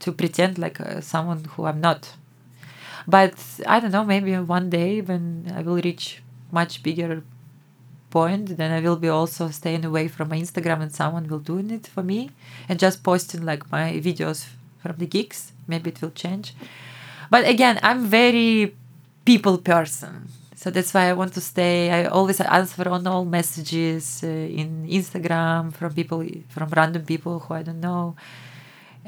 to 0.00 0.12
pretend 0.12 0.58
like 0.58 0.80
uh, 0.80 1.00
someone 1.00 1.44
who 1.52 1.64
I'm 1.64 1.80
not. 1.80 2.14
But 3.06 3.34
I 3.66 3.80
don't 3.80 3.92
know. 3.96 4.04
Maybe 4.04 4.36
one 4.36 4.68
day 4.70 5.00
when 5.00 5.50
I 5.56 5.62
will 5.62 5.80
reach 5.88 6.22
much 6.50 6.82
bigger 6.82 7.22
point 8.10 8.56
then 8.56 8.72
i 8.72 8.80
will 8.80 8.96
be 8.96 9.08
also 9.08 9.50
staying 9.50 9.84
away 9.84 10.08
from 10.08 10.28
my 10.28 10.38
instagram 10.38 10.80
and 10.80 10.94
someone 10.94 11.28
will 11.28 11.38
doing 11.38 11.70
it 11.70 11.86
for 11.86 12.02
me 12.02 12.30
and 12.68 12.78
just 12.78 13.02
posting 13.02 13.44
like 13.44 13.70
my 13.70 14.00
videos 14.00 14.46
from 14.82 14.96
the 14.96 15.06
gigs 15.06 15.52
maybe 15.68 15.90
it 15.90 16.00
will 16.02 16.10
change. 16.10 16.54
But 17.30 17.46
again 17.46 17.78
i'm 17.82 18.06
very 18.06 18.74
people 19.24 19.58
person. 19.58 20.28
So 20.56 20.70
that's 20.70 20.92
why 20.92 21.04
i 21.08 21.12
want 21.12 21.34
to 21.34 21.40
stay. 21.40 21.90
I 21.90 22.06
always 22.06 22.40
answer 22.40 22.88
on 22.88 23.06
all 23.06 23.24
messages 23.24 24.24
uh, 24.24 24.26
in 24.26 24.88
instagram 24.88 25.72
from 25.72 25.92
people 25.94 26.24
from 26.48 26.68
random 26.70 27.04
people 27.04 27.38
who 27.38 27.54
i 27.54 27.62
don't 27.62 27.80
know 27.80 28.16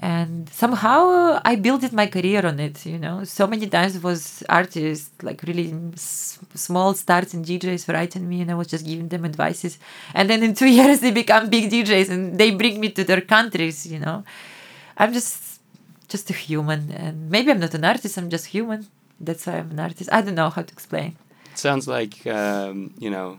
and 0.03 0.49
somehow 0.49 1.39
I 1.45 1.57
built 1.57 1.93
my 1.93 2.07
career 2.07 2.45
on 2.47 2.59
it. 2.59 2.87
You 2.87 2.99
know, 2.99 3.23
so 3.25 3.47
many 3.47 3.67
times 3.67 4.03
was 4.03 4.43
artists 4.49 5.11
like 5.23 5.43
really 5.43 5.75
small 6.55 6.95
starting 6.95 7.45
DJs 7.45 7.93
writing 7.93 8.27
me, 8.27 8.41
and 8.41 8.51
I 8.51 8.55
was 8.55 8.67
just 8.67 8.87
giving 8.87 9.09
them 9.09 9.27
advices. 9.27 9.79
And 10.15 10.31
then 10.31 10.43
in 10.43 10.55
two 10.61 10.71
years 10.71 11.01
they 11.01 11.11
become 11.11 11.51
big 11.51 11.71
DJs, 11.71 12.09
and 12.09 12.39
they 12.39 12.51
bring 12.51 12.81
me 12.81 12.89
to 12.91 13.05
their 13.05 13.21
countries. 13.21 13.87
You 13.87 13.99
know, 13.99 14.25
I'm 14.97 15.13
just 15.13 15.61
just 16.09 16.31
a 16.31 16.33
human, 16.33 16.91
and 16.93 17.31
maybe 17.31 17.51
I'm 17.51 17.61
not 17.61 17.75
an 17.75 17.85
artist. 17.85 18.17
I'm 18.17 18.31
just 18.31 18.47
human. 18.47 18.87
That's 19.21 19.47
why 19.47 19.59
I'm 19.59 19.71
an 19.71 19.81
artist. 19.81 20.09
I 20.11 20.23
don't 20.23 20.35
know 20.35 20.49
how 20.49 20.63
to 20.63 20.73
explain. 20.73 21.17
Sounds 21.55 21.87
like 21.87 22.27
um, 22.27 22.95
you 22.99 23.11
know 23.11 23.37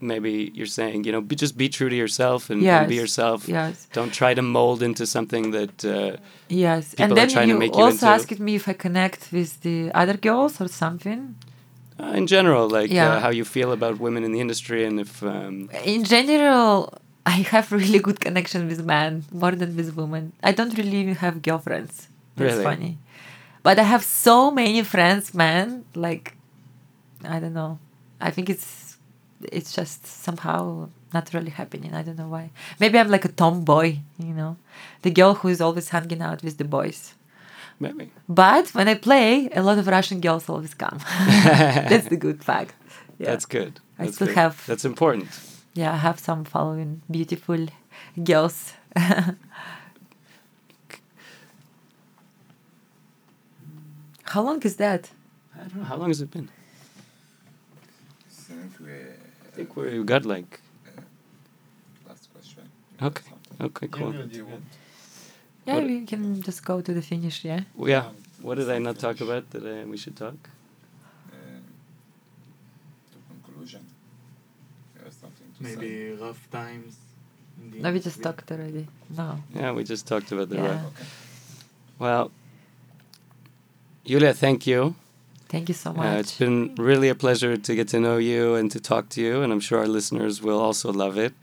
maybe 0.00 0.50
you're 0.54 0.66
saying 0.66 1.04
you 1.04 1.12
know 1.12 1.20
be, 1.20 1.36
just 1.36 1.56
be 1.56 1.68
true 1.68 1.88
to 1.88 1.96
yourself 1.96 2.50
and, 2.50 2.62
yes. 2.62 2.80
and, 2.80 2.88
be 2.88 2.96
yourself. 2.96 3.48
yes. 3.48 3.86
Don't 3.92 4.12
try 4.12 4.34
to 4.34 4.42
mold 4.42 4.82
into 4.82 5.06
something 5.06 5.50
that 5.52 5.84
uh, 5.84 6.16
yes 6.48 6.94
and 6.98 7.16
then 7.16 7.28
you, 7.48 7.62
you 7.62 7.72
also 7.72 8.06
asked 8.06 8.40
me 8.40 8.54
if 8.54 8.68
i 8.68 8.72
connect 8.72 9.32
with 9.32 9.60
the 9.62 9.90
other 9.94 10.16
girls 10.16 10.60
or 10.60 10.68
something. 10.68 11.36
Uh, 11.98 12.12
in 12.20 12.26
general 12.26 12.68
like 12.68 12.90
uh, 12.90 12.94
yeah. 12.94 13.14
uh, 13.14 13.20
how 13.20 13.30
you 13.30 13.44
feel 13.44 13.72
about 13.72 14.00
women 14.00 14.24
in 14.24 14.32
the 14.32 14.40
industry 14.40 14.84
and 14.86 14.98
if 15.00 15.22
um, 15.22 15.68
in 15.84 16.02
general 16.04 16.92
i 17.26 17.38
have 17.52 17.70
really 17.80 17.98
good 17.98 18.20
connection 18.20 18.66
with 18.68 18.84
men 18.84 19.24
more 19.32 19.52
than 19.52 19.76
with 19.76 19.96
women. 19.96 20.32
I 20.42 20.52
don't 20.52 20.76
really 20.76 21.12
have 21.14 21.42
girlfriends. 21.42 22.08
That's 22.36 22.52
really? 22.52 22.64
funny. 22.64 22.98
But 23.62 23.78
i 23.78 23.82
have 23.82 24.02
so 24.02 24.50
many 24.50 24.82
friends 24.82 25.34
men 25.34 25.84
like 25.94 26.36
i 27.24 27.38
don't 27.38 27.54
know. 27.54 27.78
I 28.22 28.30
think 28.30 28.50
it's 28.50 28.79
it's 29.52 29.72
just 29.72 30.06
somehow 30.06 30.88
not 31.12 31.32
really 31.34 31.50
happening. 31.50 31.94
I 31.94 32.02
don't 32.02 32.18
know 32.18 32.28
why. 32.28 32.50
Maybe 32.78 32.98
I'm 32.98 33.08
like 33.08 33.24
a 33.24 33.28
tomboy, 33.32 33.98
you 34.18 34.34
know, 34.34 34.56
the 35.02 35.10
girl 35.10 35.34
who 35.34 35.48
is 35.48 35.60
always 35.60 35.88
hanging 35.88 36.22
out 36.22 36.42
with 36.42 36.58
the 36.58 36.64
boys. 36.64 37.14
Maybe. 37.78 38.10
But 38.28 38.74
when 38.74 38.88
I 38.88 38.94
play, 38.94 39.48
a 39.54 39.62
lot 39.62 39.78
of 39.78 39.86
Russian 39.86 40.20
girls 40.20 40.48
always 40.48 40.74
come. 40.74 40.98
That's 41.90 42.08
the 42.08 42.16
good 42.16 42.44
fact. 42.44 42.74
Yeah. 43.18 43.30
That's 43.30 43.46
good. 43.46 43.80
I 43.98 44.04
That's 44.04 44.16
still 44.16 44.26
good. 44.28 44.36
have. 44.36 44.66
That's 44.66 44.84
important. 44.84 45.28
Yeah, 45.74 45.92
I 45.92 45.96
have 45.96 46.18
some 46.18 46.44
following 46.44 47.00
beautiful 47.10 47.66
girls. 48.22 48.72
How 54.24 54.42
long 54.42 54.62
is 54.62 54.76
that? 54.76 55.10
I 55.54 55.58
don't 55.60 55.76
know. 55.76 55.84
How 55.84 55.96
long 55.96 56.08
has 56.08 56.20
it 56.20 56.30
been? 56.30 56.48
Think 59.50 59.76
we 59.76 60.02
got 60.04 60.24
like. 60.24 60.60
last 62.08 62.32
question. 62.32 62.64
Okay. 63.02 63.24
Okay. 63.60 63.88
Cool. 63.88 64.14
Yeah, 65.66 65.74
what 65.74 65.84
we 65.84 66.06
can 66.06 66.42
just 66.42 66.64
go 66.64 66.80
to 66.80 66.92
the 66.94 67.02
finish. 67.02 67.44
Yeah. 67.44 67.60
Well, 67.74 67.90
yeah. 67.90 68.04
What 68.42 68.56
did 68.56 68.70
I 68.70 68.78
not 68.78 68.98
talk 68.98 69.20
about 69.20 69.50
that 69.50 69.64
uh, 69.64 69.86
we 69.86 69.96
should 69.98 70.16
talk? 70.16 70.34
Uh, 71.30 71.36
to 73.12 73.18
conclusion. 73.28 73.84
Maybe 75.60 76.16
say. 76.16 76.22
rough 76.22 76.50
times. 76.50 76.96
No, 77.74 77.92
we 77.92 78.00
just 78.00 78.22
talked 78.22 78.50
already. 78.50 78.86
No. 79.16 79.38
Yeah, 79.54 79.72
we 79.72 79.84
just 79.84 80.06
talked 80.06 80.32
about 80.32 80.48
the 80.48 80.56
yeah. 80.56 80.66
rough. 80.68 80.86
Okay. 80.86 81.04
Well, 81.98 82.30
Julia, 84.04 84.32
thank 84.32 84.66
you. 84.66 84.94
Thank 85.50 85.68
you 85.68 85.74
so 85.74 85.92
much. 85.92 86.06
Uh, 86.06 86.18
it's 86.20 86.38
been 86.38 86.76
really 86.76 87.08
a 87.08 87.14
pleasure 87.16 87.56
to 87.56 87.74
get 87.74 87.88
to 87.88 87.98
know 87.98 88.18
you 88.18 88.54
and 88.54 88.70
to 88.70 88.78
talk 88.78 89.08
to 89.10 89.20
you, 89.20 89.42
and 89.42 89.52
I'm 89.52 89.58
sure 89.58 89.80
our 89.80 89.88
listeners 89.88 90.40
will 90.40 90.60
also 90.60 90.92
love 90.92 91.18
it. 91.18 91.34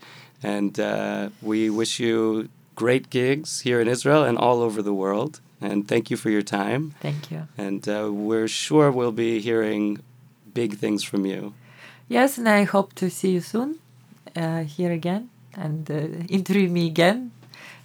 And 0.42 0.80
uh, 0.80 1.28
we 1.42 1.68
wish 1.68 2.00
you 2.00 2.48
great 2.74 3.10
gigs 3.10 3.60
here 3.60 3.80
in 3.82 3.88
Israel 3.88 4.24
and 4.24 4.38
all 4.38 4.62
over 4.62 4.80
the 4.80 4.94
world. 4.94 5.40
And 5.60 5.86
thank 5.86 6.10
you 6.10 6.16
for 6.16 6.30
your 6.30 6.46
time. 6.62 6.94
Thank 7.00 7.30
you. 7.30 7.48
And 7.58 7.86
uh, 7.86 8.10
we're 8.10 8.48
sure 8.48 8.90
we'll 8.90 9.18
be 9.26 9.40
hearing 9.40 10.00
big 10.54 10.78
things 10.78 11.02
from 11.02 11.26
you. 11.26 11.52
Yes, 12.08 12.38
and 12.38 12.48
I 12.48 12.62
hope 12.64 12.94
to 12.94 13.10
see 13.10 13.32
you 13.32 13.42
soon 13.42 13.78
uh, 14.34 14.62
here 14.62 14.92
again 14.92 15.28
and 15.54 15.90
uh, 15.90 15.94
interview 16.28 16.70
me 16.70 16.86
again. 16.86 17.32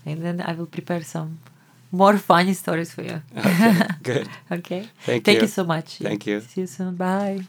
And 0.06 0.24
then 0.24 0.40
I 0.40 0.54
will 0.54 0.68
prepare 0.78 1.04
some 1.04 1.40
more 1.94 2.18
funny 2.18 2.54
stories 2.54 2.92
for 2.92 3.04
you. 3.04 3.22
Okay, 3.38 3.88
good. 4.04 4.28
okay. 4.52 4.90
Thank, 5.06 5.26
Thank 5.26 5.38
you. 5.38 5.42
you 5.44 5.48
so 5.48 5.64
much. 5.64 6.00
Thank 6.00 6.26
you. 6.28 6.42
See 6.42 6.62
you 6.62 6.68
soon. 6.68 6.96
Bye. 6.96 7.44